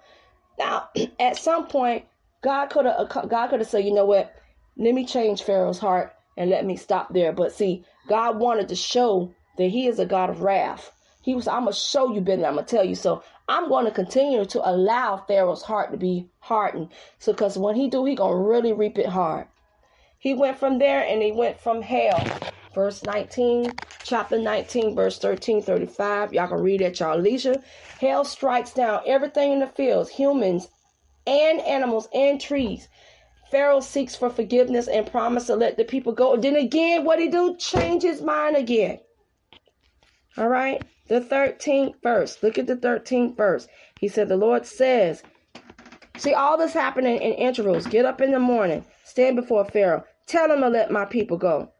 Now, 0.57 0.89
at 1.19 1.37
some 1.37 1.67
point, 1.67 2.05
God 2.43 2.67
could 2.69 2.85
have, 2.85 3.09
God 3.09 3.49
could 3.49 3.59
have 3.59 3.69
said, 3.69 3.85
you 3.85 3.93
know 3.93 4.05
what? 4.05 4.33
Let 4.77 4.93
me 4.93 5.05
change 5.05 5.43
Pharaoh's 5.43 5.79
heart 5.79 6.13
and 6.37 6.49
let 6.49 6.65
me 6.65 6.75
stop 6.75 7.13
there. 7.13 7.31
But 7.31 7.53
see, 7.53 7.85
God 8.07 8.37
wanted 8.37 8.69
to 8.69 8.75
show 8.75 9.33
that 9.57 9.67
He 9.69 9.87
is 9.87 9.99
a 9.99 10.05
God 10.05 10.29
of 10.29 10.41
wrath. 10.41 10.91
He 11.25 11.33
was, 11.33 11.47
I'm 11.47 11.63
gonna 11.63 11.73
show 11.73 12.13
you 12.13 12.21
better. 12.21 12.45
I'm 12.45 12.53
gonna 12.53 12.67
tell 12.67 12.85
you. 12.85 12.93
So 12.93 13.23
I'm 13.47 13.67
going 13.67 13.85
to 13.85 13.91
continue 13.91 14.45
to 14.45 14.69
allow 14.69 15.17
Pharaoh's 15.17 15.63
heart 15.63 15.91
to 15.91 15.97
be 15.97 16.29
hardened. 16.37 16.89
So, 17.17 17.33
because 17.33 17.57
when 17.57 17.75
he 17.75 17.89
do, 17.89 18.05
he 18.05 18.13
gonna 18.13 18.37
really 18.37 18.73
reap 18.73 18.99
it 18.99 19.07
hard. 19.07 19.47
He 20.19 20.35
went 20.35 20.59
from 20.59 20.77
there 20.77 21.03
and 21.03 21.23
he 21.23 21.31
went 21.31 21.59
from 21.59 21.81
hell. 21.81 22.23
Verse 22.75 23.03
19, 23.03 23.71
chapter 24.03 24.37
19, 24.37 24.93
verse 24.93 25.17
13, 25.17 25.63
35. 25.63 26.31
Y'all 26.31 26.47
can 26.47 26.59
read 26.59 26.83
at 26.83 26.99
y'all 26.99 27.17
leisure. 27.17 27.55
Hell 27.99 28.23
strikes 28.23 28.73
down 28.73 29.01
everything 29.07 29.51
in 29.51 29.59
the 29.61 29.67
fields, 29.67 30.11
humans 30.11 30.67
and 31.25 31.59
animals 31.61 32.07
and 32.13 32.39
trees. 32.39 32.87
Pharaoh 33.49 33.79
seeks 33.79 34.15
for 34.15 34.29
forgiveness 34.29 34.87
and 34.87 35.09
promise 35.09 35.47
to 35.47 35.55
let 35.55 35.75
the 35.77 35.85
people 35.85 36.13
go. 36.13 36.37
Then 36.37 36.55
again, 36.55 37.03
what 37.03 37.17
he 37.17 37.29
do? 37.29 37.57
Change 37.57 38.03
his 38.03 38.21
mind 38.21 38.55
again. 38.55 38.99
All 40.37 40.49
right. 40.49 40.83
The 41.07 41.21
13th 41.21 42.01
verse. 42.01 42.41
Look 42.41 42.57
at 42.57 42.67
the 42.67 42.75
13th 42.75 43.37
verse. 43.37 43.67
He 43.99 44.07
said, 44.07 44.27
The 44.27 44.37
Lord 44.37 44.65
says, 44.65 45.21
See, 46.17 46.33
all 46.33 46.57
this 46.57 46.73
happening 46.73 47.17
in 47.17 47.33
intervals. 47.33 47.85
Get 47.87 48.05
up 48.05 48.21
in 48.21 48.31
the 48.31 48.39
morning, 48.39 48.85
stand 49.03 49.35
before 49.35 49.65
Pharaoh, 49.65 50.03
tell 50.27 50.51
him 50.51 50.61
to 50.61 50.69
let 50.69 50.89
my 50.89 51.05
people 51.05 51.37
go. 51.37 51.71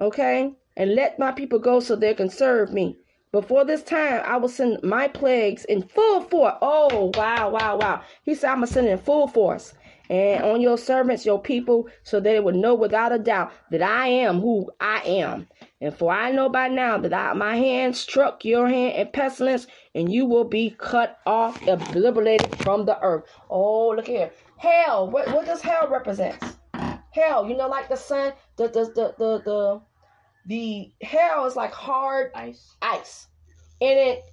Okay? 0.00 0.52
And 0.76 0.94
let 0.94 1.18
my 1.18 1.30
people 1.30 1.58
go 1.58 1.80
so 1.80 1.94
they 1.94 2.14
can 2.14 2.30
serve 2.30 2.72
me. 2.72 2.98
Before 3.32 3.64
this 3.64 3.82
time, 3.82 4.22
I 4.24 4.38
will 4.38 4.48
send 4.48 4.82
my 4.82 5.06
plagues 5.06 5.64
in 5.66 5.82
full 5.82 6.22
force. 6.22 6.54
Oh, 6.62 7.12
wow, 7.14 7.50
wow, 7.50 7.76
wow. 7.76 8.02
He 8.24 8.34
said, 8.34 8.50
I'm 8.50 8.58
going 8.58 8.66
to 8.66 8.72
send 8.72 8.86
it 8.88 8.92
in 8.92 8.98
full 8.98 9.28
force. 9.28 9.74
And 10.08 10.42
on 10.42 10.60
your 10.60 10.76
servants, 10.76 11.24
your 11.24 11.40
people, 11.40 11.86
so 12.02 12.18
they 12.18 12.40
would 12.40 12.56
know 12.56 12.74
without 12.74 13.12
a 13.12 13.18
doubt 13.18 13.52
that 13.70 13.82
I 13.82 14.08
am 14.08 14.40
who 14.40 14.68
I 14.80 15.00
am. 15.02 15.46
And 15.82 15.96
for 15.96 16.12
I 16.12 16.30
know 16.30 16.50
by 16.50 16.68
now 16.68 16.98
that 16.98 17.14
I, 17.14 17.32
my 17.32 17.56
hand 17.56 17.96
struck 17.96 18.44
your 18.44 18.68
hand 18.68 18.96
in 18.96 19.08
pestilence, 19.12 19.66
and 19.94 20.12
you 20.12 20.26
will 20.26 20.44
be 20.44 20.70
cut 20.78 21.18
off, 21.26 21.66
obliterated 21.66 22.54
from 22.56 22.84
the 22.84 23.00
earth. 23.00 23.24
Oh, 23.48 23.88
look 23.96 24.06
here. 24.06 24.30
Hell. 24.58 25.08
What, 25.08 25.28
what 25.28 25.46
does 25.46 25.62
hell 25.62 25.88
represent? 25.90 26.36
Hell. 27.12 27.48
You 27.48 27.56
know, 27.56 27.68
like 27.68 27.88
the 27.88 27.96
sun, 27.96 28.34
the 28.56 28.68
the 28.68 28.84
the 28.94 29.14
the 29.18 29.42
the, 29.44 29.80
the 30.46 30.92
hell 31.02 31.46
is 31.46 31.56
like 31.56 31.72
hard 31.72 32.32
Ice. 32.34 32.76
ice. 32.82 33.28
And 33.80 33.98
it 33.98 34.24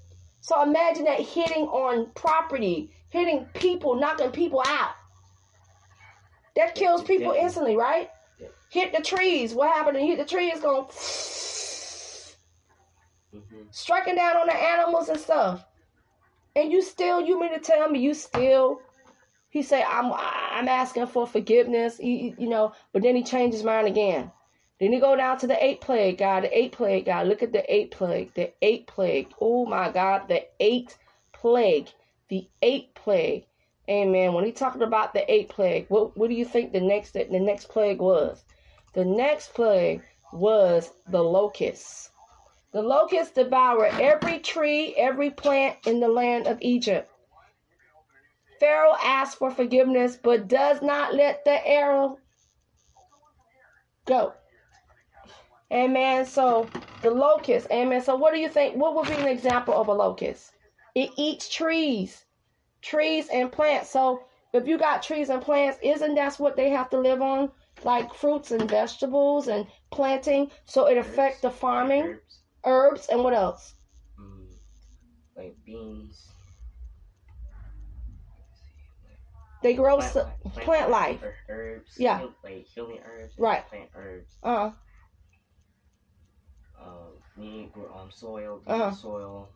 so 0.42 0.62
imagine 0.64 1.06
that 1.06 1.22
hitting 1.22 1.64
on 1.64 2.12
property, 2.14 2.92
hitting 3.10 3.46
people, 3.54 3.96
knocking 3.96 4.32
people 4.32 4.62
out. 4.68 4.92
That 6.58 6.76
kills 6.76 7.04
people 7.04 7.34
instantly, 7.34 7.78
right? 7.78 8.10
Hit 8.70 8.94
the 8.94 9.02
trees. 9.02 9.54
What 9.54 9.74
happened? 9.74 9.98
Hit 9.98 10.18
the 10.18 10.26
tree, 10.26 10.48
it's 10.48 10.62
going 10.62 10.88
hmm 13.32 13.64
striking 13.72 14.16
down 14.16 14.38
on 14.38 14.48
the 14.48 14.56
animals 14.56 15.10
and 15.10 15.20
stuff. 15.20 15.66
And 16.56 16.72
you 16.72 16.82
still, 16.82 17.22
you 17.22 17.40
mean 17.40 17.54
to 17.54 17.60
tell 17.60 17.88
me 17.90 18.00
you 18.00 18.14
still? 18.14 18.82
He 19.50 19.62
said, 19.62 19.86
"I'm, 19.88 20.12
I'm 20.14 20.68
asking 20.68 21.08
for 21.08 21.28
forgiveness." 21.28 21.98
He, 21.98 22.36
you 22.38 22.50
know, 22.50 22.74
but 22.94 23.04
then 23.04 23.16
he 23.16 23.24
changed 23.24 23.56
his 23.56 23.64
mind 23.64 23.88
again. 23.88 24.32
Then 24.80 24.92
he 24.92 25.00
go 25.00 25.16
down 25.16 25.38
to 25.40 25.48
the 25.48 25.64
eighth 25.64 25.82
plague, 25.82 26.18
God. 26.18 26.44
The 26.44 26.58
eighth 26.58 26.78
plague, 26.78 27.06
God. 27.06 27.28
Look 27.28 27.42
at 27.44 27.54
the 27.54 27.74
eighth 27.74 27.98
plague. 27.98 28.34
The 28.34 28.54
eighth 28.62 28.88
plague. 28.88 29.30
Oh 29.40 29.66
my 29.66 29.92
God. 29.92 30.28
The 30.28 30.46
eighth 30.60 30.98
plague. 31.34 31.90
The 32.30 32.48
eighth 32.62 32.94
plague. 32.96 33.46
Amen. 33.90 34.34
When 34.34 34.46
he 34.46 34.52
talking 34.52 34.82
about 34.84 35.14
the 35.14 35.32
eighth 35.32 35.50
plague, 35.50 35.86
what 35.90 36.18
what 36.18 36.30
do 36.30 36.36
you 36.36 36.46
think 36.46 36.74
the 36.74 36.82
next 36.82 37.14
the 37.14 37.26
next 37.40 37.70
plague 37.70 38.00
was? 38.00 38.44
The 38.98 39.06
next 39.06 39.54
plague 39.54 40.02
was 40.34 40.92
the 41.08 41.24
locusts. 41.24 42.10
The 42.72 42.82
locusts 42.82 43.32
devour 43.32 43.86
every 43.86 44.40
tree, 44.40 44.96
every 44.96 45.30
plant 45.30 45.78
in 45.86 46.00
the 46.00 46.08
land 46.08 46.48
of 46.48 46.58
Egypt. 46.62 47.08
Pharaoh 48.60 48.96
asks 49.00 49.36
for 49.36 49.52
forgiveness, 49.52 50.18
but 50.18 50.48
does 50.48 50.82
not 50.82 51.14
let 51.14 51.46
the 51.46 51.68
arrow 51.68 52.18
go. 54.08 54.34
Amen. 55.72 56.26
So 56.26 56.68
the 57.04 57.12
locust, 57.12 57.68
amen. 57.70 58.02
So 58.02 58.16
what 58.16 58.34
do 58.34 58.40
you 58.40 58.50
think? 58.50 58.78
What 58.78 58.96
would 58.96 59.06
be 59.10 59.14
an 59.14 59.28
example 59.28 59.76
of 59.76 59.90
a 59.90 59.94
locust? 59.94 60.54
It 60.96 61.12
eats 61.18 61.48
trees, 61.50 62.26
trees 62.82 63.30
and 63.32 63.52
plants. 63.52 63.92
So 63.92 64.24
if 64.54 64.68
you 64.68 64.80
got 64.80 65.04
trees 65.04 65.30
and 65.30 65.40
plants, 65.40 65.78
isn't 65.84 66.16
that 66.16 66.40
what 66.40 66.56
they 66.56 66.72
have 66.72 66.90
to 66.90 67.00
live 67.00 67.22
on? 67.22 67.52
Like 67.88 68.14
fruits 68.14 68.52
and 68.52 68.70
vegetables 68.70 69.48
and 69.48 69.66
planting. 69.92 70.52
So 70.66 70.88
it 70.88 70.98
affects 70.98 71.40
the 71.40 71.50
farming, 71.50 72.04
herbs. 72.04 72.40
herbs, 72.66 73.08
and 73.10 73.24
what 73.24 73.34
else? 73.34 73.76
Mm, 74.20 74.48
like 75.38 75.56
beans. 75.66 76.30
They 79.64 79.74
grow 79.74 79.96
plant, 79.96 80.16
life, 80.18 80.26
plant, 80.42 80.66
plant 80.66 80.90
life. 80.92 81.24
Herbs. 81.48 81.92
Yeah. 81.98 82.28
Like 82.44 82.66
healing 82.66 83.00
herbs. 83.06 83.34
Right. 83.38 83.66
Plant 83.70 83.90
herbs. 83.96 84.36
Uh 84.44 84.56
huh. 84.56 84.72
Um, 86.84 87.12
need 87.38 87.72
um 87.98 88.12
soil. 88.12 88.62
Uh-huh. 88.68 88.92
Soil. 88.92 89.50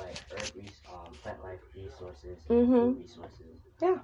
Mm. 0.00 1.22
plant 1.22 1.42
life 1.42 1.60
resources, 1.74 2.38
mm-hmm. 2.48 3.00
resources. 3.00 3.46
Yeah. 3.80 3.98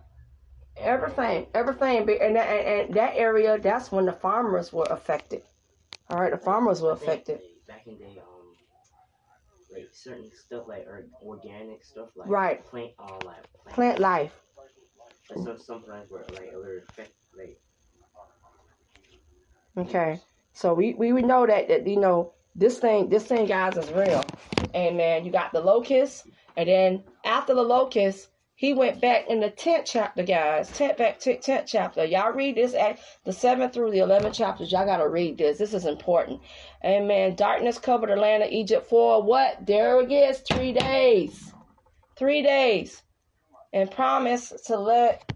Everything, 0.77 1.47
everything, 1.55 2.09
and 2.21 2.37
that, 2.37 2.47
and 2.49 2.95
that 2.95 3.15
area, 3.17 3.59
that's 3.59 3.91
when 3.91 4.05
the 4.05 4.13
farmers 4.13 4.73
were 4.73 4.87
affected. 4.91 5.43
All 6.11 6.21
right, 6.21 6.31
the 6.31 6.37
farmers 6.39 6.83
were 6.83 6.93
affected. 6.93 7.41
Back 7.67 7.87
in 7.87 7.99
the 7.99 8.05
um, 8.05 8.53
like 9.73 9.89
certain 9.93 10.31
stuff 10.35 10.69
like 10.69 10.87
organic 11.23 11.83
stuff 11.83 12.11
like 12.15 12.29
right, 12.29 12.65
plant, 12.67 12.93
uh, 12.99 13.13
like 13.25 13.37
plant, 13.65 13.75
plant 13.75 13.99
life. 13.99 14.33
Like 15.31 15.45
some 15.45 15.59
some 15.59 15.83
plants 15.83 16.11
were 16.11 16.25
like 16.35 16.53
a 16.55 16.59
little 16.59 16.81
affect 16.89 17.13
like. 17.37 17.59
Okay, 19.79 20.21
so 20.53 20.75
we 20.75 20.95
we 20.95 21.11
know 21.23 21.47
that 21.47 21.69
that 21.69 21.87
you 21.87 21.99
know 21.99 22.33
this 22.57 22.79
thing 22.79 23.09
this 23.09 23.25
thing 23.25 23.47
guys 23.47 23.77
is 23.77 23.91
real, 23.93 24.25
and 24.75 24.97
man, 24.97 25.25
you 25.25 25.31
got 25.31 25.53
the 25.53 25.61
locusts, 25.61 26.27
and 26.57 26.69
then 26.69 27.05
after 27.25 27.55
the 27.55 27.63
locust, 27.63 28.29
he 28.57 28.73
went 28.73 29.03
back 29.03 29.29
in 29.29 29.41
the 29.41 29.51
10th 29.51 29.83
chapter, 29.85 30.23
guys. 30.23 30.71
10th 30.71 30.97
back 30.97 31.19
to 31.21 31.37
10th 31.37 31.65
chapter. 31.67 32.07
Y'all 32.07 32.33
read 32.33 32.57
this 32.57 32.73
at 32.73 32.99
the 33.25 33.31
7th 33.31 33.75
through 33.75 33.91
the 33.91 33.99
11th 33.99 34.33
chapters. 34.33 34.73
Y'all 34.73 34.87
got 34.87 34.97
to 34.97 35.09
read 35.09 35.37
this. 35.37 35.59
This 35.59 35.75
is 35.75 35.85
important. 35.85 36.41
Amen. 36.83 37.35
Darkness 37.35 37.79
covered 37.79 38.09
the 38.09 38.17
land 38.17 38.43
of 38.43 38.51
Egypt 38.51 38.89
for 38.89 39.23
what? 39.23 39.67
There 39.67 40.01
it 40.01 40.11
is. 40.11 40.39
Three 40.39 40.73
days. 40.73 41.53
Three 42.17 42.41
days. 42.41 43.03
And 43.75 43.91
promised 43.91 44.65
to 44.69 44.79
let 44.79 45.31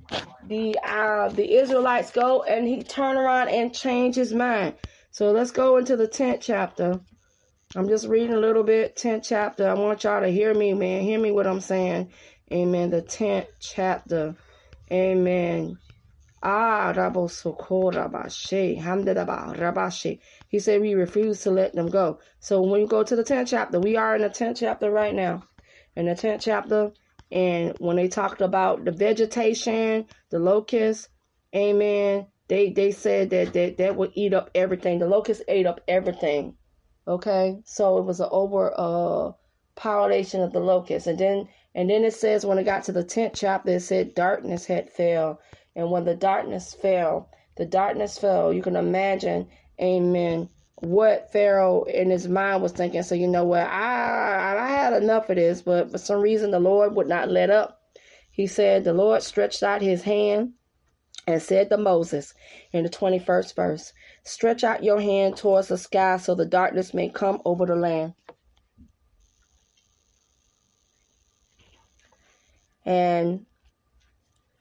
the 0.47 0.79
uh, 0.83 1.29
the 1.29 1.57
Israelites 1.57 2.11
go. 2.11 2.43
And 2.45 2.67
he 2.67 2.83
turned 2.83 3.19
around 3.19 3.49
and 3.51 3.75
changed 3.75 4.17
his 4.17 4.33
mind. 4.33 4.77
So 5.11 5.31
let's 5.31 5.51
go 5.51 5.77
into 5.77 5.95
the 5.95 6.09
10th 6.09 6.39
chapter. 6.41 6.99
I'm 7.75 7.89
just 7.89 8.07
reading 8.09 8.35
a 8.37 8.41
little 8.41 8.65
bit, 8.65 8.97
10th 8.97 9.25
chapter. 9.29 9.69
I 9.69 9.75
want 9.75 10.05
y'all 10.05 10.21
to 10.23 10.29
hear 10.29 10.55
me, 10.55 10.75
man. 10.75 11.03
Hear 11.03 11.19
me 11.21 11.31
what 11.33 11.47
I'm 11.47 11.61
saying. 11.61 12.13
Amen. 12.53 12.91
The 12.91 13.03
10th 13.03 13.47
chapter. 13.61 14.37
Amen. 14.93 15.79
Ah, 16.43 16.93
Rabashe. 19.59 20.21
He 20.49 20.59
said 20.61 20.81
we 20.83 20.95
refuse 20.95 21.43
to 21.43 21.51
let 21.53 21.75
them 21.75 21.91
go. 21.91 22.21
So 22.41 22.63
when 22.63 22.83
you 22.83 22.89
go 22.89 23.05
to 23.05 23.17
the 23.17 23.25
10th 23.25 23.49
chapter, 23.49 23.81
we 23.81 23.97
are 23.97 24.17
in 24.17 24.23
the 24.23 24.31
10th 24.31 24.59
chapter 24.59 24.91
right 24.91 25.15
now. 25.15 25.45
In 25.97 26.07
the 26.07 26.15
10th 26.15 26.43
chapter, 26.43 26.93
and 27.33 27.75
when 27.79 27.97
they 27.97 28.09
talked 28.09 28.43
about 28.43 28.85
the 28.87 28.93
vegetation, 28.93 30.07
the 30.31 30.41
locusts, 30.41 31.09
amen, 31.57 32.29
they 32.49 32.71
they 32.71 32.93
said 32.93 33.31
that 33.31 33.53
that, 33.55 33.79
that 33.79 33.97
would 33.97 34.13
eat 34.15 34.35
up 34.35 34.51
everything. 34.55 35.01
The 35.01 35.09
locusts 35.09 35.45
ate 35.49 35.67
up 35.67 35.81
everything. 35.89 36.57
Okay, 37.11 37.59
so 37.65 37.99
it 37.99 38.05
was 38.05 38.21
an 38.21 38.29
over 38.31 38.73
uh 38.79 39.33
pollination 39.75 40.43
of 40.43 40.53
the 40.53 40.61
locusts, 40.61 41.09
and 41.09 41.19
then 41.19 41.49
and 41.75 41.91
then 41.91 42.05
it 42.05 42.15
says 42.15 42.47
when 42.47 42.57
it 42.57 42.63
got 42.63 42.85
to 42.85 42.93
the 42.93 43.03
tenth 43.03 43.33
chapter, 43.35 43.73
it 43.73 43.81
said 43.81 44.15
darkness 44.15 44.65
had 44.67 44.93
fell, 44.93 45.41
and 45.75 45.91
when 45.91 46.05
the 46.05 46.15
darkness 46.15 46.73
fell, 46.73 47.29
the 47.57 47.67
darkness 47.67 48.17
fell. 48.17 48.53
You 48.53 48.63
can 48.63 48.77
imagine, 48.77 49.49
Amen. 49.83 50.51
What 50.77 51.33
Pharaoh 51.33 51.83
in 51.83 52.11
his 52.11 52.29
mind 52.29 52.63
was 52.63 52.71
thinking. 52.71 53.03
So 53.03 53.17
you 53.17 53.27
know 53.27 53.45
what, 53.45 53.67
I 53.67 54.57
I 54.57 54.69
had 54.69 54.93
enough 55.03 55.29
of 55.31 55.35
this, 55.35 55.63
but 55.63 55.91
for 55.91 55.99
some 55.99 56.21
reason 56.21 56.53
the 56.53 56.61
Lord 56.61 56.95
would 56.95 57.09
not 57.09 57.29
let 57.29 57.51
up. 57.51 57.83
He 58.31 58.47
said 58.47 58.85
the 58.85 58.93
Lord 58.93 59.25
stretched 59.25 59.65
out 59.65 59.83
His 59.83 60.03
hand 60.03 60.53
and 61.27 61.43
said 61.43 61.71
to 61.71 61.77
Moses 61.77 62.35
in 62.73 62.85
the 62.85 62.89
twenty 62.89 63.19
first 63.19 63.57
verse. 63.57 63.93
Stretch 64.23 64.65
out 64.65 64.85
your 64.85 65.01
hand 65.01 65.37
towards 65.37 65.69
the 65.69 65.79
sky 65.79 66.17
so 66.19 66.35
the 66.35 66.47
darkness 66.47 66.95
may 66.95 67.09
come 67.09 67.41
over 67.45 67.67
the 67.67 67.77
land. 67.77 68.15
And 72.85 73.47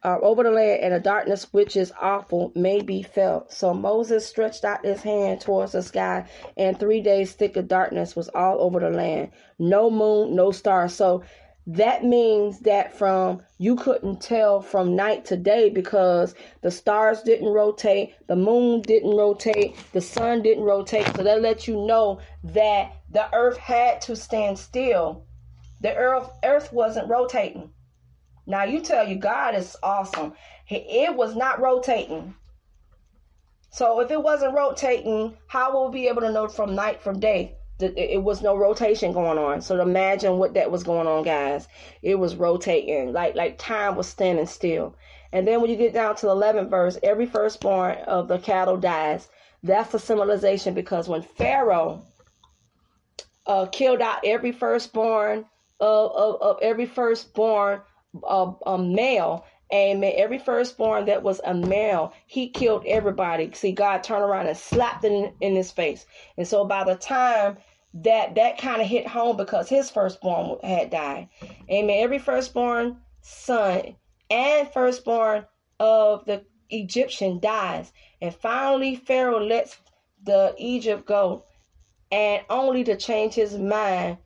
uh, 0.03 0.17
over 0.21 0.43
the 0.43 0.51
land, 0.51 0.81
and 0.81 0.93
a 0.93 0.99
darkness 0.99 1.51
which 1.51 1.75
is 1.75 1.91
awful 1.99 2.51
may 2.55 2.81
be 2.81 3.03
felt. 3.03 3.51
So 3.51 3.73
Moses 3.73 4.25
stretched 4.25 4.63
out 4.63 4.85
his 4.85 5.01
hand 5.01 5.41
towards 5.41 5.73
the 5.73 5.83
sky, 5.83 6.25
and 6.55 6.79
three 6.79 7.01
days 7.01 7.33
thick 7.33 7.57
of 7.57 7.67
darkness 7.67 8.15
was 8.15 8.29
all 8.29 8.61
over 8.61 8.79
the 8.79 8.89
land. 8.89 9.31
No 9.57 9.89
moon, 9.89 10.35
no 10.35 10.51
stars. 10.51 10.93
So 10.95 11.23
that 11.69 12.03
means 12.03 12.61
that 12.61 12.97
from 12.97 13.43
you 13.59 13.75
couldn't 13.75 14.21
tell 14.21 14.59
from 14.59 14.95
night 14.95 15.25
to 15.25 15.37
day 15.37 15.69
because 15.69 16.33
the 16.63 16.71
stars 16.71 17.21
didn't 17.21 17.49
rotate, 17.49 18.15
the 18.25 18.35
moon 18.35 18.81
didn't 18.81 19.15
rotate, 19.15 19.77
the 19.93 20.01
sun 20.01 20.41
didn't 20.41 20.63
rotate. 20.63 21.05
So 21.15 21.21
that 21.21 21.43
lets 21.43 21.67
you 21.67 21.85
know 21.85 22.21
that 22.43 22.93
the 23.11 23.31
earth 23.35 23.57
had 23.57 24.01
to 24.01 24.15
stand 24.15 24.57
still. 24.57 25.27
The 25.81 25.95
earth 25.95 26.31
earth 26.43 26.73
wasn't 26.73 27.07
rotating. 27.07 27.69
Now 28.47 28.63
you 28.63 28.81
tell 28.81 29.07
you 29.07 29.17
God 29.17 29.53
is 29.53 29.77
awesome. 29.83 30.33
It 30.67 31.15
was 31.15 31.35
not 31.35 31.61
rotating. 31.61 32.33
So 33.69 33.99
if 33.99 34.09
it 34.09 34.23
wasn't 34.23 34.55
rotating, 34.55 35.37
how 35.45 35.71
will 35.71 35.91
we 35.91 36.01
be 36.01 36.07
able 36.07 36.21
to 36.21 36.31
know 36.31 36.47
from 36.47 36.73
night 36.73 36.99
from 36.99 37.19
day? 37.19 37.58
It 37.79 38.23
was 38.23 38.41
no 38.41 38.55
rotation 38.55 39.13
going 39.13 39.37
on. 39.37 39.61
So 39.61 39.79
imagine 39.81 40.37
what 40.37 40.53
that 40.53 40.71
was 40.71 40.83
going 40.83 41.07
on, 41.07 41.23
guys. 41.23 41.67
It 42.01 42.15
was 42.15 42.35
rotating, 42.35 43.13
like 43.13 43.35
like 43.35 43.57
time 43.57 43.95
was 43.95 44.07
standing 44.07 44.47
still. 44.47 44.95
And 45.31 45.47
then 45.47 45.61
when 45.61 45.69
you 45.69 45.77
get 45.77 45.93
down 45.93 46.15
to 46.17 46.25
the 46.25 46.35
11th 46.35 46.69
verse, 46.69 46.97
every 47.03 47.25
firstborn 47.25 47.97
of 48.07 48.27
the 48.27 48.39
cattle 48.39 48.77
dies. 48.77 49.29
That's 49.61 49.91
the 49.91 49.99
symbolization 49.99 50.73
because 50.73 51.07
when 51.07 51.21
Pharaoh 51.21 52.03
uh, 53.45 53.67
killed 53.67 54.01
out 54.01 54.21
every 54.23 54.51
firstborn 54.51 55.45
of, 55.79 56.11
of, 56.11 56.41
of 56.41 56.59
every 56.61 56.85
firstborn 56.85 57.81
of 58.23 58.61
a 58.65 58.77
male, 58.77 59.45
Amen. 59.71 60.13
Every 60.15 60.39
firstborn 60.39 61.05
that 61.05 61.21
was 61.21 61.41
a 61.45 61.53
male, 61.53 62.13
he 62.25 62.49
killed 62.49 62.83
everybody. 62.87 63.51
See, 63.53 63.71
God 63.71 64.01
turned 64.03 64.23
around 64.23 64.47
and 64.47 64.57
slapped 64.57 65.03
it 65.03 65.11
in, 65.11 65.31
in 65.41 65.55
his 65.55 65.69
face. 65.69 66.07
And 66.37 66.47
so 66.47 66.65
by 66.65 66.83
the 66.83 66.95
time 66.95 67.57
that 67.93 68.35
that 68.35 68.57
kind 68.57 68.81
of 68.81 68.87
hit 68.87 69.07
home 69.07 69.37
because 69.37 69.67
his 69.67 69.89
firstborn 69.89 70.57
had 70.63 70.89
died. 70.89 71.29
Amen. 71.69 72.03
Every 72.03 72.19
firstborn 72.19 72.97
son 73.21 73.95
and 74.29 74.71
firstborn 74.71 75.45
of 75.79 76.25
the 76.25 76.45
Egyptian 76.69 77.39
dies. 77.39 77.91
And 78.21 78.33
finally, 78.33 78.95
Pharaoh 78.95 79.43
lets 79.43 79.77
the 80.23 80.53
Egypt 80.57 81.05
go, 81.05 81.45
and 82.11 82.43
only 82.49 82.83
to 82.83 82.97
change 82.97 83.33
his 83.33 83.57
mind, 83.57 84.17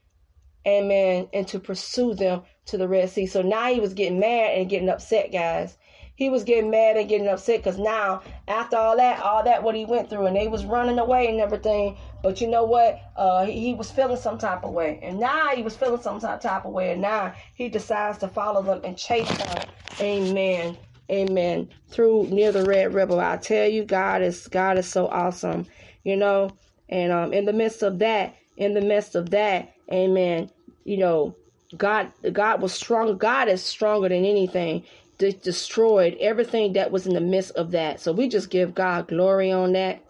amen, 0.67 1.29
and 1.33 1.47
to 1.49 1.59
pursue 1.59 2.15
them 2.15 2.41
to 2.65 2.77
the 2.77 2.87
Red 2.87 3.09
Sea. 3.09 3.27
So 3.27 3.41
now 3.41 3.71
he 3.71 3.79
was 3.79 3.93
getting 3.93 4.19
mad 4.19 4.57
and 4.57 4.69
getting 4.69 4.89
upset, 4.89 5.31
guys. 5.31 5.77
He 6.15 6.29
was 6.29 6.43
getting 6.43 6.69
mad 6.69 6.97
and 6.97 7.09
getting 7.09 7.27
upset 7.27 7.59
because 7.59 7.79
now 7.79 8.21
after 8.47 8.77
all 8.77 8.97
that, 8.97 9.21
all 9.21 9.43
that 9.43 9.63
what 9.63 9.75
he 9.75 9.85
went 9.85 10.09
through, 10.09 10.25
and 10.27 10.35
they 10.35 10.47
was 10.47 10.65
running 10.65 10.99
away 10.99 11.27
and 11.27 11.39
everything. 11.39 11.97
But 12.21 12.39
you 12.41 12.47
know 12.47 12.63
what? 12.63 13.01
Uh, 13.15 13.45
he, 13.45 13.59
he 13.59 13.73
was 13.73 13.91
feeling 13.91 14.17
some 14.17 14.37
type 14.37 14.63
of 14.63 14.71
way, 14.71 14.99
and 15.01 15.19
now 15.19 15.49
he 15.49 15.63
was 15.63 15.75
feeling 15.75 16.01
some 16.01 16.19
type 16.19 16.65
of 16.65 16.71
way, 16.71 16.91
and 16.91 17.01
now 17.01 17.33
he 17.55 17.69
decides 17.69 18.17
to 18.19 18.27
follow 18.27 18.61
them 18.61 18.81
and 18.83 18.97
chase 18.97 19.29
them. 19.37 19.67
Amen. 19.99 20.77
Amen. 21.11 21.69
Through 21.89 22.27
near 22.29 22.51
the 22.51 22.63
Red 22.63 22.93
River, 22.93 23.19
I 23.19 23.37
tell 23.37 23.67
you, 23.67 23.83
God 23.83 24.21
is 24.21 24.47
God 24.47 24.77
is 24.77 24.87
so 24.87 25.07
awesome. 25.07 25.65
You 26.03 26.17
know, 26.17 26.51
and 26.89 27.11
um, 27.11 27.33
in 27.33 27.45
the 27.45 27.53
midst 27.53 27.83
of 27.83 27.99
that, 27.99 28.35
in 28.57 28.73
the 28.73 28.81
midst 28.81 29.15
of 29.15 29.29
that, 29.31 29.73
Amen. 29.91 30.49
You 30.85 30.97
know, 30.97 31.35
God 31.75 32.11
God 32.31 32.61
was 32.61 32.73
strong. 32.73 33.17
God 33.17 33.47
is 33.47 33.63
stronger 33.63 34.09
than 34.09 34.25
anything. 34.25 34.83
De- 35.17 35.33
destroyed 35.33 36.17
everything 36.19 36.73
that 36.73 36.91
was 36.91 37.07
in 37.07 37.13
the 37.13 37.21
midst 37.21 37.51
of 37.51 37.71
that. 37.71 37.99
So 37.99 38.11
we 38.11 38.27
just 38.27 38.49
give 38.49 38.73
God 38.75 39.07
glory 39.07 39.51
on 39.51 39.73
that 39.73 40.03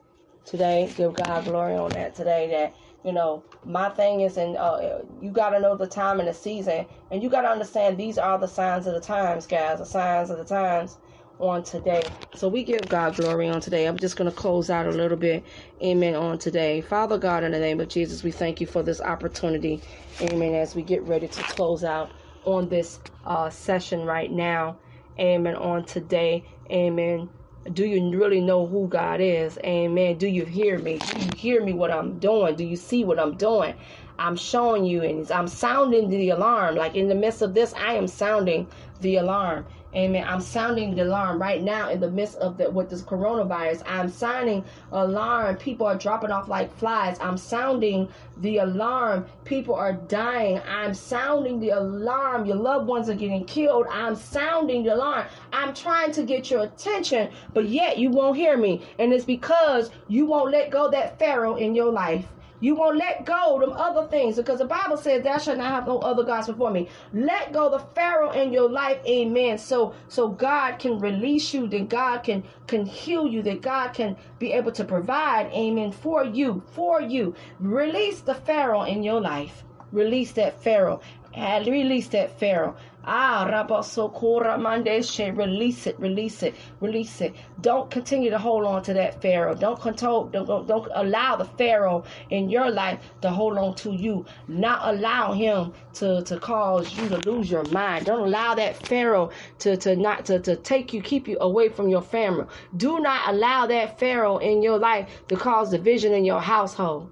today. 0.46 0.92
Give 0.96 1.14
God 1.14 1.46
glory 1.46 1.76
on 1.76 1.90
that 1.92 2.16
today. 2.16 2.50
That 2.50 2.76
you 3.06 3.12
know, 3.12 3.44
my 3.66 3.90
thing 3.90 4.22
is, 4.22 4.38
and 4.38 4.56
uh, 4.56 5.00
you 5.22 5.30
got 5.32 5.50
to 5.50 5.60
know 5.60 5.76
the 5.76 5.88
time 5.88 6.20
and 6.20 6.28
the 6.28 6.34
season, 6.34 6.86
and 7.12 7.22
you 7.22 7.30
got 7.30 7.42
to 7.42 7.50
understand 7.50 7.98
these 7.98 8.18
are 8.18 8.40
the 8.40 8.48
signs 8.48 8.88
of 8.88 8.94
the 8.94 9.02
times, 9.02 9.46
guys. 9.46 9.80
The 9.80 9.86
signs 9.86 10.30
of 10.30 10.38
the 10.38 10.46
times 10.46 10.98
on 11.40 11.64
today. 11.64 12.02
So 12.36 12.48
we 12.48 12.64
give 12.64 12.88
God 12.88 13.16
glory 13.16 13.50
on 13.50 13.60
today. 13.60 13.86
I'm 13.86 13.98
just 13.98 14.16
going 14.16 14.30
to 14.30 14.36
close 14.36 14.70
out 14.70 14.86
a 14.86 14.92
little 14.92 15.18
bit. 15.18 15.44
Amen. 15.84 16.16
On 16.16 16.38
today. 16.38 16.82
Father 16.82 17.18
God, 17.18 17.44
in 17.44 17.52
the 17.52 17.60
name 17.60 17.80
of 17.80 17.90
Jesus, 17.90 18.24
we 18.24 18.32
thank 18.32 18.62
you 18.62 18.68
for 18.68 18.84
this 18.84 19.02
opportunity. 19.02 19.82
Amen. 20.22 20.54
As 20.54 20.76
we 20.76 20.82
get 20.82 21.04
ready 21.04 21.28
to 21.28 21.44
close 21.44 21.84
out 21.84 22.12
on 22.46 22.70
this 22.70 23.00
uh, 23.26 23.50
session 23.50 24.06
right 24.06 24.32
now. 24.32 24.78
Amen. 25.20 25.56
On 25.56 25.84
today. 25.86 26.46
Amen. 26.72 27.30
Do 27.72 27.86
you 27.86 28.18
really 28.18 28.42
know 28.42 28.68
who 28.68 28.88
God 28.88 29.22
is? 29.22 29.58
Amen. 29.64 30.18
Do 30.18 30.28
you 30.28 30.44
hear 30.44 30.80
me? 30.80 30.98
Do 30.98 31.20
you 31.20 31.30
hear 31.36 31.64
me 31.64 31.74
what 31.74 31.92
I'm 31.92 32.20
doing? 32.20 32.56
Do 32.56 32.64
you 32.66 32.76
see 32.76 33.06
what 33.06 33.20
I'm 33.20 33.38
doing? 33.38 33.76
I'm 34.20 34.36
showing 34.36 34.86
you 34.86 35.02
and 35.02 35.30
I'm 35.32 35.48
sounding 35.48 36.10
the 36.10 36.30
alarm. 36.32 36.76
Like 36.76 36.96
in 36.96 37.08
the 37.08 37.16
midst 37.16 37.42
of 37.42 37.54
this, 37.54 37.74
I 37.74 37.94
am 37.94 38.08
sounding 38.08 38.68
the 39.00 39.18
alarm. 39.18 39.66
Amen. 39.96 40.26
I'm 40.28 40.42
sounding 40.42 40.96
the 40.96 41.04
alarm 41.04 41.40
right 41.40 41.62
now 41.62 41.90
in 41.90 42.00
the 42.00 42.10
midst 42.10 42.38
of 42.38 42.58
the 42.58 42.70
with 42.70 42.90
this 42.90 43.04
coronavirus. 43.04 43.84
I'm 43.86 44.10
sounding 44.10 44.66
alarm. 44.92 45.58
People 45.58 45.86
are 45.86 45.96
dropping 45.96 46.32
off 46.32 46.48
like 46.48 46.76
flies. 46.78 47.18
I'm 47.22 47.38
sounding 47.38 48.10
the 48.38 48.58
alarm. 48.58 49.28
People 49.46 49.76
are 49.76 49.94
dying. 49.94 50.60
I'm 50.68 50.96
sounding 50.96 51.60
the 51.60 51.70
alarm. 51.70 52.46
Your 52.46 52.56
loved 52.56 52.88
ones 52.88 53.08
are 53.08 53.14
getting 53.14 53.46
killed. 53.46 53.86
I'm 53.92 54.16
sounding 54.16 54.84
the 54.84 54.96
alarm. 54.96 55.28
I'm 55.52 55.76
trying 55.76 56.12
to 56.14 56.24
get 56.24 56.50
your 56.50 56.64
attention, 56.64 57.30
but 57.54 57.70
yet 57.70 58.00
you 58.00 58.10
won't 58.10 58.36
hear 58.36 58.58
me. 58.58 58.82
And 58.98 59.14
it's 59.14 59.26
because 59.26 59.92
you 60.08 60.26
won't 60.26 60.52
let 60.52 60.72
go 60.72 60.90
that 60.90 61.20
Pharaoh 61.20 61.58
in 61.58 61.76
your 61.76 61.92
life. 61.92 62.26
You 62.64 62.76
won't 62.76 62.96
let 62.96 63.26
go 63.26 63.60
them 63.60 63.74
other 63.74 64.08
things 64.08 64.38
because 64.38 64.60
the 64.60 64.66
Bible 64.66 64.96
says 64.96 65.22
thou 65.22 65.38
shalt 65.38 65.58
not 65.58 65.72
have 65.72 65.86
no 65.86 66.00
other 66.00 66.24
gods 66.24 66.48
before 66.48 66.72
me. 66.72 66.88
Let 67.12 67.52
go 67.52 67.70
the 67.70 67.80
Pharaoh 67.94 68.32
in 68.32 68.54
your 68.54 68.70
life, 68.70 69.00
amen. 69.06 69.58
So 69.58 69.94
so 70.08 70.30
God 70.30 70.80
can 70.80 70.98
release 70.98 71.54
you, 71.54 71.68
that 71.68 71.90
God 71.90 72.20
can 72.20 72.42
can 72.68 72.86
heal 72.86 73.28
you, 73.28 73.42
that 73.44 73.62
God 73.62 73.90
can 73.90 74.16
be 74.40 74.54
able 74.54 74.72
to 74.72 74.86
provide, 74.86 75.52
amen, 75.52 75.92
for 75.92 76.24
you, 76.24 76.64
for 76.72 77.02
you. 77.02 77.36
Release 77.60 78.22
the 78.22 78.36
Pharaoh 78.36 78.84
in 78.84 79.04
your 79.04 79.20
life. 79.20 79.66
Release 79.92 80.32
that 80.32 80.64
Pharaoh. 80.64 81.02
Release 81.36 82.08
that 82.10 82.40
Pharaoh. 82.40 82.78
Ah, 83.06 83.46
Rabasokora 83.52 84.58
Mandeshe, 84.58 85.36
release 85.38 85.88
it, 85.88 86.00
release 86.00 86.42
it, 86.44 86.56
release 86.80 87.20
it. 87.22 87.36
Don't 87.60 87.92
continue 87.92 88.30
to 88.30 88.38
hold 88.38 88.66
on 88.66 88.82
to 88.84 88.94
that 88.94 89.22
Pharaoh. 89.22 89.56
Don't 89.56 89.80
control, 89.82 90.26
don't, 90.26 90.68
don't 90.68 90.88
allow 90.94 91.36
the 91.36 91.46
Pharaoh 91.46 92.06
in 92.30 92.50
your 92.50 92.72
life 92.72 93.00
to 93.22 93.30
hold 93.30 93.58
on 93.58 93.76
to 93.76 93.92
you. 93.92 94.26
Not 94.48 94.96
allow 94.96 95.34
him 95.34 95.74
to, 95.96 96.22
to 96.24 96.40
cause 96.40 96.94
you 96.94 97.10
to 97.10 97.18
lose 97.18 97.52
your 97.52 97.66
mind. 97.66 98.06
Don't 98.06 98.22
allow 98.28 98.56
that 98.56 98.78
Pharaoh 98.88 99.32
to, 99.60 99.76
to 99.78 99.96
not 99.98 100.26
to, 100.28 100.40
to 100.40 100.56
take 100.56 100.94
you, 100.94 101.02
keep 101.02 101.28
you 101.28 101.38
away 101.42 101.70
from 101.70 101.90
your 101.90 102.02
family. 102.04 102.46
Do 102.78 103.00
not 103.02 103.30
allow 103.34 103.68
that 103.68 104.00
Pharaoh 104.00 104.38
in 104.38 104.62
your 104.64 104.78
life 104.78 105.24
to 105.28 105.36
cause 105.36 105.72
division 105.72 106.14
in 106.14 106.24
your 106.24 106.42
household. 106.42 107.12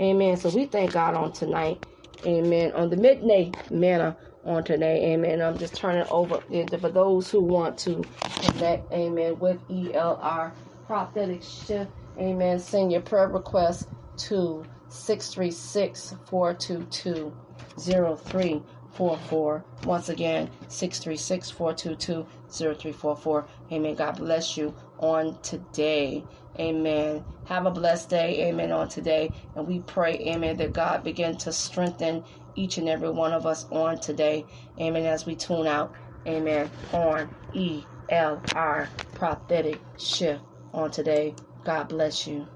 Amen. 0.00 0.36
So 0.36 0.50
we 0.50 0.66
thank 0.66 0.92
God 0.92 1.14
on 1.14 1.32
tonight. 1.32 1.80
Amen. 2.24 2.72
On 2.72 2.90
the 2.90 2.96
midnight 2.96 3.70
manna 3.70 4.16
on 4.46 4.64
today. 4.64 5.12
Amen. 5.12 5.42
I'm 5.42 5.58
just 5.58 5.74
turning 5.74 6.06
over 6.10 6.40
for 6.40 6.88
those 6.90 7.30
who 7.30 7.40
want 7.42 7.78
to 7.78 8.02
connect. 8.40 8.92
Amen. 8.92 9.38
With 9.38 9.66
ELR 9.68 10.52
prophetic 10.86 11.42
shift. 11.42 11.90
Amen. 12.18 12.58
Send 12.58 12.92
your 12.92 13.02
prayer 13.02 13.28
request 13.28 13.88
to 14.18 14.64
636 14.88 16.14
422 16.26 17.32
0344. 17.78 19.64
Once 19.84 20.08
again, 20.08 20.50
636 20.68 21.50
422 21.50 22.26
0344. 22.50 23.46
Amen. 23.72 23.94
God 23.94 24.16
bless 24.16 24.56
you 24.56 24.74
on 24.98 25.38
today. 25.42 26.26
Amen. 26.58 27.26
Have 27.44 27.66
a 27.66 27.70
blessed 27.70 28.10
day. 28.10 28.48
Amen. 28.48 28.72
On 28.72 28.88
today. 28.88 29.32
And 29.54 29.66
we 29.66 29.80
pray, 29.80 30.14
amen, 30.28 30.56
that 30.58 30.72
God 30.74 31.04
begin 31.04 31.36
to 31.38 31.52
strengthen 31.52 32.24
each 32.56 32.78
and 32.78 32.88
every 32.88 33.10
one 33.10 33.32
of 33.32 33.46
us 33.46 33.66
on 33.70 34.00
today. 34.00 34.46
Amen. 34.80 35.06
As 35.06 35.26
we 35.26 35.36
tune 35.36 35.66
out, 35.68 35.94
amen, 36.28 36.72
on 36.92 37.30
ELR 37.54 38.90
prophetic 39.14 39.84
shift 39.98 40.44
on 40.72 40.90
today. 40.90 41.36
God 41.64 41.88
bless 41.88 42.26
you. 42.26 42.48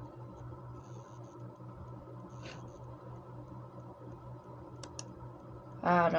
Ah, 5.82 6.10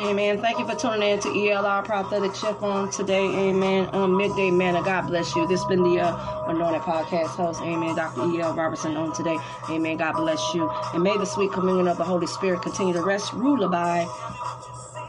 Amen. 0.00 0.40
Thank 0.40 0.60
you 0.60 0.66
for 0.66 0.76
tuning 0.76 1.02
in 1.02 1.18
to 1.20 1.28
ELR 1.28 1.84
Prophetic 1.84 2.34
Shift 2.34 2.62
on 2.62 2.90
today. 2.90 3.24
Amen. 3.24 3.86
On 3.86 4.16
Midday 4.16 4.50
Manna. 4.50 4.82
God 4.82 5.08
bless 5.08 5.34
you. 5.34 5.46
This 5.48 5.60
has 5.60 5.68
been 5.68 5.82
the 5.82 6.00
uh, 6.00 6.44
Anointed 6.48 6.82
Podcast 6.82 7.30
host. 7.30 7.60
Amen. 7.62 7.96
Dr. 7.96 8.30
E.L. 8.32 8.54
Robertson 8.54 8.96
on 8.96 9.12
today. 9.12 9.36
Amen. 9.68 9.96
God 9.96 10.12
bless 10.12 10.54
you. 10.54 10.70
And 10.94 11.02
may 11.02 11.16
the 11.18 11.24
sweet 11.24 11.52
communion 11.52 11.88
of 11.88 11.96
the 11.96 12.04
Holy 12.04 12.28
Spirit 12.28 12.62
continue 12.62 12.92
to 12.94 13.02
rest, 13.02 13.32
rule, 13.32 13.64
abide 13.64 14.06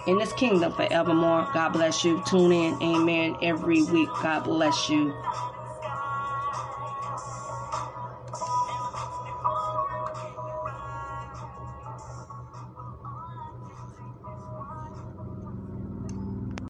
in 0.08 0.18
this 0.18 0.34
kingdom 0.34 0.72
forevermore. 0.74 1.48
God 1.54 1.70
bless 1.70 2.04
you. 2.04 2.24
Tune 2.26 2.52
in. 2.52 2.82
Amen. 2.82 3.38
Every 3.44 3.84
week. 3.84 4.10
God 4.24 4.44
bless 4.46 4.90
you. 4.90 5.14